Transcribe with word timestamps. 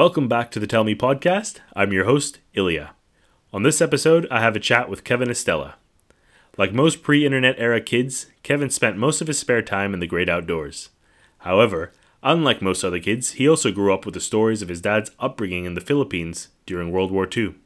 Welcome 0.00 0.28
back 0.28 0.50
to 0.52 0.58
the 0.58 0.66
Tell 0.66 0.82
Me 0.82 0.94
podcast. 0.94 1.58
I'm 1.76 1.92
your 1.92 2.06
host, 2.06 2.38
Ilya. 2.54 2.92
On 3.52 3.64
this 3.64 3.82
episode, 3.82 4.26
I 4.30 4.40
have 4.40 4.56
a 4.56 4.58
chat 4.58 4.88
with 4.88 5.04
Kevin 5.04 5.28
Estela. 5.28 5.74
Like 6.56 6.72
most 6.72 7.02
pre 7.02 7.26
internet 7.26 7.56
era 7.58 7.82
kids, 7.82 8.28
Kevin 8.42 8.70
spent 8.70 8.96
most 8.96 9.20
of 9.20 9.26
his 9.26 9.38
spare 9.38 9.60
time 9.60 9.92
in 9.92 10.00
the 10.00 10.06
great 10.06 10.30
outdoors. 10.30 10.88
However, 11.40 11.92
unlike 12.22 12.62
most 12.62 12.82
other 12.82 12.98
kids, 12.98 13.32
he 13.32 13.46
also 13.46 13.70
grew 13.70 13.92
up 13.92 14.06
with 14.06 14.14
the 14.14 14.22
stories 14.22 14.62
of 14.62 14.70
his 14.70 14.80
dad's 14.80 15.10
upbringing 15.18 15.66
in 15.66 15.74
the 15.74 15.82
Philippines 15.82 16.48
during 16.64 16.90
World 16.90 17.10
War 17.10 17.28
II. 17.30 17.56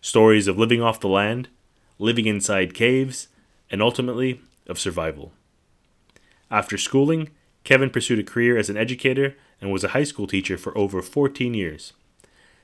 Stories 0.00 0.46
of 0.46 0.56
living 0.56 0.80
off 0.80 1.00
the 1.00 1.08
land, 1.08 1.48
living 1.98 2.26
inside 2.26 2.74
caves, 2.74 3.26
and 3.72 3.82
ultimately, 3.82 4.40
of 4.68 4.78
survival. 4.78 5.32
After 6.48 6.78
schooling, 6.78 7.30
Kevin 7.64 7.90
pursued 7.90 8.20
a 8.20 8.22
career 8.22 8.56
as 8.56 8.70
an 8.70 8.76
educator 8.76 9.34
and 9.60 9.72
was 9.72 9.84
a 9.84 9.88
high 9.88 10.04
school 10.04 10.26
teacher 10.26 10.58
for 10.58 10.76
over 10.76 11.02
14 11.02 11.54
years. 11.54 11.92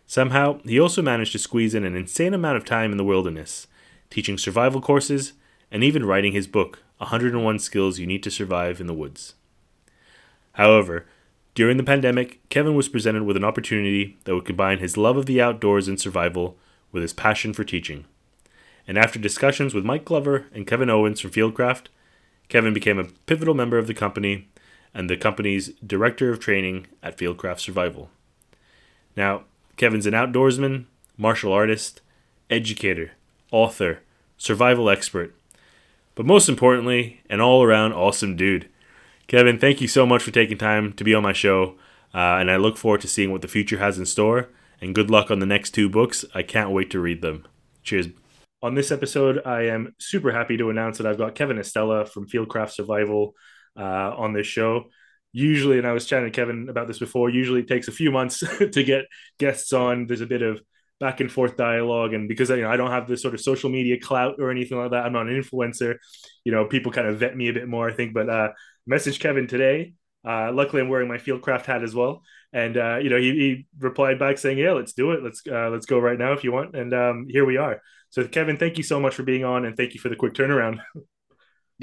Somehow, 0.07 0.61
he 0.65 0.79
also 0.79 1.01
managed 1.03 1.33
to 1.33 1.39
squeeze 1.39 1.75
in 1.75 1.85
an 1.85 1.97
insane 1.97 2.35
amount 2.35 2.57
of 2.57 2.65
time 2.65 2.91
in 2.91 2.99
the 2.99 3.05
wilderness, 3.05 3.67
teaching 4.11 4.37
survival 4.37 4.81
courses 4.81 5.33
and 5.71 5.83
even 5.83 6.05
writing 6.05 6.33
his 6.33 6.47
book, 6.47 6.83
101 6.99 7.59
Skills 7.59 7.99
You 7.99 8.07
Need 8.07 8.23
to 8.25 8.31
Survive 8.31 8.81
in 8.81 8.87
the 8.87 8.95
Woods. 8.95 9.35
However, 10.53 11.07
during 11.55 11.77
the 11.77 11.83
pandemic, 11.83 12.47
Kevin 12.49 12.75
was 12.75 12.89
presented 12.89 13.25
with 13.25 13.37
an 13.37 13.45
opportunity 13.45 14.19
that 14.25 14.35
would 14.35 14.45
combine 14.45 14.79
his 14.79 14.97
love 14.97 15.17
of 15.17 15.27
the 15.27 15.41
outdoors 15.41 15.89
and 15.89 16.01
survival 16.01 16.57
with 16.93 17.03
his 17.03 17.13
passion 17.13 17.53
for 17.53 17.65
teaching. 17.65 18.05
And 18.87 18.99
after 18.99 19.19
discussions 19.19 19.75
with 19.75 19.85
Mike 19.85 20.05
Glover 20.05 20.47
and 20.53 20.67
Kevin 20.67 20.91
Owens 20.91 21.21
from 21.21 21.31
Fieldcraft, 21.31 21.87
Kevin 22.49 22.75
became 22.75 22.99
a 22.99 23.05
pivotal 23.05 23.55
member 23.55 23.79
of 23.79 23.87
the 23.87 23.95
company 23.95 24.49
and 24.95 25.09
the 25.09 25.17
company's 25.17 25.69
Director 25.87 26.31
of 26.31 26.41
Training 26.41 26.87
at 27.03 27.17
Fieldcraft 27.17 27.61
Survival. 27.61 28.11
Now, 29.17 29.45
Kevin's 29.77 30.07
an 30.07 30.15
outdoorsman, 30.15 30.87
martial 31.17 31.53
artist, 31.53 32.01
educator, 32.51 33.13
author, 33.51 34.01
survival 34.37 34.91
expert, 34.91 35.35
but 36.15 36.27
most 36.27 36.49
importantly, 36.49 37.21
an 37.31 37.41
all 37.41 37.63
around 37.63 37.93
awesome 37.93 38.37
dude. 38.37 38.69
Kevin, 39.27 39.59
thank 39.59 39.81
you 39.81 39.89
so 39.89 40.05
much 40.05 40.23
for 40.23 40.31
taking 40.31 40.59
time 40.59 40.93
to 40.95 41.05
be 41.05 41.15
on 41.15 41.23
my 41.23 41.33
show, 41.33 41.77
uh, 42.15 42.37
and 42.39 42.51
I 42.51 42.57
look 42.57 42.77
forward 42.77 43.01
to 43.03 43.09
seeing 43.09 43.33
what 43.33 43.41
the 43.41 43.49
future 43.49 43.79
has 43.79 43.99
in 43.99 44.07
store. 44.07 44.49
And 44.81 44.97
good 44.97 45.11
luck 45.11 45.31
on 45.31 45.39
the 45.39 45.47
next 45.47 45.71
two 45.71 45.89
books. 45.89 46.25
I 46.35 46.43
can't 46.43 46.73
wait 46.73 46.91
to 46.91 46.99
read 46.99 47.23
them. 47.23 47.47
Cheers. 47.85 48.09
On 48.63 48.75
this 48.75 48.91
episode, 48.91 49.41
I 49.47 49.63
am 49.67 49.95
super 49.99 50.33
happy 50.33 50.57
to 50.57 50.71
announce 50.71 50.99
that 50.99 51.07
I've 51.07 51.19
got 51.19 51.37
Kevin 51.37 51.57
Estela 51.57 52.09
from 52.09 52.29
Fieldcraft 52.29 52.73
Survival 52.73 53.35
uh, 53.77 54.15
on 54.17 54.33
this 54.33 54.47
show. 54.47 54.85
Usually, 55.33 55.79
and 55.79 55.87
I 55.87 55.93
was 55.93 56.07
chatting 56.07 56.31
to 56.31 56.31
Kevin 56.31 56.69
about 56.69 56.89
this 56.89 56.99
before, 56.99 57.31
usually 57.31 57.61
it 57.61 57.69
takes 57.69 57.89
a 57.89 57.93
few 57.93 58.11
months 58.11 58.41
to 58.59 58.85
get 58.85 59.07
guests 59.39 59.73
on. 59.73 60.07
There's 60.07 60.21
a 60.21 60.27
bit 60.27 60.43
of 60.43 60.61
back 61.03 61.21
and 61.21 61.33
forth 61.33 61.57
dialogue. 61.57 62.15
And 62.15 62.29
because 62.29 62.49
you 62.51 62.61
know, 62.61 62.71
I 62.71 62.77
don't 62.77 62.93
have 62.93 63.09
this 63.09 63.23
sort 63.23 63.35
of 63.35 63.41
social 63.41 63.71
media 63.71 63.99
clout 63.99 64.37
or 64.39 64.51
anything 64.51 64.79
like 64.79 64.93
that, 64.93 65.05
I'm 65.05 65.13
not 65.13 65.27
an 65.27 65.43
influencer. 65.43 65.97
You 66.45 66.53
know, 66.53 66.67
people 66.67 66.93
kind 66.93 67.09
of 67.09 67.19
vet 67.19 67.37
me 67.37 67.49
a 67.49 67.53
bit 67.53 67.67
more, 67.67 67.91
I 67.91 67.93
think. 67.93 68.15
But 68.15 68.31
uh, 68.31 68.51
message 68.87 69.19
Kevin 69.19 69.47
today. 69.49 69.95
Uh, 70.25 70.53
luckily, 70.53 70.81
I'm 70.81 70.89
wearing 70.89 71.09
my 71.09 71.19
Fieldcraft 71.19 71.67
hat 71.67 71.83
as 71.83 71.97
well, 71.97 72.23
and 72.53 72.77
uh, 72.77 72.99
you 72.99 73.11
know, 73.11 73.17
he, 73.17 73.33
he, 73.33 73.67
replied 73.81 74.21
back 74.21 74.39
saying, 74.39 74.57
"Yeah, 74.57 74.71
let's 74.71 74.93
do 74.93 75.11
it. 75.11 75.23
Let's 75.25 75.43
uh, 75.51 75.69
let's 75.71 75.87
go 75.87 75.99
right 75.99 76.17
now 76.17 76.33
if 76.33 76.45
you 76.45 76.53
want." 76.53 76.77
And 76.77 76.95
um, 76.95 77.27
here 77.29 77.45
we 77.45 77.57
are. 77.57 77.83
So, 78.11 78.29
Kevin, 78.29 78.57
thank 78.57 78.79
you 78.79 78.85
so 78.85 79.01
much 79.01 79.17
for 79.17 79.25
being 79.25 79.45
on, 79.45 79.65
and 79.65 79.77
thank 79.77 79.95
you 79.95 80.01
for 80.01 80.09
the 80.09 80.15
quick 80.15 80.35
turnaround. 80.35 80.79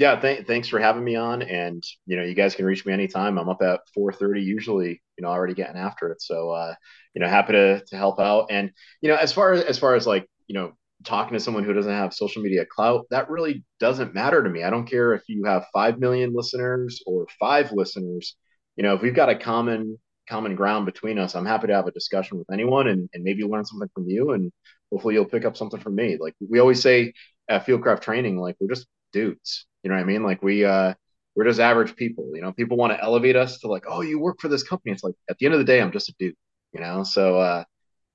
yeah, 0.00 0.18
th- 0.18 0.46
thanks 0.46 0.66
for 0.66 0.80
having 0.80 1.04
me 1.04 1.14
on. 1.14 1.42
And 1.42 1.84
you 2.06 2.16
know, 2.16 2.22
you 2.22 2.34
guys 2.34 2.54
can 2.54 2.64
reach 2.64 2.86
me 2.86 2.92
anytime. 2.94 3.36
I'm 3.38 3.50
up 3.50 3.60
at 3.60 3.80
4:30 3.94 4.42
usually. 4.42 5.02
You 5.18 5.22
know, 5.22 5.28
already 5.28 5.52
getting 5.52 5.76
after 5.76 6.10
it. 6.10 6.22
So 6.22 6.50
uh, 6.52 6.74
you 7.14 7.20
know, 7.20 7.28
happy 7.28 7.52
to 7.52 7.84
to 7.84 7.96
help 7.98 8.18
out. 8.18 8.46
And 8.50 8.70
you 9.02 9.10
know, 9.10 9.16
as 9.16 9.30
far 9.30 9.52
as 9.52 9.62
as 9.62 9.78
far 9.78 9.94
as 9.96 10.06
like 10.06 10.26
you 10.46 10.54
know, 10.54 10.72
talking 11.04 11.34
to 11.34 11.40
someone 11.40 11.64
who 11.64 11.74
doesn't 11.74 11.92
have 11.92 12.14
social 12.14 12.40
media 12.42 12.64
clout, 12.64 13.08
that 13.10 13.28
really 13.28 13.62
doesn't 13.78 14.14
matter 14.14 14.42
to 14.42 14.48
me. 14.48 14.64
I 14.64 14.70
don't 14.70 14.86
care 14.86 15.12
if 15.12 15.22
you 15.28 15.44
have 15.44 15.66
five 15.70 15.98
million 15.98 16.32
listeners 16.34 17.02
or 17.06 17.26
five 17.38 17.70
listeners. 17.70 18.36
You 18.76 18.84
know, 18.84 18.94
if 18.94 19.02
we've 19.02 19.14
got 19.14 19.28
a 19.28 19.36
common 19.36 19.98
common 20.30 20.54
ground 20.56 20.86
between 20.86 21.18
us, 21.18 21.34
I'm 21.34 21.44
happy 21.44 21.66
to 21.66 21.74
have 21.74 21.88
a 21.88 21.92
discussion 21.92 22.38
with 22.38 22.50
anyone 22.50 22.88
and, 22.88 23.10
and 23.12 23.22
maybe 23.22 23.42
learn 23.44 23.66
something 23.66 23.90
from 23.94 24.08
you 24.08 24.30
and 24.30 24.50
hopefully 24.90 25.12
you'll 25.14 25.26
pick 25.26 25.44
up 25.44 25.58
something 25.58 25.80
from 25.80 25.94
me. 25.94 26.16
Like 26.18 26.34
we 26.48 26.58
always 26.58 26.80
say 26.80 27.12
at 27.50 27.66
Fieldcraft 27.66 28.00
training, 28.00 28.38
like 28.38 28.56
we're 28.60 28.74
just 28.74 28.86
dudes 29.12 29.66
you 29.82 29.90
know 29.90 29.96
what 29.96 30.02
I 30.02 30.06
mean? 30.06 30.22
Like 30.22 30.42
we 30.42 30.64
uh 30.64 30.94
we're 31.34 31.44
just 31.44 31.60
average 31.60 31.96
people. 31.96 32.30
You 32.34 32.42
know, 32.42 32.52
people 32.52 32.76
want 32.76 32.92
to 32.92 33.02
elevate 33.02 33.36
us 33.36 33.58
to 33.60 33.68
like, 33.68 33.84
oh, 33.88 34.02
you 34.02 34.18
work 34.18 34.40
for 34.40 34.48
this 34.48 34.62
company. 34.62 34.92
It's 34.92 35.04
like 35.04 35.14
at 35.28 35.38
the 35.38 35.46
end 35.46 35.54
of 35.54 35.58
the 35.58 35.64
day, 35.64 35.80
I'm 35.80 35.92
just 35.92 36.08
a 36.08 36.14
dude. 36.18 36.34
You 36.72 36.80
know, 36.80 37.02
so 37.02 37.38
uh, 37.38 37.64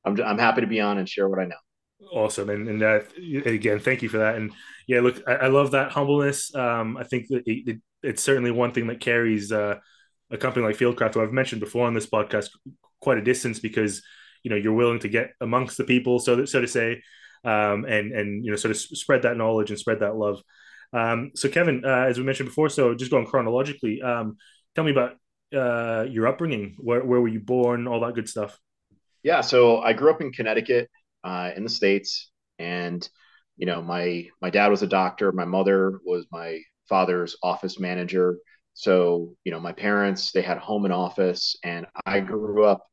I'm 0.06 0.20
I'm 0.22 0.38
happy 0.38 0.62
to 0.62 0.68
be 0.68 0.80
on 0.80 0.98
and 0.98 1.08
share 1.08 1.28
what 1.28 1.40
I 1.40 1.46
know. 1.46 1.56
Awesome, 2.12 2.50
and 2.50 2.68
and 2.68 2.82
that 2.82 3.08
again, 3.46 3.80
thank 3.80 4.02
you 4.02 4.10
for 4.10 4.20
that. 4.20 4.36
And 4.36 4.52
yeah, 4.88 5.02
look, 5.02 5.22
I, 5.28 5.34
I 5.34 5.48
love 5.48 5.72
that 5.72 5.92
humbleness. 5.92 6.54
Um, 6.54 6.98
I 6.98 7.04
think 7.04 7.28
that 7.30 7.44
it, 7.48 7.68
it, 7.68 7.82
it's 8.04 8.24
certainly 8.24 8.52
one 8.52 8.72
thing 8.72 8.88
that 8.88 9.00
carries 9.00 9.52
uh, 9.52 9.80
a 10.30 10.38
company 10.38 10.66
like 10.66 10.78
Fieldcraft, 10.78 11.16
who 11.16 11.22
I've 11.22 11.32
mentioned 11.32 11.62
before 11.62 11.88
on 11.88 11.94
this 11.94 12.08
podcast, 12.08 12.50
quite 13.00 13.18
a 13.18 13.24
distance 13.24 13.60
because 13.60 14.04
you 14.44 14.52
know 14.52 14.58
you're 14.58 14.74
willing 14.74 15.00
to 15.00 15.10
get 15.10 15.32
amongst 15.42 15.78
the 15.78 15.84
people, 15.84 16.20
so 16.20 16.36
that 16.36 16.50
so 16.50 16.62
to 16.62 16.68
say, 16.68 17.02
um, 17.44 17.86
and 17.86 18.12
and 18.12 18.46
you 18.46 18.52
know 18.52 18.58
sort 18.58 18.72
of 18.72 18.78
spread 18.78 19.24
that 19.24 19.38
knowledge 19.38 19.72
and 19.72 19.80
spread 19.80 20.02
that 20.02 20.16
love. 20.16 20.42
Um, 20.96 21.32
so, 21.36 21.50
Kevin, 21.50 21.84
uh, 21.84 22.06
as 22.08 22.18
we 22.18 22.24
mentioned 22.24 22.48
before, 22.48 22.70
so 22.70 22.96
just 22.96 23.12
going 23.12 23.26
chronologically, 23.26 24.02
um, 24.02 24.38
tell 24.76 24.86
me 24.86 24.92
about 24.92 25.18
uh, 25.54 26.06
your 26.10 26.28
upbringing. 26.28 26.76
Where, 26.80 27.04
where 27.04 27.20
were 27.20 27.28
you 27.28 27.42
born? 27.42 27.86
All 27.86 28.00
that 28.00 28.16
good 28.16 28.30
stuff. 28.30 28.58
Yeah, 29.22 29.42
so 29.42 29.82
I 29.82 29.92
grew 29.92 30.10
up 30.12 30.22
in 30.22 30.32
Connecticut, 30.32 30.90
uh, 31.24 31.52
in 31.56 31.64
the 31.64 31.70
states, 31.70 32.32
and 32.60 33.08
you 33.58 33.66
know, 33.66 33.82
my 33.82 34.28
my 34.42 34.50
dad 34.50 34.68
was 34.68 34.84
a 34.84 34.88
doctor. 34.88 35.32
My 35.34 35.46
mother 35.46 36.00
was 36.06 36.26
my 36.32 36.60
father's 36.88 37.36
office 37.44 37.78
manager. 37.80 38.38
So, 38.74 39.36
you 39.44 39.52
know, 39.52 39.60
my 39.60 39.72
parents 39.72 40.32
they 40.32 40.42
had 40.42 40.58
home 40.60 40.86
and 40.86 40.94
office, 40.94 41.58
and 41.64 41.86
I 42.06 42.20
grew 42.22 42.64
up, 42.64 42.86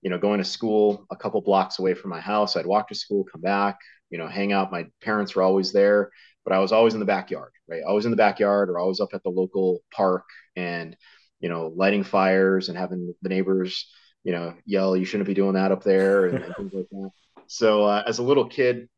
you 0.00 0.10
know, 0.10 0.18
going 0.18 0.38
to 0.38 0.44
school 0.44 1.06
a 1.10 1.16
couple 1.16 1.40
blocks 1.42 1.78
away 1.78 1.94
from 1.94 2.10
my 2.10 2.20
house. 2.20 2.56
I'd 2.56 2.66
walk 2.66 2.88
to 2.88 2.94
school, 2.94 3.24
come 3.24 3.40
back, 3.40 3.78
you 4.10 4.18
know, 4.18 4.28
hang 4.28 4.52
out. 4.52 4.72
My 4.72 4.86
parents 5.02 5.34
were 5.34 5.42
always 5.42 5.72
there 5.72 6.10
but 6.50 6.56
I 6.56 6.58
was 6.58 6.72
always 6.72 6.94
in 6.94 7.00
the 7.00 7.06
backyard, 7.06 7.52
right? 7.68 7.84
Always 7.86 8.06
in 8.06 8.10
the 8.10 8.16
backyard 8.16 8.70
or 8.70 8.80
always 8.80 8.98
up 8.98 9.14
at 9.14 9.22
the 9.22 9.30
local 9.30 9.84
park 9.92 10.24
and, 10.56 10.96
you 11.38 11.48
know, 11.48 11.72
lighting 11.76 12.02
fires 12.02 12.68
and 12.68 12.76
having 12.76 13.14
the 13.22 13.28
neighbors, 13.28 13.88
you 14.24 14.32
know, 14.32 14.54
yell, 14.64 14.96
you 14.96 15.04
shouldn't 15.04 15.28
be 15.28 15.34
doing 15.34 15.54
that 15.54 15.70
up 15.70 15.84
there 15.84 16.26
and, 16.26 16.42
and 16.42 16.56
things 16.56 16.72
like 16.74 16.88
that. 16.90 17.10
So 17.46 17.84
uh, 17.84 18.02
as 18.04 18.18
a 18.18 18.24
little 18.24 18.48
kid, 18.48 18.88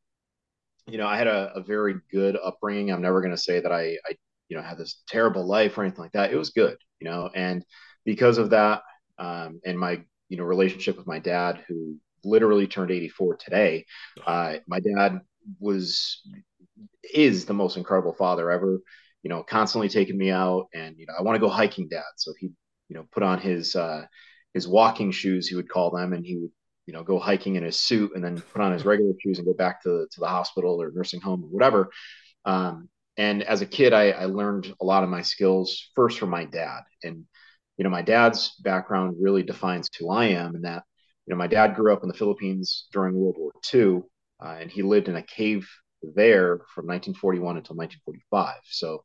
you 0.87 0.97
know, 0.97 1.07
I 1.07 1.19
had 1.19 1.27
a, 1.27 1.53
a 1.55 1.63
very 1.63 1.97
good 2.11 2.39
upbringing. 2.43 2.91
I'm 2.91 3.03
never 3.03 3.21
going 3.21 3.37
to 3.37 3.43
say 3.43 3.61
that 3.61 3.71
I, 3.71 3.99
I, 4.09 4.17
you 4.49 4.57
know, 4.57 4.63
had 4.63 4.79
this 4.79 5.03
terrible 5.07 5.47
life 5.47 5.77
or 5.77 5.83
anything 5.83 6.05
like 6.05 6.13
that. 6.13 6.33
It 6.33 6.37
was 6.37 6.51
good, 6.51 6.79
you 7.01 7.11
know, 7.11 7.29
and 7.35 7.63
because 8.07 8.39
of 8.39 8.49
that, 8.49 8.81
um, 9.19 9.61
and 9.67 9.79
my, 9.79 10.01
you 10.31 10.39
know, 10.39 10.45
relationship 10.45 10.97
with 10.97 11.07
my 11.07 11.19
dad, 11.19 11.63
who 11.69 11.97
literally 12.25 12.67
turned 12.67 12.91
84 12.91 13.37
today, 13.37 13.85
uh, 14.27 14.55
my 14.67 14.81
dad 14.81 15.21
was 15.61 16.23
is 17.15 17.45
the 17.45 17.55
most 17.55 17.77
incredible 17.77 18.13
father 18.13 18.51
ever. 18.51 18.81
You 19.23 19.29
know, 19.29 19.43
constantly 19.43 19.89
taking 19.89 20.19
me 20.19 20.31
out, 20.31 20.67
and 20.75 20.97
you 20.99 21.07
know, 21.07 21.15
I 21.19 21.23
want 21.23 21.37
to 21.37 21.41
go 21.41 21.49
hiking, 21.49 21.89
Dad. 21.89 22.03
So 22.17 22.33
he, 22.39 22.51
you 22.89 22.97
know, 22.97 23.07
put 23.13 23.23
on 23.23 23.39
his 23.39 23.77
uh, 23.77 24.07
his 24.55 24.67
walking 24.67 25.13
shoes, 25.13 25.49
he 25.49 25.55
would 25.55 25.69
call 25.69 25.91
them, 25.91 26.13
and 26.13 26.27
he 26.27 26.37
would, 26.39 26.51
you 26.87 26.93
know, 26.93 27.05
go 27.05 27.19
hiking 27.19 27.57
in 27.57 27.63
his 27.63 27.79
suit, 27.79 28.13
and 28.15 28.25
then 28.25 28.41
put 28.41 28.61
on 28.61 28.73
his 28.73 28.85
regular 28.85 29.13
shoes 29.23 29.39
and 29.39 29.47
go 29.47 29.55
back 29.55 29.83
to 29.83 30.07
to 30.11 30.21
the 30.21 30.27
hospital 30.27 30.83
or 30.83 30.91
nursing 30.93 31.21
home 31.21 31.45
or 31.45 31.49
whatever. 31.49 31.91
Um, 32.45 32.89
and 33.17 33.43
as 33.43 33.61
a 33.63 33.67
kid, 33.67 33.93
I, 33.93 34.11
I 34.11 34.25
learned 34.25 34.75
a 34.81 34.85
lot 34.85 35.05
of 35.05 35.11
my 35.11 35.23
skills 35.23 35.91
first 35.95 36.19
from 36.19 36.31
my 36.31 36.45
dad, 36.45 36.81
and 37.05 37.25
you 37.77 37.85
know, 37.85 37.91
my 37.91 38.03
dad's 38.03 38.55
background 38.63 39.17
really 39.21 39.43
defines 39.43 39.89
who 39.99 40.11
I 40.11 40.27
am, 40.27 40.57
and 40.57 40.65
that 40.65 40.83
you 41.27 41.35
know, 41.35 41.39
my 41.39 41.47
dad 41.47 41.77
grew 41.77 41.93
up 41.93 42.03
in 42.03 42.09
the 42.09 42.15
Philippines 42.15 42.87
during 42.93 43.15
World 43.15 43.37
War 43.39 43.53
II, 43.73 44.03
uh, 44.43 44.57
and 44.61 44.71
he 44.71 44.83
lived 44.83 45.09
in 45.09 45.17
a 45.17 45.23
cave 45.23 45.69
there 46.15 46.59
from 46.75 46.87
1941 46.87 47.57
until 47.57 47.77
1945. 47.77 48.57
So 48.65 49.05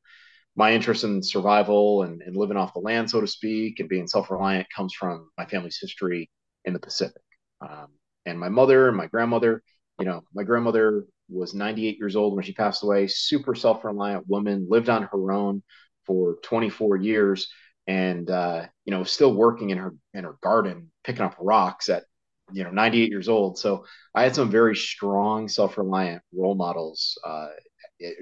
my 0.56 0.74
interest 0.74 1.04
in 1.04 1.22
survival 1.22 2.04
and, 2.04 2.22
and 2.22 2.36
living 2.36 2.58
off 2.58 2.74
the 2.74 2.80
land, 2.80 3.10
so 3.10 3.22
to 3.22 3.28
speak, 3.28 3.80
and 3.80 3.90
being 3.90 4.08
self 4.08 4.32
reliant 4.32 4.68
comes 4.76 4.94
from 4.94 5.30
my 5.38 5.46
family's 5.46 5.80
history 5.80 6.30
in 6.66 6.74
the 6.74 6.80
Pacific. 6.80 7.22
Um, 7.62 7.88
and 8.26 8.40
my 8.40 8.50
mother 8.50 8.88
and 8.88 8.98
my 8.98 9.08
grandmother, 9.08 9.64
you 10.00 10.06
know, 10.06 10.24
my 10.34 10.44
grandmother 10.44 11.06
was 11.30 11.54
98 11.54 11.98
years 11.98 12.16
old 12.16 12.36
when 12.36 12.44
she 12.44 12.54
passed 12.54 12.84
away, 12.84 13.08
super 13.08 13.56
self 13.56 13.84
reliant 13.84 14.28
woman, 14.28 14.68
lived 14.70 14.90
on 14.90 15.04
her 15.04 15.32
own 15.32 15.64
for 16.06 16.38
24 16.44 16.98
years 16.98 17.48
and 17.88 18.30
uh, 18.30 18.66
you 18.86 18.92
know 18.92 19.04
still 19.04 19.34
working 19.34 19.70
in 19.70 19.78
her 19.78 19.94
in 20.14 20.24
her 20.24 20.38
garden 20.42 20.92
picking 21.04 21.24
up 21.24 21.36
rocks 21.40 21.90
at 21.90 22.04
you 22.52 22.64
know 22.64 22.72
98 22.72 23.10
years 23.10 23.30
old. 23.30 23.58
So 23.58 23.86
i 24.16 24.24
had 24.24 24.36
some 24.36 24.50
very 24.50 24.76
strong 24.76 25.48
self-reliant 25.48 26.22
role 26.34 26.56
models 26.56 27.18
uh, 27.26 27.50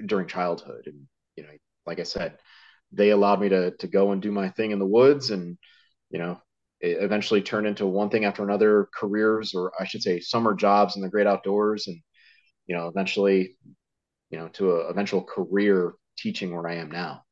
during 0.06 0.26
childhood. 0.28 0.82
And 0.86 1.06
you 1.36 1.44
know 1.44 1.50
like 1.86 2.00
i 2.00 2.02
said 2.02 2.38
they 2.92 3.10
allowed 3.10 3.40
me 3.40 3.48
to 3.48 3.72
to 3.72 3.86
go 3.86 4.12
and 4.12 4.22
do 4.22 4.32
my 4.32 4.48
thing 4.48 4.70
in 4.70 4.78
the 4.78 4.86
woods 4.86 5.30
and 5.30 5.58
you 6.10 6.18
know 6.18 6.40
it 6.80 7.02
eventually 7.02 7.40
turned 7.40 7.66
into 7.66 7.86
one 7.86 8.10
thing 8.10 8.24
after 8.24 8.42
another 8.42 8.88
careers 8.94 9.54
or 9.54 9.72
i 9.80 9.84
should 9.84 10.02
say 10.02 10.20
summer 10.20 10.54
jobs 10.54 10.96
in 10.96 11.02
the 11.02 11.08
great 11.08 11.26
outdoors 11.26 11.86
and 11.86 12.00
you 12.66 12.76
know 12.76 12.88
eventually 12.88 13.56
you 14.30 14.38
know 14.38 14.48
to 14.48 14.72
a 14.72 14.88
eventual 14.88 15.22
career 15.22 15.94
teaching 16.16 16.54
where 16.54 16.66
i 16.66 16.74
am 16.74 16.90
now. 16.90 17.22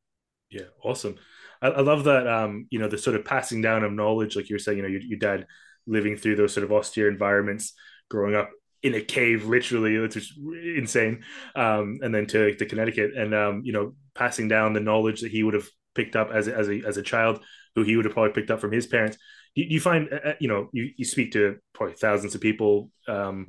Yeah 0.51 0.67
awesome. 0.83 1.15
I, 1.61 1.67
I 1.67 1.81
love 1.81 2.03
that 2.05 2.27
um 2.27 2.67
you 2.69 2.79
know 2.79 2.87
the 2.87 2.97
sort 2.97 3.15
of 3.15 3.25
passing 3.25 3.61
down 3.61 3.83
of 3.83 3.91
knowledge 3.91 4.35
like 4.35 4.49
you 4.49 4.55
were 4.55 4.59
saying 4.59 4.77
you 4.77 4.83
know 4.83 4.89
your, 4.89 5.01
your 5.01 5.19
dad 5.19 5.47
living 5.87 6.17
through 6.17 6.35
those 6.35 6.53
sort 6.53 6.63
of 6.63 6.71
austere 6.71 7.09
environments 7.09 7.73
growing 8.09 8.35
up 8.35 8.49
in 8.83 8.93
a 8.93 9.01
cave 9.01 9.45
literally 9.45 9.97
which 9.97 10.15
is 10.15 10.37
insane 10.77 11.23
um 11.55 11.99
and 12.01 12.13
then 12.13 12.25
to, 12.27 12.53
to 12.55 12.65
connecticut. 12.65 13.11
And 13.15 13.33
um 13.33 13.61
you 13.63 13.73
know 13.73 13.95
passing 14.13 14.47
down 14.47 14.73
the 14.73 14.79
knowledge 14.79 15.21
that 15.21 15.31
he 15.31 15.43
would 15.43 15.53
have 15.53 15.67
picked 15.93 16.15
up 16.15 16.31
as 16.31 16.47
a, 16.47 16.55
as 16.55 16.69
a 16.69 16.81
as 16.85 16.97
a 16.97 17.03
child 17.03 17.43
who 17.75 17.83
he 17.83 17.95
would 17.95 18.05
have 18.05 18.13
probably 18.13 18.33
picked 18.33 18.51
up 18.51 18.61
from 18.61 18.71
his 18.71 18.87
parents. 18.87 19.17
Do 19.55 19.63
you 19.63 19.79
find 19.79 20.09
uh, 20.11 20.29
uh, 20.29 20.33
you 20.39 20.47
know 20.47 20.69
you, 20.71 20.91
you 20.97 21.05
speak 21.05 21.31
to 21.33 21.57
probably 21.73 21.95
thousands 21.95 22.35
of 22.35 22.41
people 22.41 22.91
um 23.07 23.47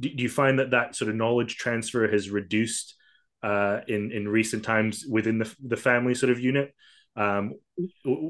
do, 0.00 0.08
do 0.08 0.22
you 0.22 0.28
find 0.28 0.58
that 0.58 0.70
that 0.70 0.96
sort 0.96 1.10
of 1.10 1.16
knowledge 1.16 1.56
transfer 1.56 2.08
has 2.08 2.30
reduced 2.30 2.94
uh 3.42 3.80
in 3.86 4.12
in 4.12 4.26
recent 4.28 4.64
times 4.64 5.04
within 5.08 5.38
the 5.38 5.54
the 5.66 5.76
family 5.76 6.14
sort 6.14 6.32
of 6.32 6.40
unit? 6.40 6.74
Um, 7.16 7.54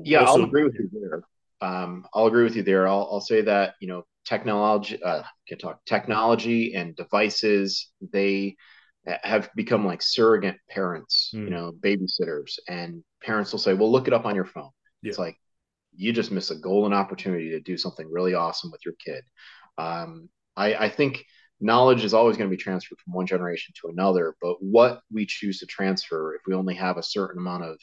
yeah, 0.05 0.21
also, 0.21 0.43
I'll 0.43 0.49
agree 0.49 0.65
with 0.65 0.75
you 0.75 0.91
there. 0.93 1.23
Um, 1.65 2.07
I'll 2.13 2.27
agree 2.27 2.45
with 2.45 2.57
you 2.57 2.63
there. 2.63 2.87
I'll, 2.87 3.09
I'll 3.11 3.21
say 3.21 3.41
that 3.43 3.75
you 3.81 3.89
know 3.89 4.05
technology, 4.27 5.03
uh, 5.03 5.23
can 5.49 5.59
talk 5.59 5.85
technology 5.87 6.75
and 6.75 6.95
devices. 6.95 7.91
They 8.13 8.57
have 9.07 9.51
become 9.55 9.87
like 9.87 10.03
surrogate 10.03 10.57
parents, 10.69 11.31
mm. 11.35 11.41
you 11.41 11.47
hmm. 11.47 11.53
know, 11.53 11.73
babysitters, 11.73 12.59
and 12.69 13.03
parents 13.23 13.51
will 13.53 13.59
say, 13.59 13.73
"Well, 13.73 13.91
look 13.91 14.09
it 14.09 14.13
up 14.13 14.27
on 14.27 14.35
your 14.35 14.45
phone." 14.45 14.71
Yeah. 15.03 15.11
It's 15.11 15.19
like 15.19 15.37
you 15.97 16.13
just 16.13 16.31
miss 16.31 16.51
a 16.51 16.57
golden 16.57 16.93
opportunity 16.93 17.51
to 17.51 17.61
do 17.61 17.79
something 17.79 18.11
really 18.11 18.35
awesome 18.35 18.71
with 18.71 18.81
your 18.85 18.95
kid. 19.05 19.23
Um, 19.79 20.29
I, 20.57 20.75
I 20.75 20.89
think 20.91 21.25
knowledge 21.61 22.05
is 22.05 22.15
always 22.15 22.37
going 22.37 22.51
to 22.51 22.57
be 22.57 22.63
transferred 22.63 22.99
from 23.03 23.15
one 23.15 23.27
generation 23.27 23.73
to 23.81 23.89
another, 23.89 24.35
but 24.43 24.57
what 24.61 25.01
we 25.11 25.25
choose 25.25 25.61
to 25.61 25.67
transfer, 25.67 26.35
if 26.35 26.43
we 26.47 26.55
only 26.55 26.75
have 26.75 26.99
a 26.99 27.03
certain 27.03 27.39
amount 27.39 27.65
of 27.65 27.79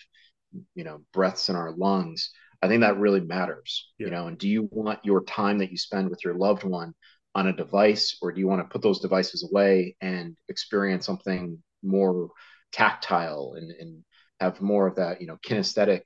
you 0.76 0.84
know 0.84 1.02
breaths 1.14 1.50
in 1.50 1.56
our 1.56 1.72
lungs 1.72 2.32
i 2.62 2.68
think 2.68 2.82
that 2.82 2.98
really 2.98 3.20
matters 3.20 3.92
yeah. 3.98 4.06
you 4.06 4.12
know 4.12 4.28
and 4.28 4.38
do 4.38 4.48
you 4.48 4.70
want 4.72 5.00
your 5.04 5.24
time 5.24 5.60
that 5.60 5.72
you 5.72 5.78
spend 5.78 6.10
with 6.10 6.24
your 6.24 6.36
loved 6.36 6.64
one 6.64 6.94
on 7.34 7.48
a 7.48 7.54
device 7.54 8.18
or 8.22 8.32
do 8.32 8.40
you 8.40 8.48
want 8.48 8.62
to 8.62 8.72
put 8.72 8.82
those 8.82 9.00
devices 9.00 9.48
away 9.50 9.96
and 10.02 10.36
experience 10.50 11.06
something 11.06 11.62
more 11.84 12.30
tactile 12.72 13.54
and, 13.58 13.72
and 13.72 14.04
have 14.40 14.62
more 14.62 14.88
of 14.88 14.96
that 14.96 15.22
you 15.22 15.28
know 15.28 15.38
kinesthetic 15.46 16.02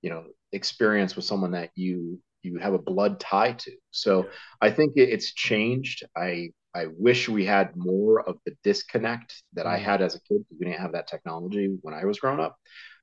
you 0.00 0.10
know 0.10 0.24
experience 0.52 1.16
with 1.16 1.24
someone 1.24 1.52
that 1.52 1.70
you 1.74 2.20
you 2.42 2.58
have 2.58 2.74
a 2.74 2.78
blood 2.78 3.20
tie 3.20 3.52
to 3.52 3.72
so 3.90 4.24
yeah. 4.24 4.30
i 4.60 4.70
think 4.70 4.92
it's 4.96 5.32
changed 5.32 6.04
i 6.16 6.48
i 6.74 6.86
wish 6.98 7.28
we 7.28 7.44
had 7.44 7.76
more 7.76 8.26
of 8.28 8.36
the 8.46 8.52
disconnect 8.64 9.42
that 9.52 9.66
mm-hmm. 9.66 9.74
i 9.74 9.78
had 9.78 10.02
as 10.02 10.14
a 10.14 10.20
kid 10.20 10.38
because 10.38 10.56
we 10.58 10.66
didn't 10.66 10.80
have 10.80 10.92
that 10.92 11.06
technology 11.06 11.76
when 11.82 11.94
i 11.94 12.04
was 12.04 12.18
growing 12.18 12.40
up 12.40 12.56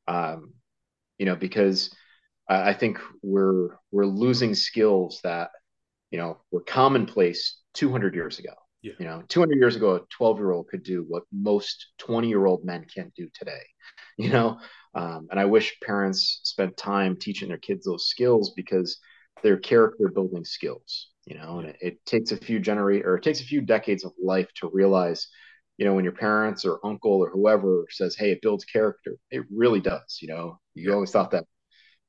um, 0.09 0.53
you 1.19 1.25
know, 1.25 1.35
because 1.35 1.93
I, 2.49 2.69
I 2.69 2.73
think 2.73 2.99
we're 3.23 3.69
we're 3.91 4.05
losing 4.05 4.55
skills 4.55 5.21
that 5.23 5.51
you 6.11 6.17
know 6.19 6.37
were 6.51 6.61
commonplace 6.61 7.57
200 7.75 8.15
years 8.15 8.39
ago. 8.39 8.53
Yeah. 8.81 8.93
You 8.99 9.05
know, 9.05 9.23
200 9.27 9.57
years 9.57 9.75
ago, 9.75 9.95
a 9.95 10.01
12 10.09 10.37
year 10.39 10.51
old 10.51 10.67
could 10.69 10.83
do 10.83 11.05
what 11.07 11.23
most 11.31 11.87
20 11.99 12.29
year 12.29 12.45
old 12.45 12.63
men 12.65 12.85
can't 12.93 13.13
do 13.15 13.29
today. 13.33 13.61
You 14.17 14.31
know, 14.31 14.59
um, 14.95 15.29
and 15.31 15.39
I 15.39 15.45
wish 15.45 15.79
parents 15.81 16.41
spent 16.43 16.75
time 16.75 17.15
teaching 17.15 17.47
their 17.47 17.57
kids 17.57 17.85
those 17.85 18.09
skills 18.09 18.51
because 18.53 18.99
they're 19.41 19.55
character 19.57 20.09
building 20.13 20.43
skills. 20.43 21.07
You 21.25 21.37
know, 21.37 21.59
and 21.59 21.69
it, 21.69 21.77
it 21.79 22.05
takes 22.05 22.33
a 22.33 22.37
few 22.37 22.59
generate 22.59 23.05
or 23.05 23.15
it 23.15 23.23
takes 23.23 23.39
a 23.39 23.45
few 23.45 23.61
decades 23.61 24.03
of 24.03 24.11
life 24.21 24.49
to 24.55 24.69
realize 24.73 25.25
you 25.79 25.85
know, 25.85 25.93
when 25.93 26.03
your 26.03 26.13
parents 26.13 26.65
or 26.65 26.85
uncle 26.85 27.23
or 27.23 27.29
whoever 27.29 27.85
says, 27.89 28.13
"Hey, 28.17 28.31
it 28.31 28.41
builds 28.41 28.65
character," 28.65 29.15
it 29.31 29.45
really 29.49 29.79
does. 29.79 30.19
You 30.21 30.27
know, 30.27 30.59
you 30.75 30.93
always 30.93 31.11
thought 31.11 31.31
that, 31.31 31.45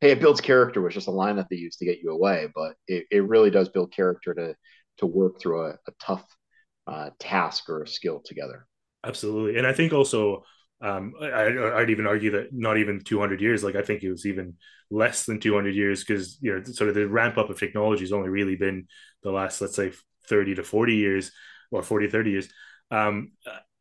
"Hey, 0.00 0.12
it 0.12 0.20
builds 0.20 0.40
character" 0.40 0.80
was 0.80 0.94
just 0.94 1.08
a 1.08 1.12
line 1.12 1.36
that 1.36 1.46
they 1.50 1.56
used 1.56 1.78
to 1.80 1.84
get 1.84 1.98
you 2.02 2.10
away, 2.10 2.48
but 2.54 2.76
it, 2.86 3.06
it 3.10 3.24
really 3.28 3.50
does 3.50 3.68
build 3.68 3.92
character 3.92 4.34
to 4.34 4.54
to 4.98 5.06
work 5.06 5.40
through 5.40 5.66
a, 5.66 5.70
a 5.70 5.92
tough 6.00 6.24
uh, 6.86 7.10
task 7.18 7.68
or 7.68 7.82
a 7.82 7.88
skill 7.88 8.20
together. 8.24 8.66
Absolutely, 9.04 9.58
and 9.58 9.66
I 9.66 9.72
think 9.72 9.92
also 9.92 10.44
um, 10.82 11.12
I, 11.20 11.48
would 11.78 11.90
even 11.90 12.06
argue 12.06 12.30
that 12.32 12.52
not 12.52 12.78
even 12.78 13.00
200 13.00 13.40
years. 13.40 13.62
Like 13.62 13.76
I 13.76 13.82
think 13.82 14.02
it 14.02 14.10
was 14.10 14.26
even 14.26 14.54
less 14.90 15.24
than 15.26 15.40
200 15.40 15.74
years 15.74 16.02
because 16.02 16.38
you 16.40 16.54
know 16.54 16.62
sort 16.64 16.88
of 16.88 16.94
the 16.94 17.06
ramp 17.06 17.36
up 17.38 17.50
of 17.50 17.58
technology 17.58 18.02
has 18.02 18.12
only 18.12 18.30
really 18.30 18.56
been 18.56 18.86
the 19.22 19.30
last 19.30 19.60
let's 19.60 19.76
say 19.76 19.92
30 20.28 20.54
to 20.54 20.62
40 20.62 20.94
years 20.94 21.32
or 21.70 21.82
40 21.82 22.08
30 22.08 22.30
years. 22.30 22.48
Um, 22.90 23.32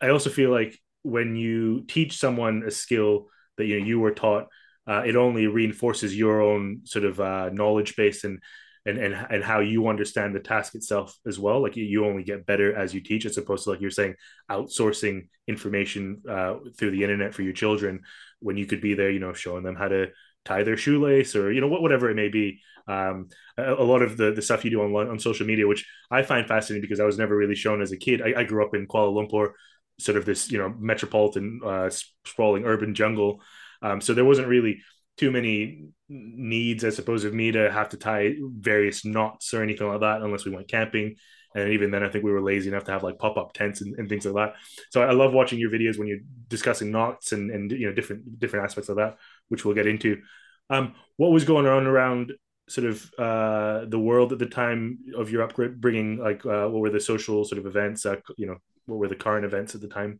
I 0.01 0.09
also 0.09 0.29
feel 0.29 0.51
like 0.51 0.77
when 1.03 1.35
you 1.35 1.85
teach 1.87 2.17
someone 2.17 2.63
a 2.65 2.71
skill 2.71 3.27
that 3.57 3.65
you 3.65 3.79
know 3.79 3.85
you 3.85 3.99
were 3.99 4.13
taught, 4.13 4.47
uh, 4.87 5.03
it 5.05 5.15
only 5.15 5.47
reinforces 5.47 6.17
your 6.17 6.41
own 6.41 6.81
sort 6.85 7.05
of 7.05 7.19
uh, 7.19 7.49
knowledge 7.49 7.95
base 7.95 8.23
and 8.23 8.39
and 8.85 8.97
and 8.97 9.13
and 9.29 9.43
how 9.43 9.59
you 9.59 9.87
understand 9.87 10.33
the 10.33 10.39
task 10.39 10.75
itself 10.75 11.15
as 11.25 11.37
well. 11.37 11.61
Like 11.61 11.75
you 11.75 12.05
only 12.05 12.23
get 12.23 12.45
better 12.45 12.75
as 12.75 12.93
you 12.93 13.01
teach, 13.01 13.25
as 13.25 13.37
opposed 13.37 13.65
to 13.65 13.71
like 13.71 13.81
you're 13.81 13.91
saying, 13.91 14.15
outsourcing 14.49 15.27
information 15.47 16.21
uh, 16.29 16.55
through 16.77 16.91
the 16.91 17.03
internet 17.03 17.33
for 17.33 17.41
your 17.41 17.53
children 17.53 18.01
when 18.39 18.57
you 18.57 18.65
could 18.65 18.81
be 18.81 18.93
there, 18.93 19.11
you 19.11 19.19
know, 19.19 19.33
showing 19.33 19.63
them 19.63 19.75
how 19.75 19.87
to 19.87 20.07
tie 20.45 20.63
their 20.63 20.77
shoelace 20.77 21.35
or 21.35 21.51
you 21.51 21.61
know 21.61 21.67
whatever 21.67 22.09
it 22.09 22.15
may 22.15 22.29
be. 22.29 22.61
Um, 22.87 23.27
a, 23.55 23.73
a, 23.73 23.83
lot 23.83 24.01
of 24.01 24.17
the, 24.17 24.31
the 24.31 24.41
stuff 24.41 24.65
you 24.65 24.71
do 24.71 24.81
on 24.81 25.09
on 25.09 25.19
social 25.19 25.45
media, 25.45 25.67
which 25.67 25.85
I 26.09 26.23
find 26.23 26.47
fascinating 26.47 26.81
because 26.81 26.99
I 26.99 27.05
was 27.05 27.19
never 27.19 27.35
really 27.35 27.55
shown 27.55 27.81
as 27.81 27.91
a 27.91 27.97
kid. 27.97 28.21
I, 28.21 28.41
I 28.41 28.43
grew 28.43 28.65
up 28.65 28.73
in 28.73 28.87
Kuala 28.87 29.13
Lumpur, 29.13 29.51
sort 29.99 30.17
of 30.17 30.25
this 30.25 30.51
you 30.51 30.57
know 30.57 30.73
metropolitan 30.79 31.59
uh, 31.63 31.89
sprawling 32.25 32.65
urban 32.65 32.95
jungle, 32.95 33.41
um, 33.81 34.01
so 34.01 34.13
there 34.13 34.25
wasn't 34.25 34.47
really 34.47 34.81
too 35.17 35.31
many 35.31 35.85
needs, 36.07 36.85
I 36.85 36.89
suppose, 36.89 37.23
of 37.23 37.33
me 37.33 37.51
to 37.51 37.71
have 37.71 37.89
to 37.89 37.97
tie 37.97 38.35
various 38.39 39.05
knots 39.05 39.53
or 39.53 39.61
anything 39.61 39.87
like 39.87 40.01
that, 40.01 40.21
unless 40.21 40.45
we 40.45 40.51
went 40.51 40.67
camping. 40.67 41.15
And 41.55 41.73
even 41.73 41.91
then, 41.91 42.03
I 42.03 42.09
think 42.09 42.23
we 42.23 42.31
were 42.31 42.41
lazy 42.41 42.69
enough 42.69 42.83
to 42.85 42.91
have 42.91 43.03
like 43.03 43.17
pop 43.17 43.37
up 43.37 43.53
tents 43.53 43.81
and, 43.81 43.97
and, 43.97 44.07
things 44.07 44.25
like 44.25 44.35
that. 44.35 44.59
So 44.91 45.01
I 45.01 45.11
love 45.11 45.33
watching 45.33 45.59
your 45.59 45.71
videos 45.71 45.97
when 45.97 46.07
you're 46.07 46.19
discussing 46.47 46.91
knots 46.91 47.31
and, 47.31 47.49
and 47.49 47.71
you 47.71 47.87
know 47.87 47.93
different 47.93 48.39
different 48.39 48.65
aspects 48.65 48.87
of 48.89 48.97
that, 48.97 49.17
which 49.47 49.65
we'll 49.65 49.75
get 49.75 49.87
into. 49.87 50.21
Um, 50.69 50.93
what 51.17 51.31
was 51.31 51.45
going 51.45 51.65
on 51.65 51.87
around 51.87 52.33
sort 52.69 52.85
of 52.85 53.11
uh, 53.17 53.85
the 53.85 53.99
world 53.99 54.31
at 54.31 54.39
the 54.39 54.45
time 54.45 54.99
of 55.17 55.31
your 55.31 55.41
upgrade, 55.41 55.81
bringing 55.81 56.17
Like, 56.17 56.45
uh, 56.45 56.67
what 56.67 56.81
were 56.81 56.91
the 56.91 56.99
social 56.99 57.43
sort 57.43 57.59
of 57.59 57.65
events? 57.65 58.05
Uh, 58.05 58.17
you 58.37 58.45
know, 58.45 58.57
what 58.85 58.99
were 58.99 59.07
the 59.07 59.15
current 59.15 59.45
events 59.45 59.73
at 59.75 59.81
the 59.81 59.87
time? 59.87 60.19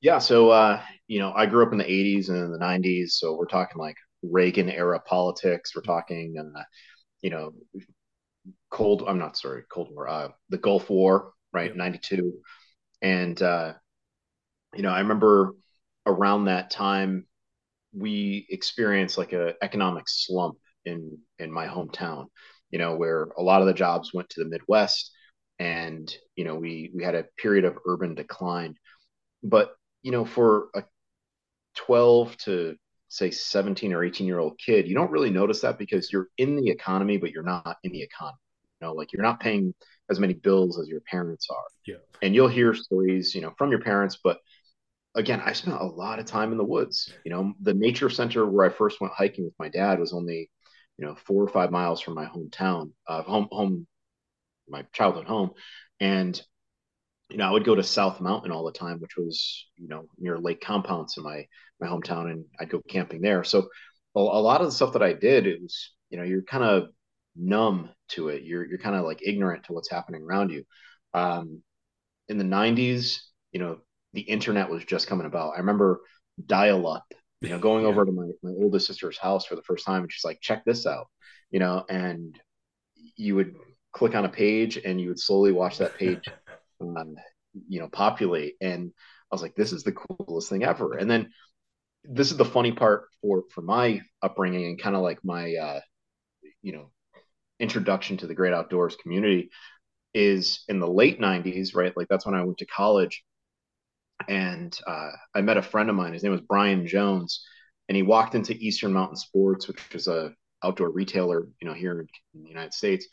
Yeah, 0.00 0.18
so 0.18 0.50
uh, 0.50 0.82
you 1.08 1.18
know, 1.18 1.32
I 1.34 1.46
grew 1.46 1.64
up 1.66 1.72
in 1.72 1.78
the 1.78 1.90
'80s 1.90 2.28
and 2.30 2.52
the 2.52 2.58
'90s, 2.58 3.18
so 3.18 3.36
we're 3.36 3.46
talking 3.46 3.78
like 3.78 3.96
Reagan 4.22 4.70
era 4.70 5.00
politics. 5.00 5.74
We're 5.76 5.82
talking, 5.82 6.36
uh, 6.38 6.62
you 7.22 7.30
know, 7.30 7.52
Cold. 8.70 9.02
I'm 9.06 9.18
not 9.18 9.36
sorry, 9.36 9.64
Cold 9.70 9.88
War. 9.90 10.08
Uh, 10.08 10.28
the 10.48 10.58
Gulf 10.58 10.88
War, 10.90 11.32
right? 11.52 11.74
'92, 11.74 12.40
and 13.02 13.40
uh, 13.42 13.74
you 14.74 14.82
know, 14.82 14.90
I 14.90 15.00
remember 15.00 15.54
around 16.06 16.46
that 16.46 16.70
time 16.70 17.26
we 17.94 18.46
experienced 18.50 19.18
like 19.18 19.32
a 19.32 19.54
economic 19.62 20.04
slump 20.08 20.58
in 20.86 21.18
in 21.38 21.52
my 21.52 21.66
hometown 21.66 22.26
you 22.70 22.78
know 22.78 22.96
where 22.96 23.24
a 23.38 23.42
lot 23.42 23.62
of 23.62 23.68
the 23.68 23.74
jobs 23.74 24.14
went 24.14 24.28
to 24.30 24.42
the 24.44 24.50
midwest 24.50 25.12
and 25.58 26.14
you 26.36 26.44
know 26.44 26.56
we 26.56 26.90
we 26.94 27.04
had 27.04 27.14
a 27.16 27.26
period 27.38 27.64
of 27.64 27.78
urban 27.86 28.14
decline 28.14 28.74
but 29.42 29.72
you 30.02 30.12
know 30.12 30.24
for 30.24 30.68
a 30.74 30.84
12 31.76 32.36
to 32.38 32.76
say 33.08 33.30
17 33.30 33.92
or 33.92 34.04
18 34.04 34.26
year 34.26 34.38
old 34.38 34.58
kid 34.58 34.88
you 34.88 34.94
don't 34.94 35.10
really 35.10 35.30
notice 35.30 35.60
that 35.60 35.78
because 35.78 36.12
you're 36.12 36.28
in 36.38 36.56
the 36.56 36.70
economy 36.70 37.16
but 37.16 37.30
you're 37.30 37.42
not 37.42 37.76
in 37.82 37.92
the 37.92 38.02
economy 38.02 38.38
you 38.80 38.86
know 38.86 38.92
like 38.92 39.12
you're 39.12 39.22
not 39.22 39.40
paying 39.40 39.74
as 40.10 40.18
many 40.18 40.32
bills 40.32 40.80
as 40.80 40.88
your 40.88 41.00
parents 41.02 41.46
are. 41.50 41.62
Yeah. 41.86 41.98
And 42.20 42.34
you'll 42.34 42.48
hear 42.48 42.74
stories 42.74 43.34
you 43.34 43.40
know 43.40 43.52
from 43.56 43.70
your 43.70 43.80
parents 43.80 44.18
but 44.22 44.38
again, 45.14 45.40
I 45.44 45.52
spent 45.52 45.80
a 45.80 45.84
lot 45.84 46.18
of 46.18 46.26
time 46.26 46.52
in 46.52 46.58
the 46.58 46.64
woods. 46.64 47.12
You 47.24 47.32
know, 47.32 47.54
the 47.60 47.74
nature 47.74 48.10
center 48.10 48.46
where 48.46 48.66
I 48.66 48.70
first 48.70 49.00
went 49.00 49.14
hiking 49.14 49.44
with 49.44 49.54
my 49.58 49.68
dad 49.68 49.98
was 49.98 50.12
only, 50.12 50.50
you 50.98 51.06
know, 51.06 51.14
four 51.14 51.42
or 51.42 51.48
five 51.48 51.70
miles 51.70 52.00
from 52.00 52.14
my 52.14 52.26
hometown, 52.26 52.92
uh, 53.06 53.22
home, 53.22 53.48
home, 53.50 53.86
my 54.68 54.84
childhood 54.92 55.26
home, 55.26 55.50
and 55.98 56.40
you 57.30 57.36
know, 57.38 57.46
I 57.46 57.50
would 57.50 57.64
go 57.64 57.74
to 57.74 57.82
South 57.82 58.20
Mountain 58.20 58.52
all 58.52 58.64
the 58.64 58.72
time, 58.72 58.98
which 59.00 59.16
was, 59.16 59.66
you 59.76 59.88
know, 59.88 60.06
near 60.18 60.38
Lake 60.38 60.60
Compounce 60.60 61.16
in 61.16 61.22
my 61.22 61.46
my 61.80 61.86
hometown, 61.86 62.30
and 62.30 62.44
I'd 62.58 62.70
go 62.70 62.82
camping 62.88 63.22
there. 63.22 63.44
So 63.44 63.68
a, 64.14 64.20
a 64.20 64.20
lot 64.20 64.60
of 64.60 64.66
the 64.66 64.72
stuff 64.72 64.92
that 64.92 65.02
I 65.02 65.12
did, 65.12 65.46
it 65.46 65.62
was, 65.62 65.92
you 66.10 66.18
know, 66.18 66.24
you're 66.24 66.42
kind 66.42 66.64
of 66.64 66.88
numb 67.36 67.90
to 68.10 68.28
it. 68.28 68.42
You're 68.42 68.66
you're 68.66 68.78
kind 68.78 68.96
of 68.96 69.04
like 69.04 69.20
ignorant 69.24 69.64
to 69.64 69.72
what's 69.72 69.90
happening 69.90 70.22
around 70.22 70.50
you. 70.50 70.64
Um, 71.14 71.62
in 72.28 72.38
the 72.38 72.44
90s, 72.44 73.18
you 73.52 73.60
know, 73.60 73.78
the 74.12 74.20
internet 74.20 74.70
was 74.70 74.84
just 74.84 75.06
coming 75.06 75.26
about. 75.26 75.54
I 75.54 75.58
remember 75.58 76.00
dial 76.46 76.86
up, 76.86 77.04
you 77.40 77.50
know, 77.50 77.58
going 77.58 77.82
yeah. 77.82 77.88
over 77.88 78.04
to 78.04 78.12
my, 78.12 78.28
my 78.42 78.52
oldest 78.62 78.86
sister's 78.86 79.18
house 79.18 79.46
for 79.46 79.56
the 79.56 79.62
first 79.62 79.84
time 79.84 80.02
and 80.02 80.12
she's 80.12 80.24
like, 80.24 80.40
check 80.40 80.64
this 80.64 80.86
out, 80.86 81.08
you 81.50 81.58
know, 81.58 81.84
and 81.88 82.38
you 83.16 83.34
would 83.34 83.56
click 83.92 84.14
on 84.14 84.24
a 84.24 84.28
page 84.28 84.78
and 84.78 85.00
you 85.00 85.08
would 85.08 85.18
slowly 85.18 85.52
watch 85.52 85.78
that 85.78 85.96
page, 85.96 86.28
um, 86.80 87.16
you 87.68 87.80
know, 87.80 87.88
populate. 87.88 88.54
And 88.60 88.92
I 89.30 89.34
was 89.34 89.42
like, 89.42 89.54
this 89.54 89.72
is 89.72 89.82
the 89.82 89.92
coolest 89.92 90.48
thing 90.48 90.64
ever. 90.64 90.94
And 90.94 91.10
then 91.10 91.30
this 92.04 92.30
is 92.30 92.36
the 92.36 92.44
funny 92.44 92.72
part 92.72 93.08
for, 93.20 93.44
for 93.50 93.62
my 93.62 94.00
upbringing 94.22 94.66
and 94.66 94.80
kind 94.80 94.96
of 94.96 95.02
like 95.02 95.18
my, 95.24 95.54
uh, 95.54 95.80
you 96.62 96.72
know, 96.72 96.90
introduction 97.58 98.16
to 98.18 98.26
the 98.26 98.34
great 98.34 98.54
outdoors 98.54 98.96
community 98.96 99.50
is 100.14 100.64
in 100.68 100.80
the 100.80 100.88
late 100.88 101.20
90s, 101.20 101.74
right? 101.74 101.96
Like 101.96 102.08
that's 102.08 102.26
when 102.26 102.34
I 102.34 102.42
went 102.42 102.58
to 102.58 102.66
college 102.66 103.22
and 104.28 104.78
uh, 104.86 105.10
I 105.34 105.40
met 105.40 105.56
a 105.56 105.62
friend 105.62 105.88
of 105.88 105.96
mine. 105.96 106.12
His 106.12 106.22
name 106.22 106.32
was 106.32 106.40
Brian 106.42 106.86
Jones, 106.86 107.44
and 107.88 107.96
he 107.96 108.02
walked 108.02 108.34
into 108.34 108.54
Eastern 108.54 108.92
Mountain 108.92 109.16
Sports, 109.16 109.68
which 109.68 109.80
is 109.92 110.08
a 110.08 110.32
outdoor 110.62 110.90
retailer, 110.90 111.46
you 111.60 111.68
know, 111.68 111.74
here 111.74 111.92
in 111.92 112.42
the 112.42 112.48
United 112.48 112.74
States. 112.74 113.06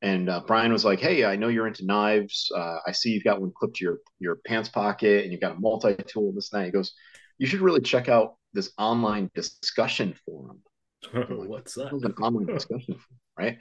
And 0.00 0.28
uh, 0.28 0.42
Brian 0.46 0.72
was 0.72 0.84
like, 0.84 1.00
"Hey, 1.00 1.24
I 1.24 1.36
know 1.36 1.48
you're 1.48 1.66
into 1.66 1.84
knives. 1.84 2.50
Uh, 2.54 2.78
I 2.86 2.92
see 2.92 3.10
you've 3.10 3.24
got 3.24 3.40
one 3.40 3.52
clipped 3.56 3.76
to 3.76 3.84
your 3.84 3.98
your 4.20 4.36
pants 4.46 4.68
pocket, 4.68 5.24
and 5.24 5.32
you've 5.32 5.40
got 5.40 5.56
a 5.56 5.60
multi 5.60 5.96
tool. 6.06 6.32
This 6.32 6.52
night." 6.52 6.66
He 6.66 6.70
goes, 6.70 6.92
"You 7.38 7.46
should 7.46 7.60
really 7.60 7.80
check 7.80 8.08
out 8.08 8.36
this 8.52 8.72
online 8.78 9.30
discussion 9.34 10.14
forum." 10.24 10.62
like, 11.12 11.28
What's 11.28 11.74
that? 11.74 11.92
An 11.92 12.14
online 12.22 12.46
discussion 12.54 12.94
forum, 12.94 13.20
right? 13.36 13.58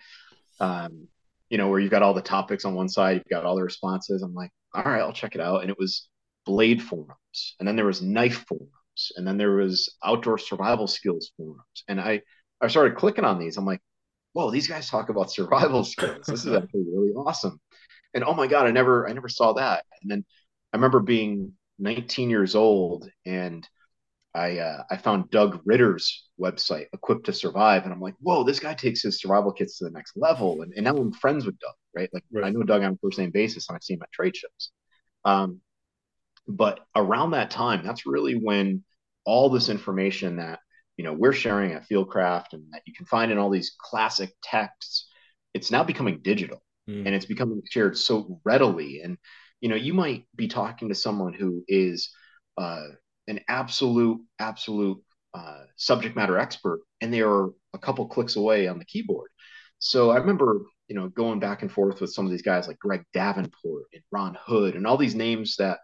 Um, 0.60 1.08
you 1.50 1.58
know, 1.58 1.70
where 1.70 1.80
you've 1.80 1.92
got 1.92 2.04
all 2.04 2.14
the 2.14 2.22
topics 2.22 2.66
on 2.66 2.76
one 2.76 2.90
side, 2.90 3.18
you've 3.18 3.30
got 3.30 3.46
all 3.46 3.56
the 3.56 3.64
responses. 3.64 4.22
I'm 4.22 4.34
like, 4.34 4.52
all 4.74 4.84
right, 4.84 5.00
I'll 5.00 5.14
check 5.14 5.34
it 5.34 5.42
out. 5.42 5.62
And 5.62 5.70
it 5.70 5.80
was 5.80 6.10
blade 6.46 6.82
forums, 6.82 7.56
and 7.60 7.68
then 7.68 7.76
there 7.76 7.86
was 7.86 8.02
knife 8.02 8.46
forums, 8.48 9.12
and 9.16 9.28
then 9.28 9.38
there 9.38 9.56
was 9.56 9.96
outdoor 10.04 10.38
survival 10.38 10.88
skills 10.88 11.32
forums. 11.36 11.84
And 11.88 12.00
I, 12.00 12.22
I 12.62 12.68
started 12.68 12.96
clicking 12.96 13.26
on 13.26 13.40
these. 13.40 13.58
I'm 13.58 13.66
like, 13.66 13.82
whoa, 14.38 14.52
these 14.52 14.68
guys 14.68 14.88
talk 14.88 15.10
about 15.10 15.32
survival 15.32 15.84
skills. 15.94 16.28
This 16.28 16.46
is 16.46 16.54
actually 16.54 16.86
really 16.94 17.12
awesome. 17.14 17.60
And 18.14 18.24
oh 18.24 18.36
my 18.36 18.46
God, 18.46 18.68
I 18.68 18.72
never, 18.72 19.10
I 19.10 19.14
never 19.14 19.30
saw 19.30 19.54
that. 19.54 19.84
And 20.02 20.12
then 20.12 20.26
I 20.72 20.78
remember 20.78 21.00
being 21.00 21.54
19 21.80 22.30
years 22.30 22.54
old 22.54 23.10
and 23.26 23.68
I 24.36 24.60
uh, 24.60 24.84
I 24.92 24.98
found 24.98 25.32
Doug 25.32 25.62
Ritter's 25.66 26.30
website, 26.40 26.86
Equipped 26.94 27.26
to 27.26 27.34
Survive, 27.34 27.86
and 27.86 27.92
I'm 27.92 28.00
like, 28.00 28.14
whoa, 28.20 28.44
this 28.44 28.60
guy 28.60 28.76
takes 28.76 29.02
his 29.02 29.20
survival 29.20 29.52
kits 29.52 29.80
to 29.80 29.86
the 29.86 29.90
next 29.90 30.16
level. 30.16 30.62
And, 30.62 30.72
and 30.76 30.84
now 30.84 30.96
I'm 30.96 31.12
friends 31.12 31.44
with 31.44 31.58
Doug, 31.58 31.74
right? 31.96 32.10
Like 32.14 32.24
right. 32.32 32.46
I 32.46 32.52
know 32.52 32.62
Doug 32.62 32.84
on 32.84 32.94
a 32.94 32.98
first 33.02 33.18
name 33.18 33.32
basis, 33.32 33.68
and 33.68 33.76
I 33.76 33.80
see 33.82 33.96
him 33.96 34.04
at 34.04 34.12
trade 34.12 34.36
shows. 34.36 34.72
Um, 35.26 35.62
but 36.48 36.82
around 36.96 37.32
that 37.32 37.50
time, 37.50 37.84
that's 37.84 38.06
really 38.06 38.36
when 38.36 38.84
all 39.26 39.50
this 39.50 39.70
information 39.70 40.36
that 40.36 40.60
you 40.98 41.04
know 41.04 41.14
we're 41.14 41.34
sharing 41.34 41.72
at 41.72 41.88
Fieldcraft 41.88 42.54
and 42.54 42.64
that 42.72 42.82
you 42.86 42.94
can 42.94 43.06
find 43.06 43.32
in 43.32 43.38
all 43.38 43.50
these 43.50 43.76
classic 43.80 44.32
texts, 44.44 45.08
it's 45.54 45.72
now 45.72 45.84
becoming 45.84 46.20
digital 46.22 46.62
mm. 46.90 47.06
and 47.06 47.16
it's 47.16 47.26
becoming 47.26 47.62
shared 47.70 47.98
so 47.98 48.40
readily. 48.44 49.02
And 49.04 49.18
you 49.62 49.70
know, 49.70 49.76
you 49.76 49.94
might 49.94 50.26
be 50.36 50.48
talking 50.48 50.90
to 50.90 50.96
someone 50.96 51.34
who 51.34 51.64
is 51.68 52.10
uh, 52.58 52.84
an 53.28 53.40
absolute, 53.48 54.22
absolute 54.40 55.02
uh, 55.34 55.64
subject 55.76 56.16
matter 56.16 56.38
expert, 56.38 56.82
and 57.02 57.14
they 57.14 57.22
are 57.22 57.50
a 57.74 57.80
couple 57.80 58.08
clicks 58.08 58.36
away 58.36 58.68
on 58.68 58.80
the 58.80 58.86
keyboard. 58.86 59.30
So 59.80 60.10
I 60.10 60.18
remember, 60.18 60.62
you 60.88 60.96
know, 60.96 61.10
going 61.10 61.40
back 61.40 61.62
and 61.62 61.72
forth 61.72 62.02
with 62.02 62.12
some 62.12 62.26
of 62.26 62.32
these 62.32 62.42
guys 62.42 62.68
like 62.68 62.80
Greg 62.80 63.04
Davenport 63.14 63.86
and 63.94 64.02
Ron 64.12 64.38
Hood 64.46 64.76
and 64.76 64.88
all 64.88 64.98
these 64.98 65.16
names 65.16 65.56
that, 65.58 65.80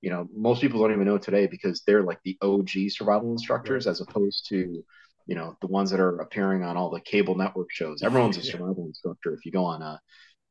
you 0.00 0.10
know, 0.10 0.28
most 0.34 0.60
people 0.60 0.80
don't 0.80 0.92
even 0.92 1.06
know 1.06 1.18
today 1.18 1.46
because 1.46 1.82
they're 1.86 2.02
like 2.02 2.18
the 2.24 2.36
OG 2.42 2.90
survival 2.90 3.32
instructors 3.32 3.86
right. 3.86 3.90
as 3.92 4.00
opposed 4.00 4.46
to, 4.48 4.82
you 5.26 5.34
know, 5.34 5.56
the 5.60 5.66
ones 5.66 5.90
that 5.90 6.00
are 6.00 6.20
appearing 6.20 6.62
on 6.62 6.76
all 6.76 6.90
the 6.90 7.00
cable 7.00 7.34
network 7.34 7.68
shows. 7.70 8.02
Everyone's 8.02 8.36
a 8.36 8.42
survival 8.44 8.76
yeah. 8.78 8.86
instructor 8.86 9.34
if 9.34 9.44
you 9.44 9.52
go 9.52 9.64
on 9.64 9.82
uh 9.82 9.98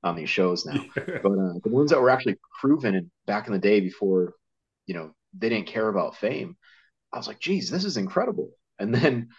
on 0.03 0.15
these 0.15 0.29
shows 0.29 0.65
now. 0.65 0.83
but 0.95 1.07
uh, 1.07 1.53
the 1.63 1.69
ones 1.69 1.89
that 1.89 1.99
were 1.99 2.11
actually 2.11 2.37
proven 2.59 3.11
back 3.25 3.47
in 3.47 3.53
the 3.53 3.59
day 3.59 3.79
before, 3.79 4.33
you 4.85 4.93
know, 4.93 5.11
they 5.37 5.49
didn't 5.49 5.67
care 5.67 5.89
about 5.89 6.15
fame. 6.15 6.55
I 7.11 7.17
was 7.17 7.27
like, 7.27 7.39
geez, 7.39 7.69
this 7.69 7.85
is 7.85 7.97
incredible. 7.97 8.51
And 8.77 8.93
then 8.93 9.29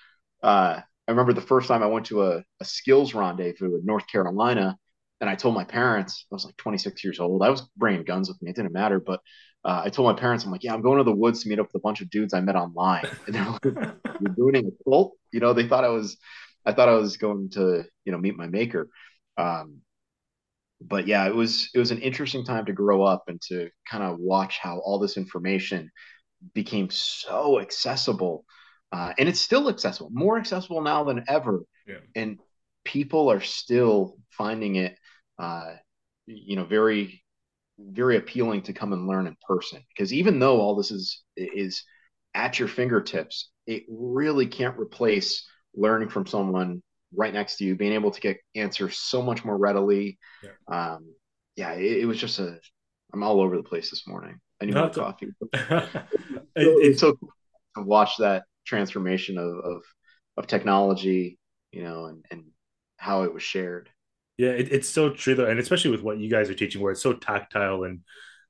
uh, 0.42 0.80
I 0.80 1.10
remember 1.10 1.32
the 1.32 1.40
first 1.40 1.68
time 1.68 1.82
I 1.82 1.86
went 1.86 2.06
to 2.06 2.24
a, 2.24 2.42
a 2.60 2.64
skills 2.64 3.14
rendezvous 3.14 3.76
in 3.76 3.84
North 3.84 4.06
Carolina, 4.08 4.76
and 5.20 5.30
I 5.30 5.34
told 5.34 5.54
my 5.54 5.64
parents, 5.64 6.26
I 6.30 6.34
was 6.34 6.44
like 6.44 6.56
26 6.56 7.02
years 7.04 7.20
old. 7.20 7.42
I 7.42 7.48
was 7.48 7.62
bringing 7.76 8.04
guns 8.04 8.28
with 8.28 8.40
me. 8.42 8.50
It 8.50 8.56
didn't 8.56 8.72
matter. 8.72 9.00
But 9.00 9.20
uh, 9.66 9.82
I 9.84 9.90
told 9.90 10.06
my 10.06 10.18
parents, 10.18 10.44
I'm 10.44 10.52
like, 10.52 10.62
yeah, 10.62 10.72
I'm 10.72 10.80
going 10.80 10.98
to 10.98 11.04
the 11.04 11.10
woods 11.10 11.42
to 11.42 11.48
meet 11.48 11.58
up 11.58 11.66
with 11.66 11.80
a 11.80 11.82
bunch 11.82 12.00
of 12.00 12.08
dudes 12.08 12.32
I 12.32 12.40
met 12.40 12.54
online. 12.54 13.04
And 13.26 13.34
they're 13.34 13.44
like, 13.44 13.64
you're 14.20 14.34
doing 14.36 14.56
a 14.56 14.84
cult? 14.84 15.14
You 15.32 15.40
know, 15.40 15.52
they 15.52 15.66
thought 15.66 15.82
I 15.82 15.88
was, 15.88 16.16
I 16.64 16.72
thought 16.72 16.88
I 16.88 16.94
was 16.94 17.16
going 17.16 17.50
to, 17.50 17.84
you 18.04 18.12
know, 18.12 18.18
meet 18.18 18.36
my 18.36 18.46
maker. 18.46 18.88
Um, 19.36 19.78
but 20.80 21.08
yeah, 21.08 21.26
it 21.26 21.34
was 21.34 21.68
it 21.74 21.80
was 21.80 21.90
an 21.90 22.00
interesting 22.00 22.44
time 22.44 22.66
to 22.66 22.72
grow 22.72 23.02
up 23.02 23.24
and 23.26 23.40
to 23.48 23.70
kind 23.90 24.04
of 24.04 24.20
watch 24.20 24.58
how 24.58 24.78
all 24.78 25.00
this 25.00 25.16
information 25.16 25.90
became 26.54 26.88
so 26.90 27.58
accessible, 27.58 28.44
uh, 28.92 29.14
and 29.18 29.28
it's 29.28 29.40
still 29.40 29.68
accessible, 29.68 30.10
more 30.12 30.38
accessible 30.38 30.82
now 30.82 31.02
than 31.02 31.24
ever. 31.28 31.62
Yeah. 31.88 31.96
And 32.14 32.38
people 32.84 33.32
are 33.32 33.40
still 33.40 34.18
finding 34.30 34.76
it, 34.76 34.96
uh, 35.38 35.72
you 36.26 36.56
know, 36.56 36.64
very 36.64 37.24
very 37.78 38.16
appealing 38.16 38.62
to 38.62 38.72
come 38.72 38.92
and 38.92 39.06
learn 39.06 39.26
in 39.26 39.36
person 39.46 39.82
because 39.88 40.12
even 40.12 40.38
though 40.38 40.60
all 40.60 40.76
this 40.76 40.90
is 40.90 41.22
is 41.36 41.82
at 42.34 42.58
your 42.58 42.68
fingertips, 42.68 43.50
it 43.66 43.84
really 43.88 44.46
can't 44.46 44.78
replace 44.78 45.46
learning 45.74 46.08
from 46.08 46.26
someone 46.26 46.82
right 47.14 47.32
next 47.32 47.56
to 47.56 47.64
you, 47.64 47.76
being 47.76 47.92
able 47.92 48.10
to 48.10 48.20
get 48.20 48.38
answers 48.54 48.98
so 48.98 49.22
much 49.22 49.44
more 49.44 49.56
readily. 49.56 50.18
Yeah, 50.42 50.50
um, 50.94 51.14
yeah 51.56 51.72
it, 51.72 52.02
it, 52.02 52.06
was 52.06 52.18
just 52.18 52.38
a. 52.38 52.58
I'm 53.12 53.22
all 53.22 53.40
over 53.40 53.56
the 53.56 53.62
place 53.62 53.90
this 53.90 54.06
morning. 54.06 54.38
I 54.60 54.66
need 54.66 54.74
more 54.74 54.90
coffee. 54.90 55.28
it's 56.56 57.00
so 57.00 57.14
cool 57.14 57.32
to 57.76 57.82
watch 57.82 58.16
that 58.18 58.44
transformation 58.66 59.38
of, 59.38 59.56
of 59.58 59.82
of 60.36 60.46
technology, 60.46 61.38
you 61.72 61.82
know, 61.82 62.06
and 62.06 62.24
and 62.30 62.44
how 62.96 63.22
it 63.22 63.32
was 63.32 63.42
shared. 63.42 63.88
Yeah, 64.38 64.50
it, 64.50 64.72
it's 64.72 64.88
so 64.88 65.10
true 65.10 65.34
though, 65.34 65.46
and 65.46 65.58
especially 65.58 65.90
with 65.90 66.02
what 66.02 66.18
you 66.18 66.30
guys 66.30 66.50
are 66.50 66.54
teaching, 66.54 66.82
where 66.82 66.92
it's 66.92 67.02
so 67.02 67.14
tactile 67.14 67.84
and. 67.84 68.00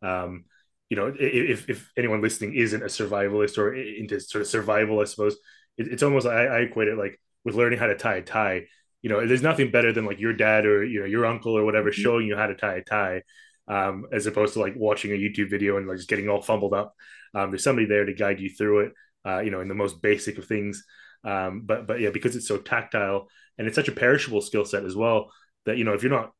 Um, 0.03 0.45
you 0.89 0.97
know, 0.97 1.13
if, 1.19 1.69
if 1.69 1.91
anyone 1.97 2.23
listening 2.23 2.55
isn't 2.55 2.83
a 2.83 2.87
survivalist 2.87 3.59
or 3.59 3.75
into 3.75 4.21
sort 4.21 4.43
of 4.43 4.49
survival, 4.49 5.01
I 5.01 5.05
suppose 5.05 5.37
it, 5.77 5.89
it's 5.89 6.03
almost 6.03 6.27
I, 6.27 6.47
I 6.47 6.59
equate 6.61 6.89
it 6.89 6.97
like 6.97 7.21
with 7.45 7.55
learning 7.55 7.79
how 7.79 7.87
to 7.87 7.97
tie 7.97 8.17
a 8.17 8.23
tie. 8.23 8.67
You 9.03 9.11
know, 9.11 9.27
there's 9.27 9.43
nothing 9.43 9.71
better 9.71 9.93
than 9.93 10.05
like 10.05 10.21
your 10.21 10.33
dad 10.33 10.65
or 10.65 10.85
you 10.85 11.01
know 11.01 11.07
your 11.07 11.27
uncle 11.27 11.57
or 11.57 11.65
whatever 11.65 11.91
mm-hmm. 11.91 12.03
showing 12.03 12.27
you 12.27 12.37
how 12.37 12.47
to 12.47 12.55
tie 12.55 12.77
a 12.77 12.85
tie, 12.85 13.23
um, 13.69 14.07
as 14.13 14.27
opposed 14.27 14.55
to 14.55 14.61
like 14.61 14.75
watching 14.77 15.11
a 15.11 15.15
YouTube 15.15 15.51
video 15.51 15.77
and 15.77 15.89
like 15.89 15.97
just 15.97 16.09
getting 16.09 16.29
all 16.29 16.41
fumbled 16.41 16.73
up. 16.73 16.95
Um, 17.35 17.51
there's 17.51 17.65
somebody 17.65 17.87
there 17.87 18.05
to 18.05 18.15
guide 18.15 18.41
you 18.41 18.51
through 18.51 18.81
it. 18.81 18.93
Uh, 19.27 19.41
you 19.41 19.51
know, 19.51 19.61
in 19.61 19.69
the 19.69 19.75
most 19.75 20.01
basic 20.01 20.39
of 20.39 20.47
things. 20.47 20.85
Um, 21.25 21.63
but 21.65 21.89
but 21.89 22.01
yeah, 22.01 22.11
because 22.11 22.37
it's 22.37 22.47
so 22.47 22.59
tactile 22.59 23.29
and 23.59 23.67
it's 23.67 23.75
such 23.75 23.89
a 23.89 23.93
perishable 23.93 24.41
skill 24.41 24.65
set 24.65 24.85
as 24.85 24.95
well 24.95 25.33
that 25.67 25.77
you 25.77 25.85
know 25.85 25.93
if 25.93 26.03
you're 26.03 26.11
not 26.11 26.33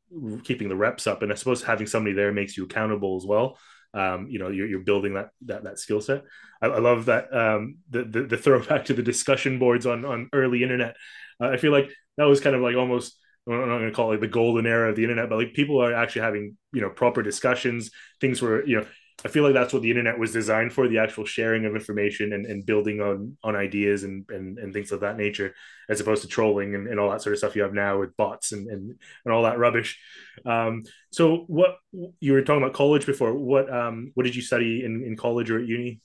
keeping 0.45 0.69
the 0.69 0.77
reps 0.77 1.07
up, 1.07 1.23
and 1.23 1.31
I 1.31 1.35
suppose 1.35 1.63
having 1.63 1.87
somebody 1.87 2.15
there 2.15 2.33
makes 2.33 2.57
you 2.57 2.65
accountable 2.65 3.17
as 3.17 3.27
well 3.27 3.59
um, 3.97 4.27
you 4.29 4.39
know 4.39 4.49
you're, 4.49 4.67
you're 4.67 4.81
building 4.81 5.15
that 5.15 5.31
that 5.47 5.65
that 5.65 5.79
skill 5.79 6.01
set. 6.01 6.23
I, 6.61 6.67
I, 6.67 6.79
love 6.79 7.07
that 7.07 7.35
um, 7.35 7.79
the, 7.89 8.05
the, 8.05 8.23
the 8.23 8.37
throwback 8.37 8.85
to 8.87 8.95
the 8.95 9.03
discussion 9.03 9.59
boards 9.59 9.87
on 9.87 10.05
on 10.05 10.29
early 10.35 10.63
internet. 10.63 10.97
Uh, 11.41 11.49
I 11.49 11.57
feel 11.57 11.73
like 11.73 11.91
that 12.19 12.25
was 12.25 12.41
kind 12.41 12.55
of 12.55 12.63
like 12.63 12.77
almost 12.77 13.19
I'm 13.49 13.59
not 13.59 13.79
going 13.79 13.89
to 13.89 13.97
call 13.97 14.13
it 14.13 14.21
the 14.21 14.29
golden 14.29 14.67
era 14.67 14.91
of 14.91 14.97
the 14.97 15.03
internet, 15.03 15.31
but 15.31 15.39
like 15.39 15.55
people 15.55 15.83
are 15.83 15.95
actually 15.95 16.23
having 16.23 16.57
you 16.73 16.83
know 16.83 16.91
proper 16.91 17.23
discussions. 17.23 17.91
Things 18.21 18.43
were 18.43 18.67
you 18.67 18.81
know 18.81 18.87
I 19.25 19.29
feel 19.29 19.43
like 19.45 19.55
that's 19.55 19.73
what 19.73 19.83
the 19.83 19.91
internet 19.91 20.19
was 20.19 20.33
designed 20.33 20.73
for 20.73 20.89
the 20.89 20.99
actual 20.99 21.25
sharing 21.25 21.65
of 21.65 21.75
information 21.75 22.35
and, 22.35 22.45
and 22.45 22.67
building 22.67 23.01
on 23.01 23.37
on 23.43 23.57
ideas 23.57 24.05
and, 24.05 24.27
and 24.29 24.59
and 24.59 24.73
things 24.73 24.93
of 24.93 25.01
that 25.01 25.17
nature 25.17 25.55
as 25.89 26.01
opposed 26.01 26.23
to 26.23 26.29
trolling 26.29 26.75
and, 26.75 26.87
and 26.87 27.01
all 27.01 27.11
that 27.11 27.23
sort 27.23 27.33
of 27.33 27.39
stuff 27.39 27.57
you 27.57 27.63
have 27.63 27.73
now 27.73 27.99
with 27.99 28.17
bots 28.17 28.53
and 28.53 28.69
and, 28.69 28.95
and 29.25 29.35
all 29.35 29.45
that 29.45 29.59
rubbish. 29.59 29.99
Um, 30.45 30.85
so 31.11 31.45
what 31.47 31.79
you 32.21 32.35
were 32.35 32.43
talking 32.43 32.63
about 32.63 32.75
college 32.75 33.07
before. 33.07 33.35
What 33.35 33.73
um 33.73 34.13
what 34.15 34.25
did 34.25 34.37
you 34.37 34.43
study 34.43 34.85
in, 34.85 35.03
in 35.03 35.17
college 35.17 35.51
or 35.51 35.59
at 35.61 35.67
uni? 35.67 36.01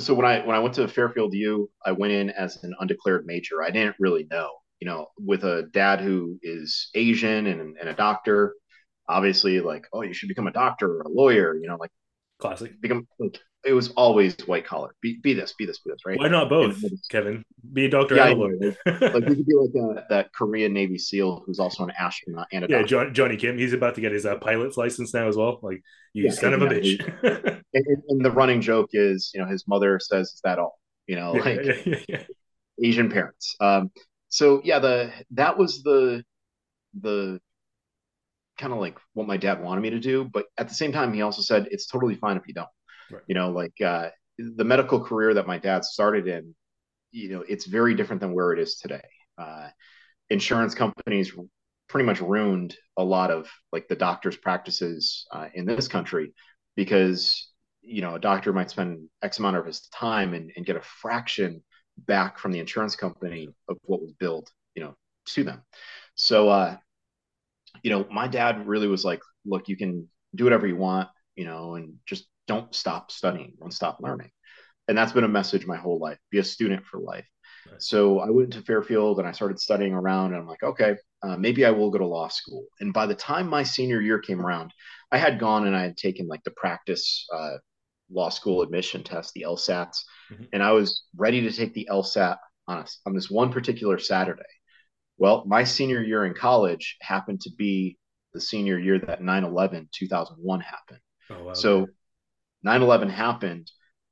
So 0.00 0.14
when 0.14 0.26
I 0.26 0.44
when 0.44 0.56
I 0.56 0.60
went 0.60 0.74
to 0.76 0.88
Fairfield 0.88 1.32
U, 1.34 1.70
I 1.86 1.92
went 1.92 2.12
in 2.12 2.30
as 2.30 2.62
an 2.64 2.74
undeclared 2.80 3.24
major. 3.24 3.62
I 3.62 3.70
didn't 3.70 3.96
really 3.98 4.26
know, 4.30 4.50
you 4.80 4.86
know, 4.86 5.06
with 5.16 5.44
a 5.44 5.68
dad 5.72 6.00
who 6.00 6.38
is 6.42 6.90
Asian 6.94 7.46
and, 7.46 7.76
and 7.78 7.88
a 7.88 7.94
doctor, 7.94 8.54
obviously 9.08 9.60
like, 9.60 9.86
oh, 9.92 10.02
you 10.02 10.14
should 10.14 10.28
become 10.28 10.46
a 10.46 10.52
doctor 10.52 10.98
or 10.98 11.02
a 11.02 11.08
lawyer, 11.08 11.56
you 11.56 11.68
know, 11.68 11.76
like 11.76 11.90
classic. 12.38 12.80
Become 12.80 13.06
like 13.18 13.40
it 13.64 13.72
was 13.72 13.90
always 13.90 14.36
white 14.46 14.64
collar. 14.64 14.94
Be, 15.02 15.18
be 15.22 15.34
this, 15.34 15.52
be 15.58 15.66
this, 15.66 15.80
be 15.80 15.90
this, 15.90 16.00
right? 16.06 16.18
Why 16.18 16.28
not 16.28 16.48
both, 16.48 16.82
Kevin? 17.10 17.44
Be 17.72 17.86
a 17.86 17.90
doctor 17.90 18.16
yeah, 18.16 18.28
and 18.28 18.32
a 18.32 18.36
lawyer. 18.36 18.76
like, 18.86 19.28
you 19.28 19.34
could 19.36 19.46
be 19.46 19.54
like 19.74 19.98
a, 19.98 20.06
that 20.10 20.32
Korean 20.32 20.72
Navy 20.72 20.98
SEAL 20.98 21.42
who's 21.44 21.58
also 21.58 21.84
an 21.84 21.92
astronaut 21.98 22.46
and 22.52 22.64
a 22.64 22.68
yeah, 22.68 22.82
John, 22.82 23.12
Jonny 23.12 23.36
Kim. 23.36 23.58
He's 23.58 23.72
about 23.72 23.94
to 23.96 24.00
get 24.00 24.12
his 24.12 24.26
uh, 24.26 24.36
pilot's 24.36 24.76
license 24.76 25.12
now 25.12 25.28
as 25.28 25.36
well. 25.36 25.58
Like 25.62 25.82
you 26.12 26.24
yeah, 26.24 26.30
son 26.30 26.54
of 26.54 26.62
a 26.62 26.66
bitch. 26.66 27.62
and, 27.74 28.02
and, 28.08 28.24
the 28.24 28.30
running 28.30 28.60
joke 28.60 28.90
is, 28.92 29.30
you 29.34 29.40
know, 29.40 29.46
his 29.46 29.66
mother 29.66 29.98
says, 30.00 30.28
"Is 30.28 30.40
that 30.44 30.58
all?" 30.58 30.78
You 31.06 31.16
know, 31.16 31.32
like 31.32 32.06
Asian 32.82 33.10
parents. 33.10 33.56
Um, 33.60 33.90
so 34.28 34.60
yeah, 34.64 34.78
the 34.78 35.12
that 35.32 35.58
was 35.58 35.82
the 35.82 36.22
the 37.00 37.40
kind 38.58 38.72
of 38.72 38.78
like 38.78 38.98
what 39.14 39.26
my 39.26 39.36
dad 39.36 39.62
wanted 39.62 39.80
me 39.80 39.90
to 39.90 40.00
do, 40.00 40.24
but 40.24 40.46
at 40.58 40.68
the 40.68 40.74
same 40.74 40.92
time, 40.92 41.12
he 41.12 41.22
also 41.22 41.42
said 41.42 41.68
it's 41.70 41.86
totally 41.86 42.14
fine 42.14 42.36
if 42.36 42.46
you 42.46 42.54
don't. 42.54 42.68
Right. 43.10 43.22
You 43.26 43.34
know, 43.34 43.50
like 43.50 43.80
uh, 43.80 44.08
the 44.38 44.64
medical 44.64 45.00
career 45.00 45.34
that 45.34 45.46
my 45.46 45.58
dad 45.58 45.84
started 45.84 46.26
in, 46.28 46.54
you 47.10 47.30
know, 47.30 47.44
it's 47.48 47.66
very 47.66 47.94
different 47.94 48.20
than 48.20 48.34
where 48.34 48.52
it 48.52 48.58
is 48.58 48.76
today. 48.76 49.04
Uh, 49.38 49.68
insurance 50.28 50.74
companies 50.74 51.32
pretty 51.88 52.04
much 52.04 52.20
ruined 52.20 52.76
a 52.98 53.04
lot 53.04 53.30
of 53.30 53.48
like 53.72 53.88
the 53.88 53.96
doctors' 53.96 54.36
practices 54.36 55.26
uh, 55.32 55.48
in 55.54 55.64
this 55.64 55.88
country 55.88 56.34
because 56.76 57.50
you 57.80 58.02
know 58.02 58.14
a 58.14 58.20
doctor 58.20 58.52
might 58.52 58.70
spend 58.70 59.08
X 59.22 59.38
amount 59.38 59.56
of 59.56 59.64
his 59.64 59.88
time 59.88 60.34
and, 60.34 60.52
and 60.54 60.66
get 60.66 60.76
a 60.76 60.82
fraction 60.82 61.62
back 61.96 62.38
from 62.38 62.52
the 62.52 62.58
insurance 62.60 62.94
company 62.94 63.48
of 63.68 63.76
what 63.82 64.00
was 64.00 64.12
billed, 64.12 64.48
you 64.74 64.82
know, 64.82 64.94
to 65.26 65.44
them. 65.44 65.62
So, 66.14 66.48
uh, 66.48 66.76
you 67.82 67.90
know, 67.90 68.06
my 68.10 68.28
dad 68.28 68.66
really 68.66 68.88
was 68.88 69.04
like, 69.04 69.20
look, 69.44 69.68
you 69.68 69.76
can 69.76 70.08
do 70.34 70.44
whatever 70.44 70.66
you 70.66 70.76
want, 70.76 71.08
you 71.36 71.44
know, 71.44 71.74
and 71.74 71.94
just 72.06 72.26
don't 72.46 72.74
stop 72.74 73.10
studying, 73.10 73.54
don't 73.60 73.72
stop 73.72 73.98
learning. 74.00 74.30
And 74.88 74.96
that's 74.96 75.12
been 75.12 75.24
a 75.24 75.28
message 75.28 75.66
my 75.66 75.76
whole 75.76 75.98
life 75.98 76.18
be 76.30 76.38
a 76.38 76.44
student 76.44 76.84
for 76.86 76.98
life. 76.98 77.26
Right. 77.70 77.82
So 77.82 78.20
I 78.20 78.30
went 78.30 78.52
to 78.54 78.62
Fairfield 78.62 79.18
and 79.18 79.28
I 79.28 79.32
started 79.32 79.60
studying 79.60 79.92
around, 79.92 80.32
and 80.32 80.36
I'm 80.36 80.46
like, 80.46 80.62
okay, 80.62 80.96
uh, 81.22 81.36
maybe 81.36 81.64
I 81.64 81.70
will 81.70 81.90
go 81.90 81.98
to 81.98 82.06
law 82.06 82.28
school. 82.28 82.64
And 82.80 82.92
by 82.92 83.06
the 83.06 83.14
time 83.14 83.48
my 83.48 83.62
senior 83.62 84.00
year 84.00 84.18
came 84.18 84.40
around, 84.40 84.72
I 85.12 85.18
had 85.18 85.38
gone 85.38 85.66
and 85.66 85.76
I 85.76 85.82
had 85.82 85.96
taken 85.96 86.26
like 86.26 86.42
the 86.44 86.52
practice 86.52 87.26
uh, 87.34 87.56
law 88.10 88.30
school 88.30 88.62
admission 88.62 89.02
test, 89.02 89.32
the 89.34 89.42
LSATs, 89.42 89.98
mm-hmm. 90.32 90.44
and 90.52 90.62
I 90.62 90.72
was 90.72 91.04
ready 91.16 91.42
to 91.42 91.52
take 91.52 91.74
the 91.74 91.88
LSAT 91.90 92.38
on, 92.66 92.78
a, 92.78 92.86
on 93.06 93.14
this 93.14 93.30
one 93.30 93.52
particular 93.52 93.98
Saturday. 93.98 94.42
Well, 95.18 95.44
my 95.46 95.64
senior 95.64 96.02
year 96.02 96.24
in 96.24 96.34
college 96.34 96.96
happened 97.00 97.40
to 97.42 97.50
be 97.50 97.98
the 98.32 98.40
senior 98.40 98.78
year 98.78 98.98
that 99.00 99.22
9 99.22 99.44
11 99.44 99.88
2001 99.92 100.60
happened. 100.60 101.00
Oh, 101.30 101.44
wow. 101.44 101.52
So 101.52 101.86
9 102.62 102.82
11 102.82 103.08
happened, 103.10 103.70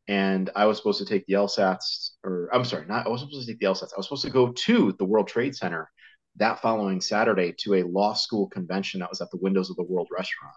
and 0.09 0.51
I 0.55 0.67
was 0.67 0.77
supposed 0.79 0.99
to 0.99 1.07
take 1.07 1.25
the 1.27 1.35
LSATs, 1.35 2.11
or 2.25 2.51
I'm 2.53 2.65
sorry, 2.65 2.87
not 2.87 3.07
I 3.07 3.09
wasn't 3.09 3.31
supposed 3.31 3.47
to 3.47 3.53
take 3.53 3.61
the 3.61 3.67
LSATs. 3.67 3.93
I 3.95 3.99
was 3.99 4.07
supposed 4.07 4.25
to 4.25 4.31
go 4.31 4.53
to 4.53 4.93
the 4.99 5.05
World 5.05 5.29
Trade 5.29 5.55
Center 5.55 5.91
that 6.37 6.61
following 6.61 7.01
Saturday 7.01 7.55
to 7.61 7.75
a 7.75 7.83
law 7.83 8.13
school 8.13 8.49
convention 8.49 9.01
that 9.01 9.09
was 9.09 9.21
at 9.21 9.31
the 9.31 9.39
Windows 9.39 9.71
of 9.71 9.77
the 9.77 9.83
World 9.83 10.09
restaurant. 10.11 10.55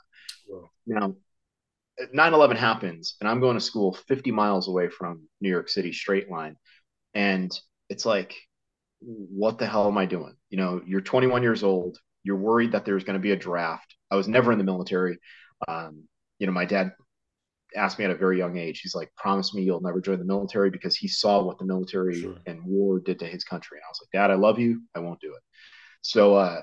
Now, 0.85 1.15
9 2.11 2.33
11 2.33 2.57
happens, 2.57 3.15
and 3.19 3.29
I'm 3.29 3.39
going 3.39 3.55
to 3.55 3.61
school 3.61 3.93
50 3.93 4.31
miles 4.31 4.67
away 4.67 4.89
from 4.89 5.27
New 5.41 5.49
York 5.49 5.69
City 5.69 5.93
straight 5.93 6.29
line. 6.29 6.55
And 7.13 7.51
it's 7.89 8.05
like, 8.05 8.35
what 8.99 9.57
the 9.57 9.67
hell 9.67 9.87
am 9.87 9.97
I 9.97 10.05
doing? 10.05 10.35
You 10.49 10.57
know, 10.57 10.81
you're 10.85 11.01
21 11.01 11.43
years 11.43 11.63
old. 11.63 11.97
You're 12.23 12.37
worried 12.37 12.73
that 12.73 12.85
there's 12.85 13.03
going 13.03 13.17
to 13.17 13.21
be 13.21 13.31
a 13.31 13.37
draft. 13.37 13.95
I 14.11 14.15
was 14.15 14.27
never 14.27 14.51
in 14.51 14.57
the 14.57 14.63
military. 14.63 15.17
Um, 15.67 16.03
you 16.37 16.47
know, 16.47 16.53
my 16.53 16.65
dad 16.65 16.91
asked 17.75 17.99
me 17.99 18.05
at 18.05 18.11
a 18.11 18.15
very 18.15 18.37
young 18.37 18.57
age. 18.57 18.81
He's 18.81 18.95
like, 18.95 19.13
"Promise 19.15 19.53
me 19.53 19.63
you'll 19.63 19.81
never 19.81 20.01
join 20.01 20.19
the 20.19 20.25
military," 20.25 20.69
because 20.69 20.95
he 20.95 21.07
saw 21.07 21.43
what 21.43 21.59
the 21.59 21.65
military 21.65 22.21
sure. 22.21 22.37
and 22.45 22.63
war 22.65 22.99
did 22.99 23.19
to 23.19 23.25
his 23.25 23.43
country. 23.43 23.77
And 23.77 23.83
I 23.85 23.89
was 23.89 23.99
like, 24.01 24.21
"Dad, 24.21 24.31
I 24.31 24.35
love 24.35 24.59
you. 24.59 24.81
I 24.95 24.99
won't 24.99 25.21
do 25.21 25.33
it." 25.33 25.41
So 26.01 26.35
uh, 26.35 26.61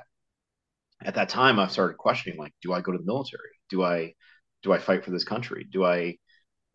at 1.04 1.14
that 1.14 1.28
time, 1.28 1.58
I 1.58 1.68
started 1.68 1.98
questioning, 1.98 2.38
like, 2.38 2.52
do 2.62 2.72
I 2.72 2.80
go 2.80 2.92
to 2.92 2.98
the 2.98 3.04
military? 3.04 3.50
Do 3.68 3.84
I 3.84 4.14
do 4.62 4.72
I 4.72 4.78
fight 4.78 5.04
for 5.04 5.10
this 5.10 5.24
country? 5.24 5.66
Do 5.70 5.84
I, 5.84 6.16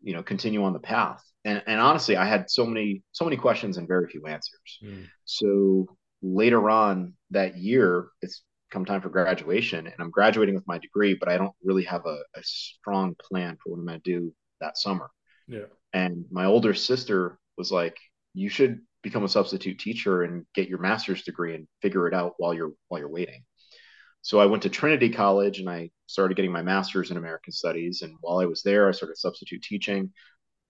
you 0.00 0.14
know, 0.14 0.22
continue 0.22 0.64
on 0.64 0.72
the 0.72 0.78
path? 0.78 1.22
And 1.44 1.62
and 1.66 1.80
honestly, 1.80 2.16
I 2.16 2.24
had 2.24 2.50
so 2.50 2.64
many 2.64 3.02
so 3.12 3.24
many 3.24 3.36
questions 3.36 3.76
and 3.76 3.88
very 3.88 4.08
few 4.08 4.26
answers. 4.26 4.78
Mm. 4.82 5.06
So 5.24 5.86
later 6.22 6.70
on 6.70 7.14
that 7.30 7.58
year, 7.58 8.08
it's 8.22 8.42
come 8.70 8.84
time 8.84 9.02
for 9.02 9.10
graduation 9.10 9.86
and 9.86 9.96
I'm 9.98 10.10
graduating 10.10 10.54
with 10.54 10.66
my 10.66 10.78
degree, 10.78 11.14
but 11.14 11.28
I 11.28 11.36
don't 11.36 11.54
really 11.62 11.84
have 11.84 12.06
a, 12.06 12.18
a 12.34 12.42
strong 12.42 13.14
plan 13.14 13.56
for 13.62 13.70
what 13.70 13.78
I'm 13.78 13.86
going 13.86 14.00
to 14.00 14.20
do 14.20 14.34
that 14.60 14.78
summer. 14.78 15.10
Yeah. 15.46 15.66
And 15.92 16.24
my 16.30 16.46
older 16.46 16.72
sister 16.72 17.38
was 17.58 17.70
like, 17.70 17.96
you 18.32 18.48
should 18.48 18.80
become 19.02 19.24
a 19.24 19.28
substitute 19.28 19.78
teacher 19.78 20.22
and 20.22 20.46
get 20.54 20.68
your 20.68 20.78
master's 20.78 21.22
degree 21.22 21.54
and 21.54 21.68
figure 21.82 22.08
it 22.08 22.14
out 22.14 22.34
while 22.38 22.54
you're, 22.54 22.72
while 22.88 23.00
you're 23.00 23.10
waiting. 23.10 23.44
So 24.22 24.38
I 24.38 24.46
went 24.46 24.62
to 24.62 24.70
Trinity 24.70 25.10
College 25.10 25.58
and 25.58 25.68
I 25.68 25.90
started 26.06 26.36
getting 26.36 26.52
my 26.52 26.62
master's 26.62 27.10
in 27.10 27.16
American 27.16 27.52
studies. 27.52 28.02
And 28.02 28.14
while 28.20 28.38
I 28.38 28.46
was 28.46 28.62
there, 28.62 28.88
I 28.88 28.92
started 28.92 29.18
substitute 29.18 29.62
teaching. 29.62 30.12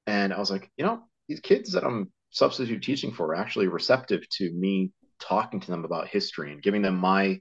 And 0.06 0.32
I 0.32 0.38
was 0.38 0.50
like, 0.50 0.70
you 0.76 0.84
know, 0.84 1.02
these 1.28 1.40
kids 1.40 1.72
that 1.72 1.84
I'm 1.84 2.10
substitute 2.30 2.82
teaching 2.82 3.12
for 3.12 3.26
are 3.26 3.34
actually 3.34 3.68
receptive 3.68 4.26
to 4.30 4.50
me 4.52 4.90
talking 5.22 5.60
to 5.60 5.70
them 5.70 5.84
about 5.84 6.08
history 6.08 6.52
and 6.52 6.62
giving 6.62 6.82
them 6.82 6.96
my 6.96 7.40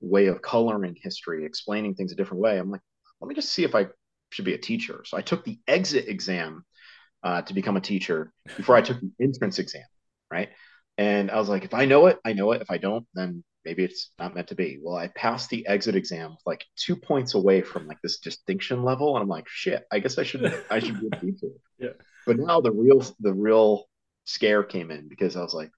way 0.00 0.26
of 0.26 0.42
coloring 0.42 0.96
history, 1.00 1.44
explaining 1.44 1.94
things 1.94 2.12
a 2.12 2.16
different 2.16 2.42
way. 2.42 2.58
I'm 2.58 2.70
like, 2.70 2.82
let 3.20 3.28
me 3.28 3.34
just 3.34 3.52
see 3.52 3.64
if 3.64 3.74
I 3.74 3.86
should 4.30 4.44
be 4.44 4.54
a 4.54 4.58
teacher. 4.58 5.02
So 5.04 5.16
I 5.16 5.22
took 5.22 5.44
the 5.44 5.58
exit 5.66 6.08
exam 6.08 6.64
uh, 7.22 7.42
to 7.42 7.54
become 7.54 7.76
a 7.76 7.80
teacher 7.80 8.32
before 8.56 8.76
I 8.76 8.82
took 8.82 9.00
the 9.00 9.10
entrance 9.20 9.58
exam, 9.58 9.84
right? 10.30 10.50
And 10.98 11.30
I 11.30 11.38
was 11.38 11.48
like, 11.48 11.64
if 11.64 11.74
I 11.74 11.84
know 11.84 12.06
it, 12.06 12.18
I 12.24 12.32
know 12.32 12.52
it. 12.52 12.62
If 12.62 12.70
I 12.70 12.78
don't, 12.78 13.06
then 13.14 13.44
maybe 13.64 13.84
it's 13.84 14.10
not 14.18 14.34
meant 14.34 14.48
to 14.48 14.54
be. 14.54 14.78
Well, 14.82 14.96
I 14.96 15.08
passed 15.08 15.50
the 15.50 15.66
exit 15.66 15.96
exam 15.96 16.36
like 16.46 16.64
two 16.76 16.96
points 16.96 17.34
away 17.34 17.60
from 17.60 17.86
like 17.86 17.98
this 18.02 18.18
distinction 18.18 18.82
level, 18.82 19.16
and 19.16 19.22
I'm 19.22 19.28
like, 19.28 19.48
shit, 19.48 19.84
I 19.92 19.98
guess 19.98 20.18
I 20.18 20.22
should 20.22 20.44
I 20.70 20.78
should 20.78 21.00
be 21.00 21.08
a 21.12 21.20
teacher. 21.20 21.48
yeah. 21.78 21.90
But 22.26 22.38
now 22.38 22.60
the 22.60 22.72
real 22.72 23.04
the 23.20 23.34
real 23.34 23.84
scare 24.24 24.62
came 24.62 24.90
in 24.90 25.08
because 25.08 25.36
I 25.36 25.42
was 25.42 25.54
like, 25.54 25.70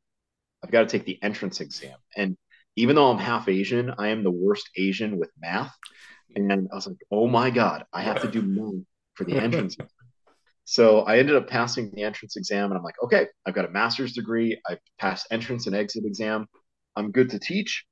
I've 0.63 0.71
got 0.71 0.81
to 0.81 0.87
take 0.87 1.05
the 1.05 1.23
entrance 1.23 1.61
exam, 1.61 1.97
and 2.17 2.37
even 2.79 2.95
though 2.95 3.11
I'm 3.11 3.19
half 3.19 3.49
Asian, 3.49 3.93
I 3.99 4.09
am 4.09 4.23
the 4.23 4.31
worst 4.31 4.71
Asian 4.77 5.19
with 5.19 5.31
math. 5.41 5.75
And 6.37 6.69
I 6.71 6.75
was 6.75 6.87
like, 6.87 6.97
oh 7.11 7.27
my 7.27 7.51
God, 7.51 7.85
I 7.93 8.03
have 8.03 8.23
to 8.23 8.29
do 8.31 8.43
math 8.43 8.85
for 9.15 9.25
the 9.25 9.37
entrance. 9.37 9.77
so 10.65 11.01
I 11.01 11.19
ended 11.19 11.35
up 11.35 11.49
passing 11.49 11.91
the 11.91 12.05
entrance 12.05 12.37
exam 12.37 12.71
and 12.71 12.79
I'm 12.79 12.85
like, 12.85 13.03
okay, 13.03 13.27
I've 13.45 13.55
got 13.55 13.65
a 13.65 13.71
master's 13.71 14.13
degree. 14.13 14.61
I've 14.69 14.79
passed 14.99 15.27
entrance 15.33 15.67
and 15.67 15.75
exit 15.75 16.05
exam. 16.05 16.47
I'm 16.95 17.11
good 17.11 17.31
to 17.31 17.41
teach. 17.41 17.85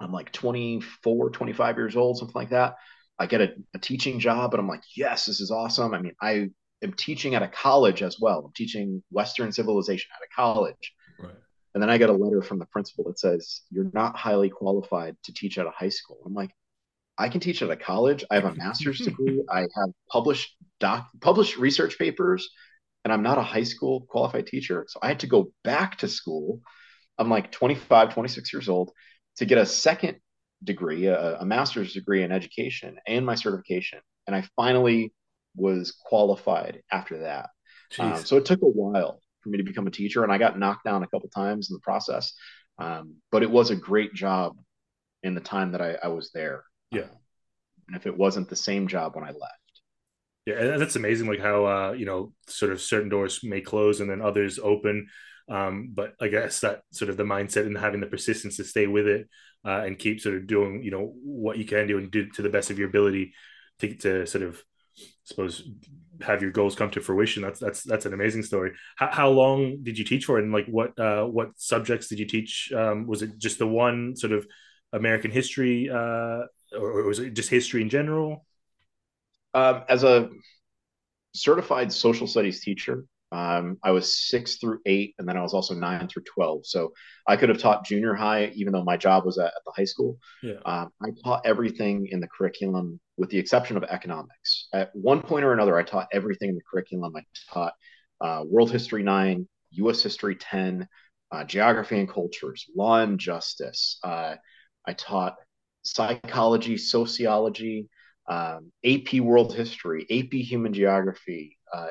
I'm 0.00 0.12
like 0.12 0.32
24, 0.32 1.30
25 1.30 1.76
years 1.78 1.96
old, 1.96 2.18
something 2.18 2.34
like 2.34 2.50
that. 2.50 2.74
I 3.18 3.24
get 3.26 3.40
a, 3.40 3.54
a 3.74 3.78
teaching 3.78 4.18
job 4.18 4.52
and 4.52 4.60
I'm 4.60 4.68
like, 4.68 4.82
yes, 4.96 5.24
this 5.24 5.40
is 5.40 5.50
awesome. 5.50 5.94
I 5.94 6.00
mean, 6.00 6.14
I 6.20 6.50
am 6.82 6.92
teaching 6.94 7.36
at 7.36 7.42
a 7.42 7.48
college 7.48 8.02
as 8.02 8.18
well. 8.20 8.44
I'm 8.44 8.52
teaching 8.54 9.02
Western 9.10 9.50
civilization 9.52 10.10
at 10.14 10.26
a 10.26 10.34
college. 10.34 10.92
Right. 11.18 11.32
And 11.74 11.82
then 11.82 11.90
I 11.90 11.98
get 11.98 12.10
a 12.10 12.14
letter 12.14 12.40
from 12.40 12.58
the 12.58 12.66
principal 12.66 13.04
that 13.04 13.18
says, 13.18 13.62
You're 13.70 13.90
not 13.92 14.16
highly 14.16 14.48
qualified 14.48 15.16
to 15.24 15.32
teach 15.32 15.58
at 15.58 15.66
a 15.66 15.70
high 15.70 15.88
school. 15.88 16.18
I'm 16.24 16.34
like, 16.34 16.50
I 17.18 17.28
can 17.28 17.40
teach 17.40 17.62
at 17.62 17.70
a 17.70 17.76
college. 17.76 18.24
I 18.30 18.36
have 18.36 18.44
a 18.44 18.54
master's 18.54 18.98
degree. 19.04 19.42
I 19.50 19.60
have 19.60 19.90
published 20.10 20.56
doc 20.80 21.08
published 21.20 21.56
research 21.56 21.98
papers, 21.98 22.48
and 23.04 23.12
I'm 23.12 23.22
not 23.22 23.38
a 23.38 23.42
high 23.42 23.64
school 23.64 24.02
qualified 24.08 24.46
teacher. 24.46 24.86
So 24.88 25.00
I 25.02 25.08
had 25.08 25.20
to 25.20 25.26
go 25.26 25.52
back 25.62 25.98
to 25.98 26.08
school. 26.08 26.60
I'm 27.18 27.28
like 27.28 27.52
25, 27.52 28.14
26 28.14 28.52
years 28.52 28.68
old 28.68 28.92
to 29.36 29.44
get 29.44 29.58
a 29.58 29.66
second 29.66 30.18
degree, 30.62 31.06
a, 31.06 31.38
a 31.38 31.44
master's 31.44 31.92
degree 31.92 32.22
in 32.22 32.32
education 32.32 32.96
and 33.06 33.26
my 33.26 33.34
certification. 33.34 34.00
And 34.26 34.34
I 34.34 34.44
finally 34.56 35.12
was 35.56 35.92
qualified 36.04 36.82
after 36.90 37.20
that. 37.20 37.50
Um, 37.98 38.24
so 38.24 38.36
it 38.36 38.44
took 38.44 38.62
a 38.62 38.66
while 38.66 39.20
for 39.44 39.50
me 39.50 39.58
to 39.58 39.64
become 39.64 39.86
a 39.86 39.92
teacher, 39.92 40.24
and 40.24 40.32
I 40.32 40.38
got 40.38 40.58
knocked 40.58 40.84
down 40.84 41.04
a 41.04 41.06
couple 41.06 41.28
times 41.28 41.70
in 41.70 41.74
the 41.74 41.80
process. 41.80 42.32
Um, 42.78 43.16
but 43.30 43.44
it 43.44 43.50
was 43.50 43.70
a 43.70 43.76
great 43.76 44.14
job 44.14 44.56
in 45.22 45.34
the 45.34 45.40
time 45.40 45.72
that 45.72 45.80
I, 45.80 45.96
I 46.02 46.08
was 46.08 46.30
there. 46.34 46.64
Yeah. 46.90 47.02
Um, 47.02 47.08
and 47.88 47.96
if 47.96 48.06
it 48.06 48.16
wasn't 48.16 48.48
the 48.48 48.56
same 48.56 48.88
job 48.88 49.14
when 49.14 49.24
I 49.24 49.28
left. 49.28 49.60
Yeah, 50.46 50.54
and 50.56 50.80
that's 50.80 50.96
amazing. 50.96 51.28
Like 51.28 51.40
how 51.40 51.66
uh, 51.66 51.92
you 51.92 52.06
know, 52.06 52.32
sort 52.48 52.72
of 52.72 52.80
certain 52.80 53.08
doors 53.08 53.40
may 53.42 53.60
close 53.60 54.00
and 54.00 54.10
then 54.10 54.20
others 54.20 54.58
open. 54.58 55.06
Um, 55.48 55.90
but 55.92 56.14
I 56.20 56.28
guess 56.28 56.60
that 56.60 56.82
sort 56.90 57.10
of 57.10 57.16
the 57.16 57.24
mindset 57.24 57.66
and 57.66 57.76
having 57.76 58.00
the 58.00 58.06
persistence 58.06 58.56
to 58.56 58.64
stay 58.64 58.86
with 58.86 59.06
it 59.06 59.28
uh, 59.64 59.82
and 59.84 59.98
keep 59.98 60.20
sort 60.20 60.36
of 60.36 60.46
doing, 60.46 60.82
you 60.82 60.90
know, 60.90 61.12
what 61.22 61.58
you 61.58 61.64
can 61.64 61.86
do 61.86 61.98
and 61.98 62.10
do 62.10 62.28
to 62.30 62.42
the 62.42 62.48
best 62.48 62.70
of 62.70 62.78
your 62.78 62.88
ability 62.88 63.34
to, 63.80 63.94
to 63.94 64.26
sort 64.26 64.44
of, 64.44 64.62
I 64.98 65.04
suppose, 65.24 65.68
have 66.22 66.42
your 66.42 66.50
goals 66.50 66.74
come 66.74 66.90
to 66.90 67.00
fruition. 67.00 67.42
That's 67.42 67.60
that's 67.60 67.82
that's 67.82 68.06
an 68.06 68.14
amazing 68.14 68.42
story. 68.42 68.72
How, 68.96 69.10
how 69.10 69.30
long 69.30 69.82
did 69.82 69.98
you 69.98 70.04
teach 70.04 70.24
for 70.24 70.38
and 70.38 70.52
like 70.52 70.66
what 70.66 70.98
uh, 70.98 71.24
what 71.24 71.50
subjects 71.56 72.08
did 72.08 72.18
you 72.18 72.26
teach? 72.26 72.72
Um, 72.72 73.06
was 73.06 73.22
it 73.22 73.38
just 73.38 73.58
the 73.58 73.66
one 73.66 74.16
sort 74.16 74.32
of 74.32 74.46
American 74.92 75.30
history, 75.30 75.90
uh, 75.90 76.42
or, 76.72 77.02
was 77.04 77.18
it 77.18 77.34
just 77.34 77.50
history 77.50 77.82
in 77.82 77.88
general? 77.88 78.46
Um, 79.52 79.84
as 79.88 80.04
a 80.04 80.30
certified 81.34 81.92
social 81.92 82.26
studies 82.26 82.60
teacher, 82.60 83.04
um, 83.34 83.78
I 83.82 83.90
was 83.90 84.14
six 84.14 84.56
through 84.56 84.78
eight, 84.86 85.16
and 85.18 85.28
then 85.28 85.36
I 85.36 85.42
was 85.42 85.54
also 85.54 85.74
nine 85.74 86.06
through 86.06 86.22
12. 86.22 86.66
So 86.66 86.92
I 87.26 87.34
could 87.34 87.48
have 87.48 87.58
taught 87.58 87.84
junior 87.84 88.14
high, 88.14 88.52
even 88.54 88.72
though 88.72 88.84
my 88.84 88.96
job 88.96 89.24
was 89.24 89.38
at, 89.38 89.46
at 89.46 89.64
the 89.66 89.72
high 89.76 89.86
school. 89.86 90.18
Yeah. 90.40 90.60
Um, 90.64 90.90
I 91.02 91.08
taught 91.24 91.44
everything 91.44 92.06
in 92.12 92.20
the 92.20 92.28
curriculum 92.28 93.00
with 93.16 93.30
the 93.30 93.38
exception 93.38 93.76
of 93.76 93.82
economics. 93.82 94.68
At 94.72 94.94
one 94.94 95.20
point 95.20 95.44
or 95.44 95.52
another, 95.52 95.76
I 95.76 95.82
taught 95.82 96.06
everything 96.12 96.50
in 96.50 96.54
the 96.54 96.62
curriculum. 96.70 97.12
I 97.16 97.22
taught 97.52 97.72
uh, 98.20 98.44
World 98.46 98.70
History 98.70 99.02
9, 99.02 99.48
US 99.72 100.00
History 100.00 100.36
10, 100.36 100.86
uh, 101.32 101.42
Geography 101.42 101.98
and 101.98 102.08
Cultures, 102.08 102.66
Law 102.76 103.00
and 103.00 103.18
Justice. 103.18 103.98
Uh, 104.04 104.36
I 104.86 104.92
taught 104.92 105.34
psychology, 105.82 106.76
sociology, 106.76 107.88
um, 108.28 108.70
AP 108.84 109.14
World 109.14 109.54
History, 109.56 110.06
AP 110.08 110.34
Human 110.34 110.72
Geography, 110.72 111.58
uh, 111.72 111.88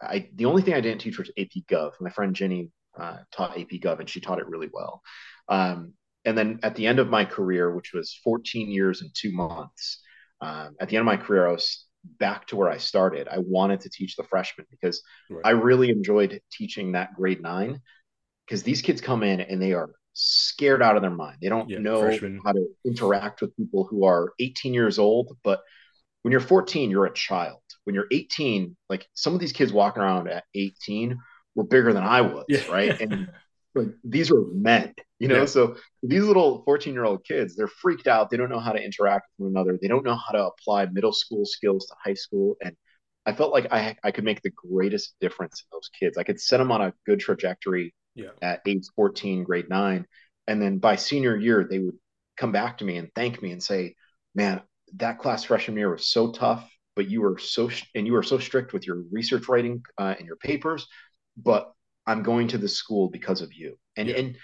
I 0.00 0.28
the 0.34 0.44
only 0.46 0.62
thing 0.62 0.74
I 0.74 0.80
didn't 0.80 1.00
teach 1.00 1.18
was 1.18 1.30
AP 1.38 1.64
Gov. 1.70 1.92
My 2.00 2.10
friend 2.10 2.34
Jenny 2.34 2.70
uh, 2.98 3.18
taught 3.32 3.58
AP 3.58 3.70
Gov, 3.80 4.00
and 4.00 4.08
she 4.08 4.20
taught 4.20 4.38
it 4.38 4.48
really 4.48 4.68
well. 4.72 5.02
Um, 5.48 5.94
and 6.24 6.36
then 6.36 6.60
at 6.62 6.74
the 6.74 6.86
end 6.86 6.98
of 6.98 7.08
my 7.08 7.24
career, 7.24 7.74
which 7.74 7.92
was 7.92 8.18
14 8.22 8.70
years 8.70 9.00
and 9.02 9.10
two 9.14 9.32
months, 9.32 10.02
um, 10.40 10.76
at 10.80 10.88
the 10.88 10.96
end 10.96 11.02
of 11.02 11.06
my 11.06 11.16
career, 11.16 11.48
I 11.48 11.52
was 11.52 11.86
back 12.18 12.46
to 12.48 12.56
where 12.56 12.68
I 12.68 12.78
started. 12.78 13.28
I 13.28 13.38
wanted 13.38 13.80
to 13.80 13.90
teach 13.90 14.16
the 14.16 14.24
freshmen 14.24 14.66
because 14.70 15.02
right. 15.30 15.42
I 15.44 15.50
really 15.50 15.90
enjoyed 15.90 16.40
teaching 16.52 16.92
that 16.92 17.14
grade 17.14 17.42
nine 17.42 17.80
because 18.46 18.62
these 18.62 18.82
kids 18.82 19.00
come 19.00 19.22
in 19.22 19.40
and 19.40 19.60
they 19.60 19.72
are 19.72 19.90
scared 20.12 20.82
out 20.82 20.96
of 20.96 21.02
their 21.02 21.10
mind. 21.10 21.38
They 21.40 21.48
don't 21.48 21.68
yeah, 21.68 21.78
know 21.78 22.00
freshmen. 22.00 22.40
how 22.44 22.52
to 22.52 22.66
interact 22.84 23.40
with 23.40 23.56
people 23.56 23.84
who 23.84 24.04
are 24.04 24.32
18 24.38 24.74
years 24.74 24.98
old, 24.98 25.36
but 25.44 25.60
when 26.22 26.32
you're 26.32 26.40
14, 26.40 26.90
you're 26.90 27.06
a 27.06 27.12
child. 27.12 27.60
When 27.88 27.94
you're 27.94 28.06
18, 28.12 28.76
like 28.90 29.06
some 29.14 29.32
of 29.32 29.40
these 29.40 29.54
kids 29.54 29.72
walking 29.72 30.02
around 30.02 30.28
at 30.28 30.44
18 30.54 31.16
were 31.54 31.64
bigger 31.64 31.94
than 31.94 32.02
I 32.02 32.20
was, 32.20 32.44
yeah. 32.46 32.70
right? 32.70 33.00
And 33.00 33.30
like 33.74 33.88
these 34.04 34.30
were 34.30 34.44
men, 34.52 34.92
you 35.18 35.26
know. 35.26 35.38
Yeah. 35.38 35.44
So 35.46 35.76
these 36.02 36.22
little 36.22 36.64
14 36.64 36.92
year 36.92 37.04
old 37.04 37.24
kids, 37.24 37.56
they're 37.56 37.66
freaked 37.66 38.06
out. 38.06 38.28
They 38.28 38.36
don't 38.36 38.50
know 38.50 38.60
how 38.60 38.72
to 38.72 38.78
interact 38.78 39.28
with 39.38 39.46
one 39.46 39.56
another. 39.56 39.78
They 39.80 39.88
don't 39.88 40.04
know 40.04 40.16
how 40.16 40.32
to 40.32 40.48
apply 40.48 40.84
middle 40.92 41.14
school 41.14 41.46
skills 41.46 41.86
to 41.86 41.94
high 42.04 42.12
school. 42.12 42.56
And 42.62 42.76
I 43.24 43.32
felt 43.32 43.52
like 43.52 43.72
I 43.72 43.96
I 44.04 44.10
could 44.10 44.24
make 44.24 44.42
the 44.42 44.50
greatest 44.50 45.14
difference 45.18 45.62
in 45.62 45.74
those 45.74 45.88
kids. 45.98 46.18
I 46.18 46.24
could 46.24 46.38
set 46.38 46.58
them 46.58 46.70
on 46.70 46.82
a 46.82 46.92
good 47.06 47.20
trajectory 47.20 47.94
yeah. 48.14 48.32
at 48.42 48.60
age 48.66 48.84
14, 48.96 49.44
grade 49.44 49.70
nine, 49.70 50.06
and 50.46 50.60
then 50.60 50.76
by 50.76 50.96
senior 50.96 51.36
year 51.36 51.66
they 51.68 51.78
would 51.78 51.96
come 52.36 52.52
back 52.52 52.78
to 52.78 52.84
me 52.84 52.98
and 52.98 53.08
thank 53.14 53.40
me 53.40 53.52
and 53.52 53.62
say, 53.62 53.94
"Man, 54.34 54.60
that 54.96 55.18
class 55.18 55.44
freshman 55.44 55.76
year 55.76 55.90
was 55.90 56.10
so 56.10 56.32
tough, 56.32 56.68
but 56.98 57.08
you 57.08 57.20
were 57.20 57.38
so 57.38 57.70
and 57.94 58.08
you 58.08 58.12
were 58.12 58.24
so 58.24 58.40
strict 58.40 58.72
with 58.72 58.84
your 58.84 59.04
research 59.12 59.48
writing 59.48 59.80
uh, 59.98 60.16
and 60.18 60.26
your 60.26 60.34
papers. 60.34 60.88
But 61.36 61.72
I'm 62.08 62.24
going 62.24 62.48
to 62.48 62.58
the 62.58 62.68
school 62.68 63.08
because 63.08 63.40
of 63.40 63.52
you, 63.54 63.78
and 63.96 64.08
yeah. 64.08 64.16
and 64.16 64.36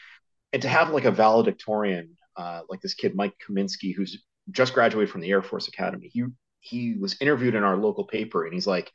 and 0.52 0.62
to 0.62 0.68
have 0.68 0.90
like 0.90 1.04
a 1.04 1.10
valedictorian 1.10 2.16
uh, 2.36 2.60
like 2.70 2.80
this 2.80 2.94
kid 2.94 3.16
Mike 3.16 3.34
Kaminsky, 3.44 3.92
who's 3.92 4.22
just 4.52 4.72
graduated 4.72 5.10
from 5.10 5.20
the 5.20 5.30
Air 5.30 5.42
Force 5.42 5.66
Academy. 5.66 6.08
He 6.12 6.22
he 6.60 6.94
was 6.94 7.16
interviewed 7.20 7.56
in 7.56 7.64
our 7.64 7.76
local 7.76 8.04
paper, 8.04 8.44
and 8.44 8.54
he's 8.54 8.68
like, 8.68 8.92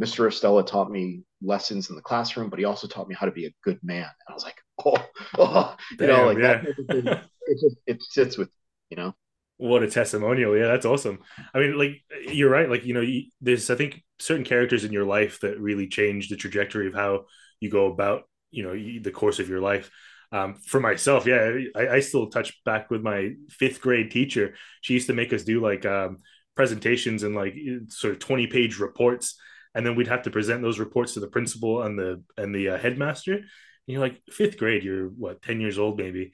Mr. 0.00 0.28
Estela 0.28 0.64
taught 0.64 0.88
me 0.88 1.24
lessons 1.42 1.90
in 1.90 1.96
the 1.96 2.02
classroom, 2.02 2.48
but 2.48 2.60
he 2.60 2.64
also 2.64 2.86
taught 2.86 3.08
me 3.08 3.16
how 3.16 3.26
to 3.26 3.32
be 3.32 3.46
a 3.46 3.54
good 3.64 3.80
man. 3.82 4.04
And 4.04 4.28
I 4.28 4.34
was 4.34 4.44
like, 4.44 4.58
oh, 4.86 5.04
oh 5.36 5.76
you 5.98 6.06
know, 6.06 6.26
like 6.26 6.38
yeah. 6.38 6.62
that. 6.88 7.24
It 7.46 7.58
just 7.60 7.76
it 7.88 8.02
sits 8.02 8.38
with 8.38 8.50
you 8.88 8.96
know 8.96 9.16
what 9.60 9.82
a 9.82 9.90
testimonial. 9.90 10.56
Yeah 10.56 10.66
that's 10.66 10.86
awesome. 10.86 11.18
I 11.54 11.58
mean 11.58 11.78
like 11.78 12.02
you're 12.32 12.50
right. 12.50 12.68
Like 12.68 12.84
you 12.84 12.94
know 12.94 13.06
there's 13.40 13.70
i 13.70 13.74
think 13.74 14.02
certain 14.18 14.44
characters 14.44 14.84
in 14.84 14.92
your 14.92 15.04
life 15.04 15.40
that 15.40 15.60
really 15.60 15.86
change 15.86 16.28
the 16.28 16.36
trajectory 16.36 16.86
of 16.86 16.94
how 16.94 17.26
you 17.60 17.70
go 17.70 17.86
about 17.86 18.22
you 18.50 18.62
know 18.62 18.72
the 18.72 19.10
course 19.10 19.38
of 19.38 19.48
your 19.48 19.60
life. 19.60 19.90
Um, 20.32 20.54
for 20.54 20.78
myself 20.78 21.26
yeah 21.26 21.58
I, 21.74 21.88
I, 21.88 22.00
still 22.00 22.28
touch 22.28 22.62
back 22.64 22.88
with 22.88 23.02
my 23.02 23.32
fifth 23.48 23.80
grade 23.80 24.12
teacher. 24.12 24.54
She 24.80 24.94
used 24.94 25.08
to 25.08 25.12
make 25.12 25.32
us 25.32 25.42
do 25.42 25.60
like 25.60 25.84
um, 25.84 26.18
presentations 26.54 27.24
and 27.24 27.34
like 27.34 27.56
sort 27.88 28.12
of 28.12 28.20
20 28.20 28.46
page 28.46 28.78
reports. 28.78 29.36
And 29.74 29.84
then 29.84 29.96
we'd 29.96 30.06
have 30.06 30.22
to 30.22 30.30
present 30.30 30.62
those 30.62 30.78
reports 30.78 31.14
to 31.14 31.20
the 31.20 31.26
principal 31.26 31.82
and 31.82 31.98
the 31.98 32.22
and 32.36 32.54
the 32.54 32.70
uh, 32.70 32.78
headmaster. 32.78 33.34
And 33.34 33.44
you're 33.86 34.00
like 34.00 34.22
fifth 34.30 34.56
grade 34.56 34.84
you're 34.84 35.08
what 35.08 35.42
10 35.42 35.60
years 35.60 35.78
old 35.78 35.98
maybe. 35.98 36.32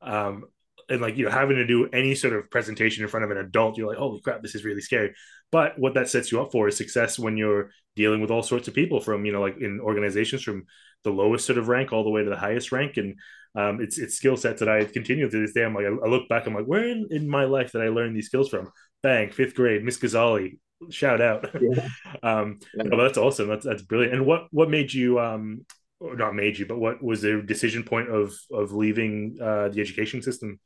Um, 0.00 0.44
and 0.88 1.00
like 1.00 1.16
you 1.16 1.24
know 1.24 1.30
having 1.30 1.56
to 1.56 1.66
do 1.66 1.88
any 1.92 2.14
sort 2.14 2.34
of 2.34 2.50
presentation 2.50 3.02
in 3.02 3.08
front 3.08 3.24
of 3.24 3.30
an 3.30 3.38
adult 3.38 3.76
you're 3.76 3.88
like 3.88 3.98
holy 3.98 4.20
crap 4.20 4.42
this 4.42 4.54
is 4.54 4.64
really 4.64 4.80
scary 4.80 5.14
but 5.52 5.78
what 5.78 5.94
that 5.94 6.08
sets 6.08 6.32
you 6.32 6.40
up 6.40 6.52
for 6.52 6.68
is 6.68 6.76
success 6.76 7.18
when 7.18 7.36
you're 7.36 7.70
dealing 7.96 8.20
with 8.20 8.30
all 8.30 8.42
sorts 8.42 8.68
of 8.68 8.74
people 8.74 9.00
from 9.00 9.24
you 9.24 9.32
know 9.32 9.40
like 9.40 9.56
in 9.58 9.80
organizations 9.80 10.42
from 10.42 10.64
the 11.04 11.10
lowest 11.10 11.46
sort 11.46 11.58
of 11.58 11.68
rank 11.68 11.92
all 11.92 12.04
the 12.04 12.10
way 12.10 12.24
to 12.24 12.30
the 12.30 12.36
highest 12.36 12.72
rank 12.72 12.96
and 12.96 13.16
um, 13.56 13.80
it's 13.80 13.98
it's 13.98 14.16
skill 14.16 14.36
sets 14.36 14.60
that 14.60 14.68
I 14.68 14.84
continue 14.84 15.30
to 15.30 15.40
this 15.40 15.52
day. 15.52 15.64
I'm 15.64 15.74
like 15.74 15.86
I, 15.86 16.08
look 16.08 16.28
back, 16.28 16.46
I'm 16.46 16.54
like, 16.54 16.66
where 16.66 16.88
in, 16.88 17.06
in 17.10 17.28
my 17.28 17.44
life 17.44 17.72
that 17.72 17.82
I 17.82 17.88
learned 17.88 18.16
these 18.16 18.26
skills 18.26 18.48
from? 18.48 18.70
Bang, 19.02 19.30
fifth 19.30 19.54
grade, 19.54 19.84
Miss 19.84 19.98
Ghazali, 19.98 20.58
shout 20.90 21.20
out. 21.20 21.48
Yeah. 21.60 21.88
um, 22.22 22.58
yeah. 22.74 22.84
But 22.90 22.96
that's 22.96 23.18
awesome. 23.18 23.48
That's 23.48 23.64
that's 23.64 23.82
brilliant. 23.82 24.14
And 24.14 24.26
what 24.26 24.46
what 24.50 24.70
made 24.70 24.92
you 24.92 25.20
um 25.20 25.64
or 26.00 26.16
not 26.16 26.34
made 26.34 26.58
you, 26.58 26.66
but 26.66 26.78
what 26.78 27.02
was 27.02 27.22
the 27.22 27.42
decision 27.42 27.84
point 27.84 28.10
of 28.10 28.34
of 28.52 28.72
leaving 28.72 29.36
uh, 29.40 29.68
the 29.68 29.80
education 29.80 30.20
system? 30.22 30.58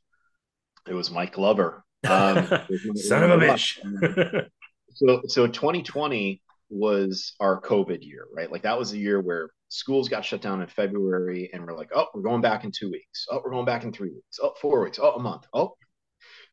It 0.89 0.93
was 0.93 1.11
Mike 1.11 1.33
Glover. 1.33 1.83
Um, 2.07 2.47
Son 2.95 3.23
of 3.23 3.31
a 3.31 3.37
bitch. 3.37 4.49
so, 4.95 5.21
so 5.27 5.47
2020 5.47 6.41
was 6.69 7.33
our 7.39 7.61
COVID 7.61 8.03
year, 8.03 8.25
right? 8.35 8.51
Like 8.51 8.63
that 8.63 8.77
was 8.77 8.91
the 8.91 8.99
year 8.99 9.21
where 9.21 9.49
schools 9.69 10.09
got 10.09 10.25
shut 10.25 10.41
down 10.41 10.61
in 10.61 10.67
February, 10.67 11.49
and 11.53 11.65
we're 11.65 11.77
like, 11.77 11.91
oh, 11.93 12.07
we're 12.13 12.21
going 12.21 12.41
back 12.41 12.63
in 12.63 12.71
two 12.71 12.89
weeks. 12.89 13.27
Oh, 13.29 13.41
we're 13.43 13.51
going 13.51 13.65
back 13.65 13.83
in 13.83 13.93
three 13.93 14.09
weeks. 14.09 14.39
Oh, 14.41 14.53
four 14.61 14.83
weeks. 14.83 14.99
Oh, 15.01 15.11
a 15.11 15.19
month. 15.19 15.45
Oh, 15.53 15.75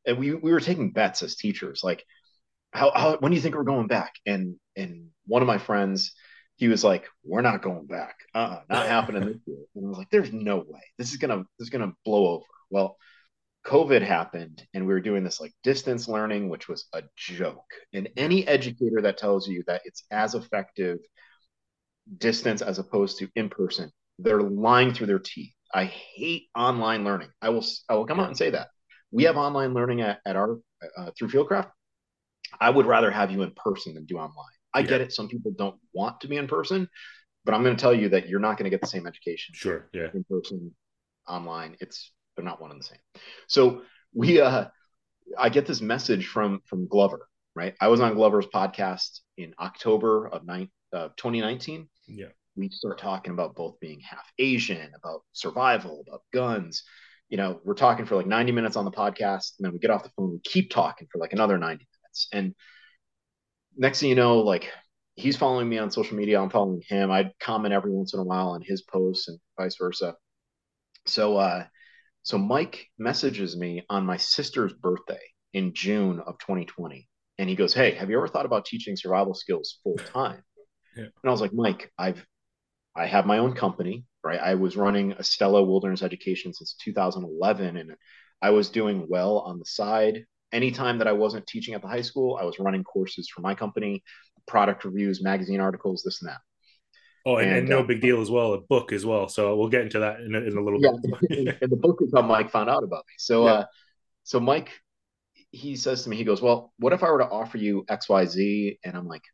and 0.06 0.18
we 0.18 0.34
we 0.34 0.52
were 0.52 0.60
taking 0.60 0.92
bets 0.92 1.22
as 1.22 1.36
teachers, 1.36 1.82
like, 1.82 2.04
how, 2.72 2.92
how 2.94 3.16
when 3.18 3.32
do 3.32 3.36
you 3.36 3.42
think 3.42 3.54
we're 3.54 3.64
going 3.64 3.86
back? 3.86 4.12
And 4.26 4.56
and 4.76 5.08
one 5.26 5.42
of 5.42 5.48
my 5.48 5.58
friends, 5.58 6.12
he 6.56 6.68
was 6.68 6.84
like, 6.84 7.08
"We're 7.24 7.42
not 7.42 7.62
going 7.62 7.86
back. 7.86 8.16
Uh, 8.34 8.38
uh-uh, 8.38 8.62
not 8.68 8.86
happening 8.86 9.24
this 9.26 9.38
year." 9.46 9.58
And 9.74 9.86
I 9.86 9.88
was 9.88 9.98
like, 9.98 10.10
"There's 10.10 10.32
no 10.32 10.58
way. 10.58 10.82
This 10.98 11.10
is 11.10 11.16
gonna 11.16 11.38
this 11.58 11.66
is 11.66 11.70
gonna 11.70 11.92
blow 12.04 12.26
over." 12.28 12.44
Well, 12.70 12.96
COVID 13.66 14.00
happened 14.00 14.64
and 14.74 14.86
we 14.86 14.94
were 14.94 15.00
doing 15.00 15.24
this 15.24 15.40
like 15.40 15.52
distance 15.64 16.06
learning, 16.06 16.48
which 16.48 16.68
was 16.68 16.86
a 16.92 17.02
joke. 17.16 17.66
And 17.92 18.08
any 18.16 18.46
educator 18.46 19.02
that 19.02 19.18
tells 19.18 19.48
you 19.48 19.64
that 19.66 19.82
it's 19.84 20.04
as 20.10 20.34
effective 20.34 20.98
distance 22.18 22.62
as 22.62 22.78
opposed 22.78 23.18
to 23.18 23.28
in 23.34 23.48
person, 23.48 23.90
they're 24.20 24.40
lying 24.42 24.94
through 24.94 25.08
their 25.08 25.18
teeth. 25.18 25.52
I 25.74 25.84
hate 25.84 26.44
online 26.56 27.04
learning. 27.04 27.28
I 27.42 27.48
will 27.48 27.64
I 27.88 27.94
will 27.94 28.06
come 28.06 28.20
out 28.20 28.28
and 28.28 28.36
say 28.36 28.50
that. 28.50 28.68
We 29.10 29.24
have 29.24 29.36
online 29.36 29.74
learning 29.74 30.00
at, 30.00 30.20
at 30.24 30.36
our 30.36 30.58
uh, 30.96 31.10
through 31.18 31.28
Fieldcraft. 31.28 31.70
I 32.60 32.70
would 32.70 32.86
rather 32.86 33.10
have 33.10 33.32
you 33.32 33.42
in 33.42 33.50
person 33.50 33.94
than 33.94 34.04
do 34.04 34.16
online. 34.16 34.46
I 34.72 34.80
yeah. 34.80 34.86
get 34.86 35.00
it. 35.00 35.12
Some 35.12 35.28
people 35.28 35.52
don't 35.56 35.76
want 35.92 36.20
to 36.20 36.28
be 36.28 36.36
in 36.36 36.46
person, 36.46 36.88
but 37.44 37.54
I'm 37.54 37.64
going 37.64 37.76
to 37.76 37.80
tell 37.80 37.94
you 37.94 38.10
that 38.10 38.28
you're 38.28 38.40
not 38.40 38.58
going 38.58 38.64
to 38.64 38.70
get 38.70 38.80
the 38.80 38.86
same 38.86 39.06
education. 39.06 39.54
Sure. 39.56 39.88
Yeah. 39.92 40.08
In 40.14 40.24
person, 40.30 40.72
online, 41.28 41.76
it's 41.80 42.12
they're 42.36 42.44
not 42.44 42.60
one 42.60 42.70
and 42.70 42.80
the 42.80 42.84
same. 42.84 42.98
So 43.48 43.82
we, 44.14 44.40
uh, 44.40 44.66
I 45.38 45.48
get 45.48 45.66
this 45.66 45.80
message 45.80 46.26
from 46.26 46.60
from 46.66 46.86
Glover. 46.86 47.28
Right, 47.54 47.74
I 47.80 47.88
was 47.88 48.00
on 48.00 48.14
Glover's 48.14 48.46
podcast 48.46 49.20
in 49.38 49.54
October 49.58 50.28
of 50.28 50.44
nine, 50.44 50.68
uh, 50.92 51.08
2019. 51.16 51.88
Yeah, 52.06 52.26
we 52.54 52.68
start 52.68 52.98
talking 52.98 53.32
about 53.32 53.54
both 53.54 53.80
being 53.80 54.00
half 54.00 54.30
Asian, 54.38 54.92
about 54.94 55.22
survival, 55.32 56.04
about 56.06 56.22
guns. 56.34 56.82
You 57.30 57.38
know, 57.38 57.60
we're 57.64 57.74
talking 57.74 58.04
for 58.04 58.14
like 58.14 58.26
90 58.26 58.52
minutes 58.52 58.76
on 58.76 58.84
the 58.84 58.90
podcast, 58.90 59.58
and 59.58 59.64
then 59.64 59.72
we 59.72 59.78
get 59.78 59.90
off 59.90 60.02
the 60.04 60.10
phone. 60.16 60.32
We 60.32 60.40
keep 60.40 60.70
talking 60.70 61.08
for 61.10 61.18
like 61.18 61.32
another 61.32 61.56
90 61.56 61.86
minutes, 62.02 62.28
and 62.32 62.54
next 63.76 64.00
thing 64.00 64.10
you 64.10 64.14
know, 64.14 64.40
like 64.40 64.70
he's 65.16 65.36
following 65.36 65.68
me 65.68 65.78
on 65.78 65.90
social 65.90 66.16
media. 66.16 66.40
I'm 66.40 66.50
following 66.50 66.82
him. 66.86 67.10
I'd 67.10 67.32
comment 67.40 67.74
every 67.74 67.90
once 67.90 68.14
in 68.14 68.20
a 68.20 68.24
while 68.24 68.50
on 68.50 68.62
his 68.62 68.82
posts 68.82 69.28
and 69.28 69.38
vice 69.58 69.76
versa. 69.76 70.14
So 71.06 71.36
uh, 71.36 71.64
so 72.26 72.38
Mike 72.38 72.88
messages 72.98 73.56
me 73.56 73.84
on 73.88 74.04
my 74.04 74.16
sister's 74.16 74.72
birthday 74.72 75.20
in 75.54 75.74
June 75.74 76.18
of 76.18 76.38
2020. 76.40 77.08
And 77.38 77.48
he 77.48 77.54
goes, 77.54 77.72
Hey, 77.72 77.92
have 77.92 78.10
you 78.10 78.16
ever 78.16 78.26
thought 78.26 78.46
about 78.46 78.64
teaching 78.64 78.96
survival 78.96 79.32
skills 79.32 79.78
full 79.84 79.96
time? 80.12 80.42
yeah. 80.96 81.04
And 81.04 81.12
I 81.24 81.30
was 81.30 81.40
like, 81.40 81.52
Mike, 81.54 81.92
I've 81.96 82.26
I 82.96 83.06
have 83.06 83.26
my 83.26 83.38
own 83.38 83.54
company, 83.54 84.06
right? 84.24 84.40
I 84.40 84.56
was 84.56 84.76
running 84.76 85.12
Estela 85.12 85.64
Wilderness 85.64 86.02
Education 86.02 86.52
since 86.52 86.74
2011 86.82 87.76
and 87.76 87.94
I 88.42 88.50
was 88.50 88.70
doing 88.70 89.06
well 89.08 89.38
on 89.38 89.60
the 89.60 89.64
side. 89.64 90.24
anytime 90.52 90.98
that 90.98 91.08
I 91.08 91.12
wasn't 91.12 91.46
teaching 91.46 91.74
at 91.74 91.82
the 91.82 91.88
high 91.88 92.02
school, 92.02 92.38
I 92.40 92.44
was 92.44 92.58
running 92.58 92.82
courses 92.82 93.28
for 93.28 93.40
my 93.40 93.54
company, 93.54 94.02
product 94.48 94.84
reviews, 94.84 95.22
magazine 95.22 95.60
articles, 95.60 96.02
this 96.02 96.22
and 96.22 96.30
that. 96.30 96.40
Oh, 97.26 97.38
and, 97.38 97.48
and, 97.48 97.58
and 97.58 97.68
no 97.68 97.80
uh, 97.80 97.82
big 97.82 98.00
deal 98.00 98.20
as 98.20 98.30
well, 98.30 98.54
a 98.54 98.60
book 98.60 98.92
as 98.92 99.04
well. 99.04 99.28
So 99.28 99.56
we'll 99.56 99.68
get 99.68 99.82
into 99.82 99.98
that 99.98 100.20
in 100.20 100.32
a, 100.32 100.38
in 100.38 100.56
a 100.56 100.62
little 100.62 100.80
yeah, 100.80 100.92
bit. 101.28 101.58
and 101.60 101.72
the 101.72 101.76
book 101.76 101.98
is 102.00 102.12
how 102.14 102.22
Mike 102.22 102.52
found 102.52 102.70
out 102.70 102.84
about 102.84 103.04
me. 103.08 103.14
So, 103.18 103.46
yeah. 103.46 103.52
uh, 103.52 103.64
so 104.22 104.38
Mike, 104.38 104.70
he 105.50 105.74
says 105.74 106.04
to 106.04 106.08
me, 106.08 106.16
he 106.16 106.22
goes, 106.22 106.40
"Well, 106.40 106.72
what 106.78 106.92
if 106.92 107.02
I 107.02 107.10
were 107.10 107.18
to 107.18 107.28
offer 107.28 107.58
you 107.58 107.84
X, 107.88 108.08
Y, 108.08 108.24
Z?" 108.26 108.78
And 108.84 108.96
I'm 108.96 109.08
like, 109.08 109.24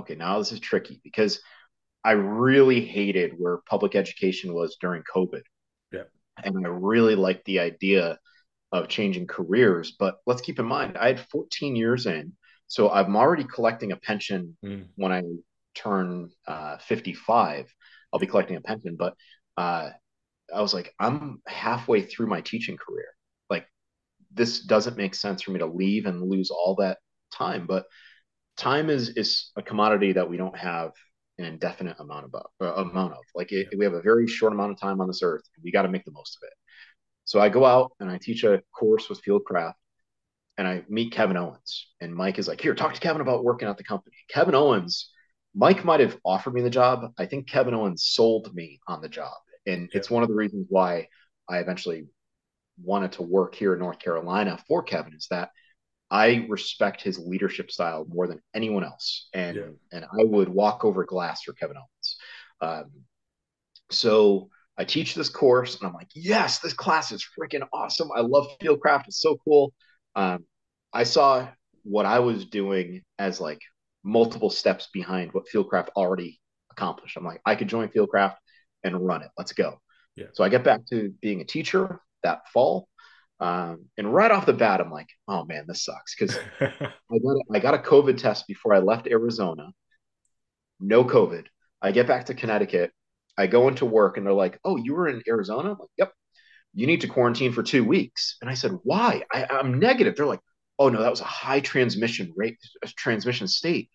"Okay, 0.00 0.14
now 0.14 0.38
this 0.38 0.52
is 0.52 0.60
tricky 0.60 1.02
because 1.04 1.40
I 2.02 2.12
really 2.12 2.82
hated 2.82 3.32
where 3.36 3.58
public 3.68 3.94
education 3.94 4.54
was 4.54 4.78
during 4.80 5.02
COVID. 5.02 5.42
Yeah, 5.92 6.04
and 6.42 6.66
I 6.66 6.70
really 6.70 7.14
liked 7.14 7.44
the 7.44 7.60
idea 7.60 8.18
of 8.72 8.88
changing 8.88 9.26
careers. 9.26 9.96
But 9.98 10.16
let's 10.26 10.40
keep 10.40 10.58
in 10.58 10.66
mind, 10.66 10.96
I 10.96 11.08
had 11.08 11.20
14 11.20 11.76
years 11.76 12.06
in, 12.06 12.32
so 12.68 12.90
I'm 12.90 13.16
already 13.16 13.44
collecting 13.44 13.92
a 13.92 13.96
pension 13.96 14.56
mm. 14.64 14.86
when 14.96 15.12
I 15.12 15.22
turn 15.74 16.30
uh, 16.46 16.78
55. 16.78 17.72
I'll 18.12 18.20
be 18.20 18.26
collecting 18.26 18.56
a 18.56 18.60
pension, 18.60 18.96
but 18.98 19.14
uh, 19.56 19.90
I 20.54 20.60
was 20.60 20.74
like, 20.74 20.94
I'm 20.98 21.42
halfway 21.46 22.02
through 22.02 22.28
my 22.28 22.40
teaching 22.40 22.76
career. 22.76 23.06
Like, 23.50 23.66
this 24.32 24.60
doesn't 24.60 24.96
make 24.96 25.14
sense 25.14 25.42
for 25.42 25.50
me 25.50 25.58
to 25.58 25.66
leave 25.66 26.06
and 26.06 26.28
lose 26.28 26.50
all 26.50 26.76
that 26.76 26.98
time. 27.32 27.66
But 27.66 27.84
time 28.56 28.90
is 28.90 29.10
is 29.10 29.50
a 29.56 29.62
commodity 29.62 30.12
that 30.12 30.28
we 30.28 30.36
don't 30.36 30.56
have 30.56 30.92
an 31.38 31.44
indefinite 31.44 31.96
amount 31.98 32.26
of 32.26 32.42
uh, 32.60 32.74
amount 32.74 33.12
of. 33.14 33.24
Like, 33.34 33.52
it, 33.52 33.68
yeah. 33.72 33.78
we 33.78 33.84
have 33.84 33.94
a 33.94 34.02
very 34.02 34.26
short 34.26 34.52
amount 34.52 34.72
of 34.72 34.80
time 34.80 35.00
on 35.00 35.08
this 35.08 35.22
earth. 35.22 35.42
We 35.62 35.72
got 35.72 35.82
to 35.82 35.88
make 35.88 36.04
the 36.04 36.12
most 36.12 36.36
of 36.36 36.46
it. 36.46 36.54
So 37.24 37.40
I 37.40 37.48
go 37.48 37.64
out 37.64 37.92
and 38.00 38.10
I 38.10 38.18
teach 38.18 38.44
a 38.44 38.62
course 38.78 39.08
with 39.08 39.22
Fieldcraft 39.24 39.74
and 40.58 40.68
I 40.68 40.84
meet 40.88 41.12
Kevin 41.12 41.36
Owens. 41.36 41.88
And 42.00 42.14
Mike 42.14 42.38
is 42.38 42.48
like, 42.48 42.60
Here, 42.60 42.74
talk 42.74 42.94
to 42.94 43.00
Kevin 43.00 43.22
about 43.22 43.44
working 43.44 43.68
at 43.68 43.76
the 43.76 43.84
company. 43.84 44.16
Kevin 44.28 44.54
Owens, 44.54 45.10
Mike 45.54 45.84
might 45.84 46.00
have 46.00 46.18
offered 46.24 46.54
me 46.54 46.62
the 46.62 46.70
job. 46.70 47.12
I 47.18 47.26
think 47.26 47.48
Kevin 47.48 47.74
Owens 47.74 48.04
sold 48.04 48.54
me 48.54 48.80
on 48.88 49.00
the 49.00 49.08
job. 49.08 49.34
And 49.66 49.88
yeah. 49.92 49.98
it's 49.98 50.10
one 50.10 50.22
of 50.22 50.28
the 50.28 50.34
reasons 50.34 50.66
why 50.68 51.08
I 51.48 51.58
eventually 51.58 52.06
wanted 52.82 53.12
to 53.12 53.22
work 53.22 53.54
here 53.54 53.72
in 53.72 53.78
North 53.78 53.98
Carolina 53.98 54.58
for 54.66 54.82
Kevin 54.82 55.14
is 55.14 55.28
that 55.30 55.50
I 56.10 56.46
respect 56.48 57.02
his 57.02 57.18
leadership 57.18 57.70
style 57.70 58.04
more 58.08 58.26
than 58.26 58.40
anyone 58.54 58.84
else. 58.84 59.28
And 59.32 59.56
yeah. 59.56 59.62
and 59.92 60.04
I 60.04 60.24
would 60.24 60.48
walk 60.48 60.84
over 60.84 61.04
glass 61.04 61.42
for 61.42 61.52
Kevin 61.52 61.76
Owens. 61.76 62.16
Um, 62.60 62.90
so 63.90 64.50
I 64.76 64.84
teach 64.84 65.14
this 65.14 65.28
course 65.28 65.78
and 65.78 65.86
I'm 65.86 65.94
like, 65.94 66.10
yes, 66.14 66.58
this 66.58 66.72
class 66.72 67.12
is 67.12 67.26
freaking 67.38 67.66
awesome. 67.72 68.10
I 68.14 68.20
love 68.20 68.46
Fieldcraft. 68.60 69.06
It's 69.06 69.20
so 69.20 69.36
cool. 69.44 69.72
Um, 70.16 70.44
I 70.92 71.04
saw 71.04 71.48
what 71.84 72.06
I 72.06 72.18
was 72.18 72.44
doing 72.46 73.02
as 73.18 73.40
like 73.40 73.60
multiple 74.04 74.50
steps 74.50 74.88
behind 74.92 75.32
what 75.32 75.46
Fieldcraft 75.52 75.88
already 75.96 76.40
accomplished. 76.70 77.16
I'm 77.16 77.24
like, 77.24 77.40
I 77.44 77.54
could 77.56 77.68
join 77.68 77.88
Fieldcraft 77.88 78.36
and 78.82 79.04
run 79.04 79.22
it. 79.22 79.30
Let's 79.36 79.52
go. 79.52 79.80
Yeah. 80.16 80.26
So 80.34 80.44
I 80.44 80.48
get 80.48 80.64
back 80.64 80.86
to 80.90 81.12
being 81.20 81.40
a 81.40 81.44
teacher 81.44 82.00
that 82.22 82.48
fall. 82.52 82.88
Um, 83.40 83.86
and 83.98 84.12
right 84.12 84.30
off 84.30 84.46
the 84.46 84.52
bat, 84.52 84.80
I'm 84.80 84.92
like, 84.92 85.08
oh 85.26 85.44
man, 85.44 85.64
this 85.66 85.84
sucks 85.84 86.14
because 86.14 86.38
I, 86.60 86.68
got 86.70 87.36
a, 87.36 87.42
I 87.52 87.58
got 87.58 87.74
a 87.74 87.78
COVID 87.78 88.16
test 88.18 88.46
before 88.46 88.74
I 88.74 88.78
left 88.78 89.08
Arizona. 89.08 89.70
No 90.78 91.04
COVID. 91.04 91.46
I 91.82 91.90
get 91.90 92.06
back 92.06 92.26
to 92.26 92.34
Connecticut 92.34 92.92
I 93.36 93.46
go 93.46 93.68
into 93.68 93.86
work 93.86 94.16
and 94.16 94.26
they're 94.26 94.32
like, 94.32 94.58
"Oh, 94.64 94.76
you 94.76 94.94
were 94.94 95.08
in 95.08 95.22
Arizona?" 95.28 95.72
I'm 95.72 95.78
like, 95.78 95.90
"Yep." 95.98 96.12
You 96.74 96.86
need 96.86 97.02
to 97.02 97.08
quarantine 97.08 97.52
for 97.52 97.62
two 97.62 97.84
weeks. 97.84 98.36
And 98.40 98.50
I 98.50 98.54
said, 98.54 98.78
"Why?" 98.82 99.22
I, 99.32 99.46
I'm 99.50 99.78
negative. 99.78 100.16
They're 100.16 100.26
like, 100.26 100.40
"Oh 100.78 100.88
no, 100.88 101.02
that 101.02 101.10
was 101.10 101.20
a 101.20 101.24
high 101.24 101.60
transmission 101.60 102.32
rate, 102.36 102.58
transmission 102.96 103.48
state." 103.48 103.90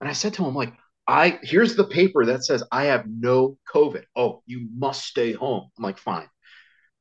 And 0.00 0.08
I 0.08 0.12
said 0.12 0.34
to 0.34 0.44
him, 0.46 0.54
"Like, 0.54 0.74
I 1.06 1.38
here's 1.42 1.76
the 1.76 1.84
paper 1.84 2.26
that 2.26 2.44
says 2.44 2.62
I 2.72 2.84
have 2.84 3.06
no 3.08 3.58
COVID. 3.72 4.04
Oh, 4.16 4.42
you 4.46 4.68
must 4.76 5.04
stay 5.04 5.32
home." 5.32 5.70
I'm 5.78 5.84
like, 5.84 5.98
"Fine." 5.98 6.28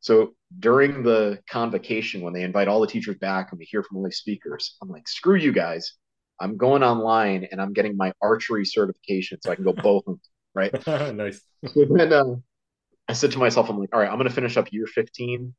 So 0.01 0.35
during 0.59 1.03
the 1.03 1.39
convocation, 1.49 2.21
when 2.21 2.33
they 2.33 2.43
invite 2.43 2.67
all 2.67 2.81
the 2.81 2.87
teachers 2.87 3.17
back 3.17 3.51
and 3.51 3.59
we 3.59 3.65
hear 3.65 3.83
from 3.83 3.97
all 3.97 4.03
the 4.03 4.11
speakers, 4.11 4.77
I'm 4.81 4.89
like, 4.89 5.07
"Screw 5.07 5.35
you 5.35 5.51
guys." 5.51 5.93
I'm 6.41 6.55
going 6.55 6.83
online 6.83 7.47
and 7.51 7.61
I'm 7.61 7.73
getting 7.73 7.97
my 7.97 8.13
archery 8.21 8.65
certification 8.65 9.39
so 9.41 9.51
I 9.51 9.55
can 9.55 9.65
go 9.65 9.73
both 9.83 10.05
right? 10.53 10.87
nice. 11.15 11.41
So 11.65 11.85
then 11.85 12.13
uh, 12.13 12.35
I 13.07 13.13
said 13.13 13.31
to 13.31 13.39
myself, 13.39 13.69
I'm 13.69 13.79
like, 13.79 13.89
all 13.93 13.99
right, 13.99 14.09
I'm 14.09 14.17
going 14.17 14.27
to 14.27 14.33
finish 14.33 14.57
up 14.57 14.71
year 14.71 14.85
15, 14.87 15.53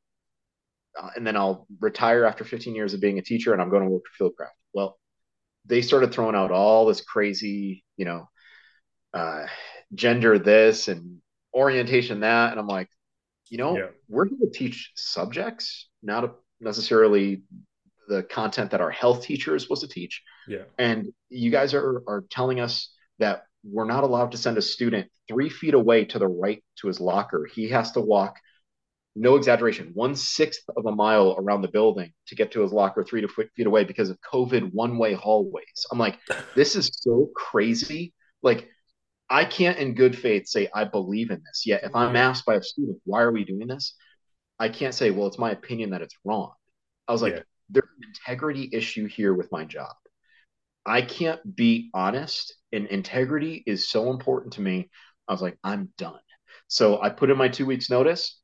uh, 0.99 1.09
and 1.15 1.25
then 1.25 1.37
I'll 1.37 1.67
retire 1.79 2.25
after 2.25 2.43
15 2.43 2.75
years 2.75 2.93
of 2.93 3.01
being 3.01 3.19
a 3.19 3.23
teacher, 3.23 3.53
and 3.53 3.61
I'm 3.61 3.69
going 3.69 3.83
to 3.83 3.89
work 3.89 4.03
for 4.17 4.29
Fieldcraft. 4.29 4.49
Well, 4.73 4.97
they 5.65 5.81
started 5.81 6.11
throwing 6.11 6.35
out 6.35 6.51
all 6.51 6.85
this 6.85 7.01
crazy, 7.01 7.83
you 7.97 8.05
know, 8.05 8.29
uh, 9.13 9.45
gender 9.93 10.39
this 10.39 10.87
and 10.87 11.19
orientation 11.53 12.21
that, 12.21 12.51
and 12.51 12.59
I'm 12.59 12.67
like, 12.67 12.89
you 13.49 13.57
know, 13.57 13.77
yeah. 13.77 13.87
we're 14.07 14.25
going 14.25 14.39
to 14.41 14.49
teach 14.49 14.91
subjects, 14.95 15.89
not 16.01 16.35
necessarily 16.59 17.43
the 18.07 18.23
content 18.23 18.71
that 18.71 18.81
our 18.81 18.91
health 18.91 19.23
teacher 19.23 19.55
is 19.55 19.63
supposed 19.63 19.81
to 19.81 19.87
teach. 19.87 20.21
Yeah. 20.47 20.63
And 20.77 21.13
you 21.29 21.51
guys 21.51 21.73
are 21.73 22.03
are 22.07 22.25
telling 22.29 22.59
us 22.59 22.93
that 23.19 23.43
we're 23.63 23.85
not 23.85 24.03
allowed 24.03 24.31
to 24.31 24.37
send 24.37 24.57
a 24.57 24.61
student 24.61 25.09
three 25.27 25.49
feet 25.49 25.73
away 25.73 26.05
to 26.05 26.19
the 26.19 26.27
right 26.27 26.63
to 26.77 26.87
his 26.87 26.99
locker. 26.99 27.47
He 27.53 27.69
has 27.69 27.91
to 27.91 28.01
walk, 28.01 28.37
no 29.15 29.35
exaggeration, 29.35 29.91
one 29.93 30.15
sixth 30.15 30.63
of 30.75 30.85
a 30.85 30.91
mile 30.91 31.35
around 31.37 31.61
the 31.61 31.67
building 31.67 32.13
to 32.27 32.35
get 32.35 32.51
to 32.51 32.61
his 32.61 32.71
locker 32.71 33.03
three 33.03 33.21
to 33.21 33.27
feet 33.27 33.67
away 33.67 33.83
because 33.83 34.09
of 34.09 34.17
COVID 34.21 34.71
one 34.73 34.97
way 34.97 35.13
hallways. 35.13 35.85
I'm 35.91 35.99
like, 35.99 36.17
this 36.55 36.75
is 36.75 36.89
so 36.93 37.29
crazy. 37.35 38.13
Like, 38.41 38.69
I 39.29 39.45
can't 39.45 39.77
in 39.77 39.95
good 39.95 40.17
faith 40.17 40.47
say 40.47 40.69
I 40.73 40.83
believe 40.83 41.31
in 41.31 41.41
this. 41.45 41.65
Yet, 41.65 41.83
if 41.83 41.95
I'm 41.95 42.15
asked 42.15 42.45
by 42.45 42.55
a 42.55 42.63
student, 42.63 42.99
why 43.05 43.21
are 43.21 43.31
we 43.31 43.45
doing 43.45 43.67
this? 43.67 43.95
I 44.59 44.69
can't 44.69 44.93
say, 44.93 45.09
well, 45.09 45.27
it's 45.27 45.39
my 45.39 45.51
opinion 45.51 45.91
that 45.91 46.01
it's 46.01 46.17
wrong. 46.25 46.51
I 47.07 47.13
was 47.13 47.21
like, 47.21 47.35
yeah. 47.35 47.41
there's 47.69 47.87
an 47.97 48.09
integrity 48.09 48.69
issue 48.71 49.07
here 49.07 49.33
with 49.33 49.51
my 49.51 49.65
job. 49.65 49.93
I 50.85 51.01
can't 51.01 51.55
be 51.55 51.89
honest, 51.93 52.55
and 52.71 52.87
integrity 52.87 53.63
is 53.65 53.89
so 53.89 54.09
important 54.09 54.53
to 54.53 54.61
me. 54.61 54.89
I 55.27 55.31
was 55.31 55.41
like, 55.41 55.57
I'm 55.63 55.93
done. 55.97 56.19
So 56.67 57.01
I 57.01 57.09
put 57.09 57.29
in 57.29 57.37
my 57.37 57.47
two 57.47 57.65
weeks 57.65 57.89
notice. 57.89 58.40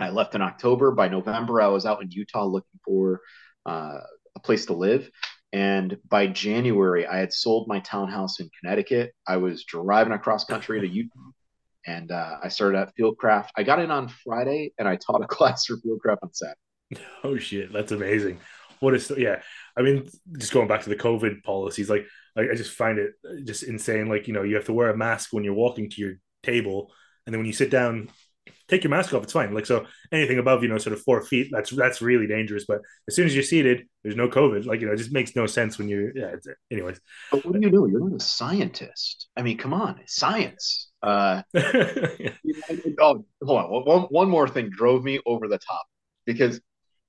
I 0.00 0.10
left 0.10 0.34
in 0.34 0.42
October. 0.42 0.92
By 0.92 1.08
November, 1.08 1.60
I 1.60 1.68
was 1.68 1.86
out 1.86 2.02
in 2.02 2.10
Utah 2.10 2.44
looking 2.44 2.80
for 2.84 3.20
uh, 3.66 4.00
a 4.36 4.40
place 4.40 4.66
to 4.66 4.72
live. 4.74 5.10
And 5.52 5.98
by 6.08 6.26
January, 6.26 7.06
I 7.06 7.18
had 7.18 7.32
sold 7.32 7.68
my 7.68 7.78
townhouse 7.80 8.40
in 8.40 8.50
Connecticut. 8.60 9.12
I 9.26 9.36
was 9.36 9.64
driving 9.64 10.12
across 10.12 10.44
country 10.44 10.80
to 10.80 10.88
Utah 10.88 11.30
and 11.86 12.10
uh, 12.10 12.36
I 12.42 12.48
started 12.48 12.78
at 12.78 12.96
Fieldcraft. 12.96 13.48
I 13.56 13.62
got 13.62 13.78
in 13.78 13.90
on 13.90 14.08
Friday 14.08 14.72
and 14.78 14.88
I 14.88 14.96
taught 14.96 15.22
a 15.22 15.26
class 15.28 15.66
for 15.66 15.76
Fieldcraft 15.76 16.18
on 16.22 16.32
Saturday. 16.32 16.58
Oh 17.22 17.36
shit, 17.38 17.72
that's 17.72 17.92
amazing! 17.92 18.38
What 18.80 18.94
is 18.94 19.10
yeah? 19.16 19.40
I 19.76 19.82
mean, 19.82 20.08
just 20.38 20.52
going 20.52 20.68
back 20.68 20.82
to 20.82 20.90
the 20.90 20.96
COVID 20.96 21.42
policies, 21.42 21.88
like, 21.88 22.06
like 22.36 22.50
I 22.52 22.54
just 22.54 22.72
find 22.72 22.98
it 22.98 23.14
just 23.44 23.62
insane. 23.62 24.08
Like, 24.08 24.28
you 24.28 24.34
know, 24.34 24.42
you 24.42 24.54
have 24.56 24.66
to 24.66 24.72
wear 24.72 24.90
a 24.90 24.96
mask 24.96 25.32
when 25.32 25.44
you're 25.44 25.54
walking 25.54 25.90
to 25.90 26.00
your 26.00 26.12
table, 26.42 26.92
and 27.26 27.32
then 27.32 27.40
when 27.40 27.46
you 27.46 27.52
sit 27.52 27.70
down, 27.70 28.10
take 28.68 28.84
your 28.84 28.90
mask 28.90 29.12
off. 29.14 29.22
It's 29.22 29.32
fine. 29.32 29.52
Like, 29.54 29.66
so 29.66 29.86
anything 30.12 30.38
above, 30.38 30.62
you 30.62 30.68
know, 30.68 30.78
sort 30.78 30.94
of 30.94 31.02
four 31.02 31.22
feet, 31.22 31.48
that's 31.52 31.70
that's 31.70 32.00
really 32.02 32.26
dangerous. 32.26 32.64
But 32.66 32.80
as 33.08 33.14
soon 33.14 33.26
as 33.26 33.34
you're 33.34 33.42
seated, 33.42 33.86
there's 34.02 34.16
no 34.16 34.28
COVID. 34.28 34.66
Like, 34.66 34.80
you 34.80 34.86
know, 34.86 34.92
it 34.92 34.98
just 34.98 35.12
makes 35.12 35.36
no 35.36 35.46
sense 35.46 35.78
when 35.78 35.88
you're. 35.88 36.16
Yeah. 36.16 36.34
anyways. 36.70 37.00
But 37.30 37.44
what 37.44 37.54
do 37.54 37.60
you 37.60 37.70
do? 37.70 37.88
You're 37.90 38.08
not 38.08 38.20
a 38.20 38.24
scientist. 38.24 39.28
I 39.36 39.42
mean, 39.42 39.58
come 39.58 39.74
on, 39.74 40.00
science. 40.06 40.90
Uh, 41.02 41.42
oh, 41.56 43.24
hold 43.42 43.58
on. 43.58 43.84
One, 43.84 44.00
one 44.02 44.30
more 44.30 44.48
thing 44.48 44.70
drove 44.70 45.04
me 45.04 45.20
over 45.26 45.48
the 45.48 45.58
top 45.58 45.86
because 46.24 46.60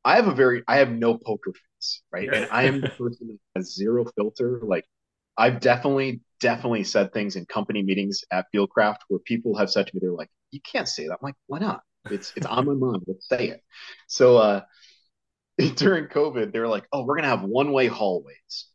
I 0.04 0.16
have 0.18 0.28
a 0.28 0.34
very 0.34 0.64
I 0.68 0.78
have 0.78 0.92
no 0.92 1.18
poker 1.18 1.54
face, 1.54 2.02
right? 2.12 2.34
And 2.34 2.48
I 2.52 2.64
am 2.64 2.82
the 2.82 2.90
person 2.98 3.28
that 3.28 3.40
has 3.56 3.74
zero 3.74 4.06
filter. 4.16 4.60
Like 4.64 4.86
I've 5.38 5.60
definitely, 5.60 6.22
definitely 6.40 6.84
said 6.84 7.12
things 7.12 7.36
in 7.36 7.46
company 7.46 7.84
meetings 7.84 8.24
at 8.32 8.46
Fieldcraft 8.54 8.98
where 9.10 9.20
people 9.20 9.58
have 9.58 9.70
said 9.70 9.88
to 9.88 9.96
me, 9.96 10.00
they're 10.02 10.12
like, 10.12 10.30
you 10.56 10.62
can't 10.62 10.88
say 10.88 11.04
that. 11.08 11.14
I'm 11.14 11.20
like, 11.22 11.36
why 11.48 11.60
not? 11.60 11.82
It's 12.10 12.34
it's 12.36 12.46
on 12.46 12.66
my 12.66 12.74
mind. 12.74 13.04
Let's 13.08 13.28
say 13.28 13.50
it. 13.50 13.62
So 14.08 14.38
uh 14.38 14.62
during 15.76 16.06
COVID, 16.06 16.52
they 16.52 16.60
were 16.60 16.68
like, 16.68 16.86
oh, 16.92 17.04
we're 17.04 17.18
gonna 17.18 17.28
have 17.28 17.44
one-way 17.44 17.88
hallways. 17.88 18.68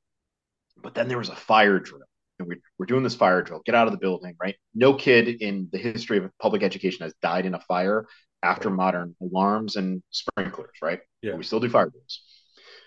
But 0.76 0.94
then 0.94 1.08
there 1.08 1.18
was 1.18 1.28
a 1.28 1.36
fire 1.36 1.78
drill. 1.78 2.02
And 2.38 2.48
we, 2.48 2.56
we're 2.78 2.86
doing 2.86 3.02
this 3.02 3.14
fire 3.14 3.42
drill. 3.42 3.60
Get 3.66 3.74
out 3.74 3.86
of 3.86 3.92
the 3.92 3.98
building, 3.98 4.34
right? 4.40 4.56
No 4.74 4.94
kid 4.94 5.28
in 5.28 5.68
the 5.72 5.78
history 5.78 6.18
of 6.18 6.30
public 6.38 6.62
education 6.62 7.04
has 7.04 7.12
died 7.20 7.44
in 7.44 7.54
a 7.54 7.60
fire 7.60 8.06
after 8.42 8.70
modern 8.70 9.14
alarms 9.20 9.76
and 9.76 10.02
sprinklers, 10.10 10.76
right? 10.80 11.00
Yeah. 11.20 11.34
we 11.34 11.44
still 11.44 11.60
do 11.60 11.68
fire 11.68 11.90
drills. 11.90 12.22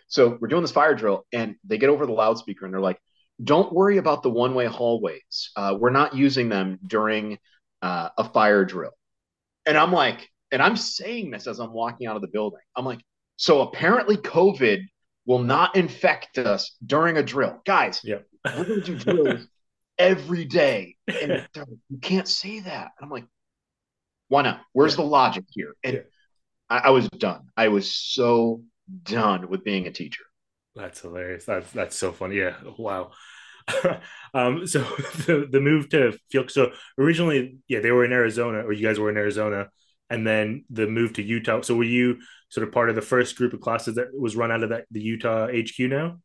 So 0.08 0.38
we're 0.42 0.48
doing 0.48 0.64
this 0.64 0.72
fire 0.72 0.96
drill, 0.96 1.26
and 1.32 1.56
they 1.64 1.78
get 1.78 1.90
over 1.90 2.06
the 2.06 2.12
loudspeaker 2.14 2.66
and 2.66 2.74
they're 2.74 2.82
like, 2.82 3.00
"Don't 3.44 3.72
worry 3.72 3.98
about 3.98 4.24
the 4.24 4.30
one-way 4.32 4.66
hallways. 4.66 5.52
Uh, 5.56 5.78
we're 5.80 5.92
not 5.92 6.16
using 6.16 6.50
them 6.50 6.80
during 6.86 7.38
uh, 7.84 8.10
a 8.18 8.24
fire 8.24 8.66
drill." 8.66 8.92
And 9.66 9.78
I'm 9.78 9.92
like, 9.92 10.28
and 10.52 10.62
I'm 10.62 10.76
saying 10.76 11.32
this 11.32 11.48
as 11.48 11.60
I'm 11.60 11.74
walking 11.74 12.08
out 12.08 12.16
of 12.16 12.22
the 12.22 12.28
building. 12.28 12.60
I'm 12.76 12.86
like, 12.86 13.02
so 13.38 13.62
apparently 13.62 14.18
COVID 14.18 14.84
will 15.26 15.40
not 15.40 15.76
infect 15.76 16.38
us 16.38 16.76
during 16.86 17.18
a 17.18 17.24
drill. 17.24 17.62
Guys, 17.66 18.02
yeah. 18.04 18.20
we're 18.46 18.64
going 18.64 18.82
to 18.82 18.86
do 18.86 18.98
drills 18.98 19.48
every 19.98 20.46
day. 20.46 20.96
And 21.08 21.48
like, 21.56 21.68
you 21.90 21.98
can't 22.02 22.28
say 22.28 22.60
that. 22.60 22.92
And 22.98 23.04
I'm 23.04 23.10
like, 23.10 23.26
why 24.28 24.44
not? 24.44 24.62
Where's 24.74 24.94
yeah. 24.94 25.04
the 25.04 25.10
logic 25.10 25.46
here? 25.50 25.74
And 25.84 25.94
yeah. 25.94 26.02
I, 26.70 26.78
I 26.78 26.90
was 26.92 27.10
done. 27.10 27.48
I 27.58 27.70
was 27.70 27.92
so 27.92 28.64
done 29.04 29.50
with 29.50 29.64
being 29.64 29.88
a 29.88 29.92
teacher. 29.92 30.24
That's 30.76 31.02
hilarious. 31.02 31.46
That's 31.46 31.72
that's 31.72 31.96
so 31.96 32.12
funny. 32.12 32.38
Yeah. 32.38 32.56
Wow. 32.78 33.12
um, 34.34 34.66
so 34.68 34.80
the 35.26 35.48
the 35.50 35.60
move 35.60 35.90
to 35.90 36.18
field. 36.32 36.52
So 36.52 36.72
originally, 36.98 37.58
yeah, 37.68 37.80
they 37.80 37.92
were 37.92 38.06
in 38.06 38.12
Arizona, 38.12 38.60
or 38.60 38.74
you 38.74 38.86
guys 38.86 39.00
were 39.00 39.10
in 39.10 39.18
Arizona, 39.18 39.70
and 40.10 40.26
then 40.26 40.66
the 40.70 40.88
move 40.88 41.14
to 41.14 41.24
Utah. 41.24 41.62
So 41.62 41.76
were 41.76 41.84
you 41.84 42.20
sort 42.50 42.68
of 42.68 42.74
part 42.74 42.90
of 42.90 42.96
the 42.96 43.02
first 43.02 43.36
group 43.36 43.54
of 43.54 43.62
classes 43.62 43.96
that 43.96 44.08
was 44.18 44.36
run 44.36 44.52
out 44.52 44.64
of 44.64 44.70
that 44.70 44.86
the 44.92 45.02
Utah 45.02 45.48
HQ 45.48 45.80
now? 45.80 46.20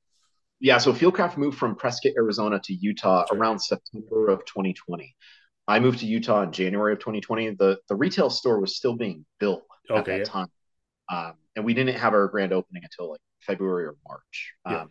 Yeah. 0.61 0.79
So 0.79 0.93
Fieldcraft 0.93 1.37
moved 1.37 1.59
from 1.59 1.77
Prescott, 1.77 2.13
Arizona, 2.17 2.61
to 2.65 2.75
Utah 2.75 3.25
around 3.33 3.61
September 3.61 4.29
of 4.29 4.45
2020. 4.45 5.15
I 5.69 5.81
moved 5.81 6.01
to 6.01 6.07
Utah 6.07 6.43
in 6.43 6.53
January 6.53 6.95
of 6.95 6.99
2020. 6.99 7.51
The 7.51 7.79
the 7.89 7.95
retail 7.95 8.31
store 8.31 8.61
was 8.61 8.77
still 8.77 8.97
being 8.97 9.25
built 9.39 9.65
okay, 9.91 9.99
at 9.99 10.05
that 10.07 10.19
yeah. 10.19 10.25
time, 10.25 10.49
um, 11.11 11.33
and 11.57 11.65
we 11.65 11.75
didn't 11.75 11.97
have 11.97 12.15
our 12.15 12.27
grand 12.29 12.53
opening 12.53 12.85
until 12.85 13.11
like 13.11 13.21
February 13.41 13.85
or 13.85 13.97
March. 14.07 14.55
Yeah. 14.67 14.85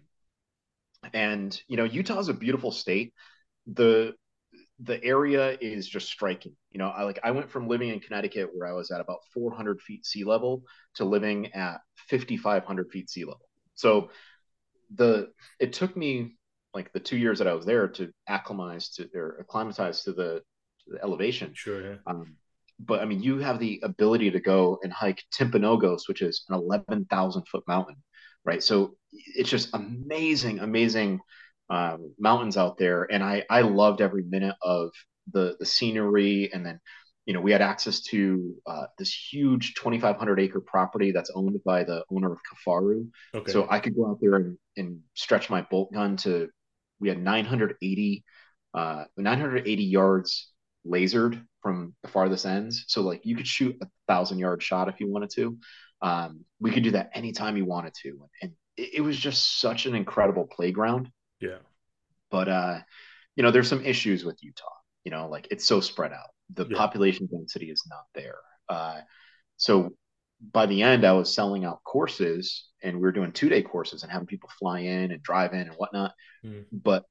And 1.13 1.59
you 1.67 1.77
know, 1.77 1.83
Utah 1.83 2.19
is 2.19 2.29
a 2.29 2.33
beautiful 2.33 2.71
state. 2.71 3.13
The 3.67 4.13
the 4.79 5.03
area 5.03 5.57
is 5.59 5.87
just 5.87 6.07
striking. 6.07 6.55
You 6.71 6.79
know, 6.79 6.87
I 6.89 7.03
like 7.03 7.19
I 7.23 7.31
went 7.31 7.49
from 7.49 7.67
living 7.67 7.89
in 7.89 7.99
Connecticut 7.99 8.49
where 8.53 8.67
I 8.67 8.73
was 8.73 8.91
at 8.91 9.01
about 9.01 9.19
400 9.33 9.81
feet 9.81 10.05
sea 10.05 10.23
level 10.23 10.63
to 10.95 11.05
living 11.05 11.53
at 11.53 11.81
5,500 12.09 12.91
feet 12.91 13.09
sea 13.09 13.25
level. 13.25 13.47
So 13.75 14.09
the 14.95 15.29
it 15.59 15.73
took 15.73 15.97
me 15.97 16.37
like 16.73 16.93
the 16.93 16.99
two 16.99 17.17
years 17.17 17.39
that 17.39 17.47
I 17.47 17.53
was 17.53 17.65
there 17.65 17.87
to 17.87 18.11
acclimatize 18.27 18.89
to 18.95 19.09
or 19.15 19.37
acclimatize 19.39 20.03
to 20.03 20.13
the 20.13 20.43
the 20.87 21.01
elevation. 21.03 21.51
Sure. 21.53 21.81
Yeah. 21.81 21.95
Um, 22.05 22.35
but 22.79 23.01
I 23.01 23.05
mean, 23.05 23.21
you 23.21 23.39
have 23.39 23.59
the 23.59 23.81
ability 23.83 24.31
to 24.31 24.39
go 24.39 24.79
and 24.83 24.93
hike 24.93 25.23
Timpanogos, 25.33 26.07
which 26.07 26.21
is 26.21 26.45
an 26.49 26.55
11,000 26.55 27.47
foot 27.47 27.63
mountain, 27.67 27.95
right? 28.47 28.63
So 28.63 28.95
it's 29.11 29.49
just 29.49 29.69
amazing, 29.73 30.59
amazing 30.59 31.19
um, 31.69 32.13
mountains 32.17 32.57
out 32.57 32.77
there. 32.77 33.03
And 33.11 33.21
I, 33.21 33.43
I 33.49 33.61
loved 33.61 34.01
every 34.01 34.23
minute 34.23 34.55
of 34.63 34.91
the, 35.33 35.57
the 35.59 35.65
scenery. 35.65 36.49
And 36.53 36.65
then, 36.65 36.79
you 37.25 37.33
know, 37.33 37.41
we 37.41 37.51
had 37.51 37.61
access 37.61 38.01
to 38.03 38.55
uh, 38.65 38.85
this 38.97 39.13
huge 39.13 39.75
2,500 39.75 40.39
acre 40.39 40.61
property 40.61 41.11
that's 41.11 41.29
owned 41.35 41.61
by 41.65 41.83
the 41.83 42.05
owner 42.09 42.31
of 42.31 42.39
Kafaru. 42.49 43.09
Okay. 43.35 43.51
So 43.51 43.67
I 43.69 43.79
could 43.79 43.95
go 43.95 44.09
out 44.09 44.19
there 44.21 44.35
and, 44.35 44.57
and 44.77 45.01
stretch 45.13 45.49
my 45.49 45.61
bolt 45.61 45.91
gun 45.91 46.15
to, 46.17 46.47
we 47.01 47.09
had 47.09 47.21
980, 47.21 48.23
uh, 48.73 49.03
980 49.17 49.83
yards 49.83 50.51
lasered 50.87 51.43
from 51.61 51.93
the 52.01 52.07
farthest 52.07 52.45
ends. 52.45 52.85
So 52.87 53.01
like 53.01 53.25
you 53.25 53.35
could 53.35 53.47
shoot 53.47 53.75
a 53.81 53.87
thousand 54.07 54.39
yard 54.39 54.63
shot 54.63 54.87
if 54.87 55.01
you 55.01 55.11
wanted 55.11 55.31
to. 55.31 55.57
Um, 56.01 56.45
we 56.59 56.71
could 56.71 56.83
do 56.83 56.91
that 56.91 57.11
anytime 57.13 57.57
you 57.57 57.65
wanted 57.65 57.93
to. 58.03 58.29
And 58.41 58.51
it, 58.75 58.95
it, 58.95 59.01
was 59.01 59.17
just 59.17 59.59
such 59.59 59.85
an 59.85 59.95
incredible 59.95 60.45
playground. 60.45 61.09
Yeah. 61.39 61.57
But 62.29 62.47
uh, 62.47 62.79
you 63.35 63.43
know, 63.43 63.51
there's 63.51 63.69
some 63.69 63.85
issues 63.85 64.23
with 64.23 64.37
Utah. 64.41 64.65
You 65.03 65.11
know, 65.11 65.29
like 65.29 65.47
it's 65.51 65.65
so 65.65 65.79
spread 65.79 66.11
out. 66.11 66.29
The 66.53 66.67
yeah. 66.69 66.77
population 66.77 67.27
density 67.31 67.71
is 67.71 67.83
not 67.89 68.03
there. 68.13 68.37
Uh, 68.69 68.99
so 69.55 69.95
by 70.51 70.65
the 70.65 70.83
end, 70.83 71.05
I 71.05 71.13
was 71.13 71.33
selling 71.33 71.65
out 71.65 71.83
courses 71.83 72.67
and 72.83 72.97
we 72.97 73.01
were 73.01 73.11
doing 73.11 73.31
two 73.31 73.49
day 73.49 73.61
courses 73.61 74.03
and 74.03 74.11
having 74.11 74.27
people 74.27 74.49
fly 74.59 74.79
in 74.81 75.11
and 75.11 75.21
drive 75.23 75.53
in 75.53 75.61
and 75.61 75.73
whatnot. 75.77 76.13
Mm. 76.45 76.65
But 76.71 77.05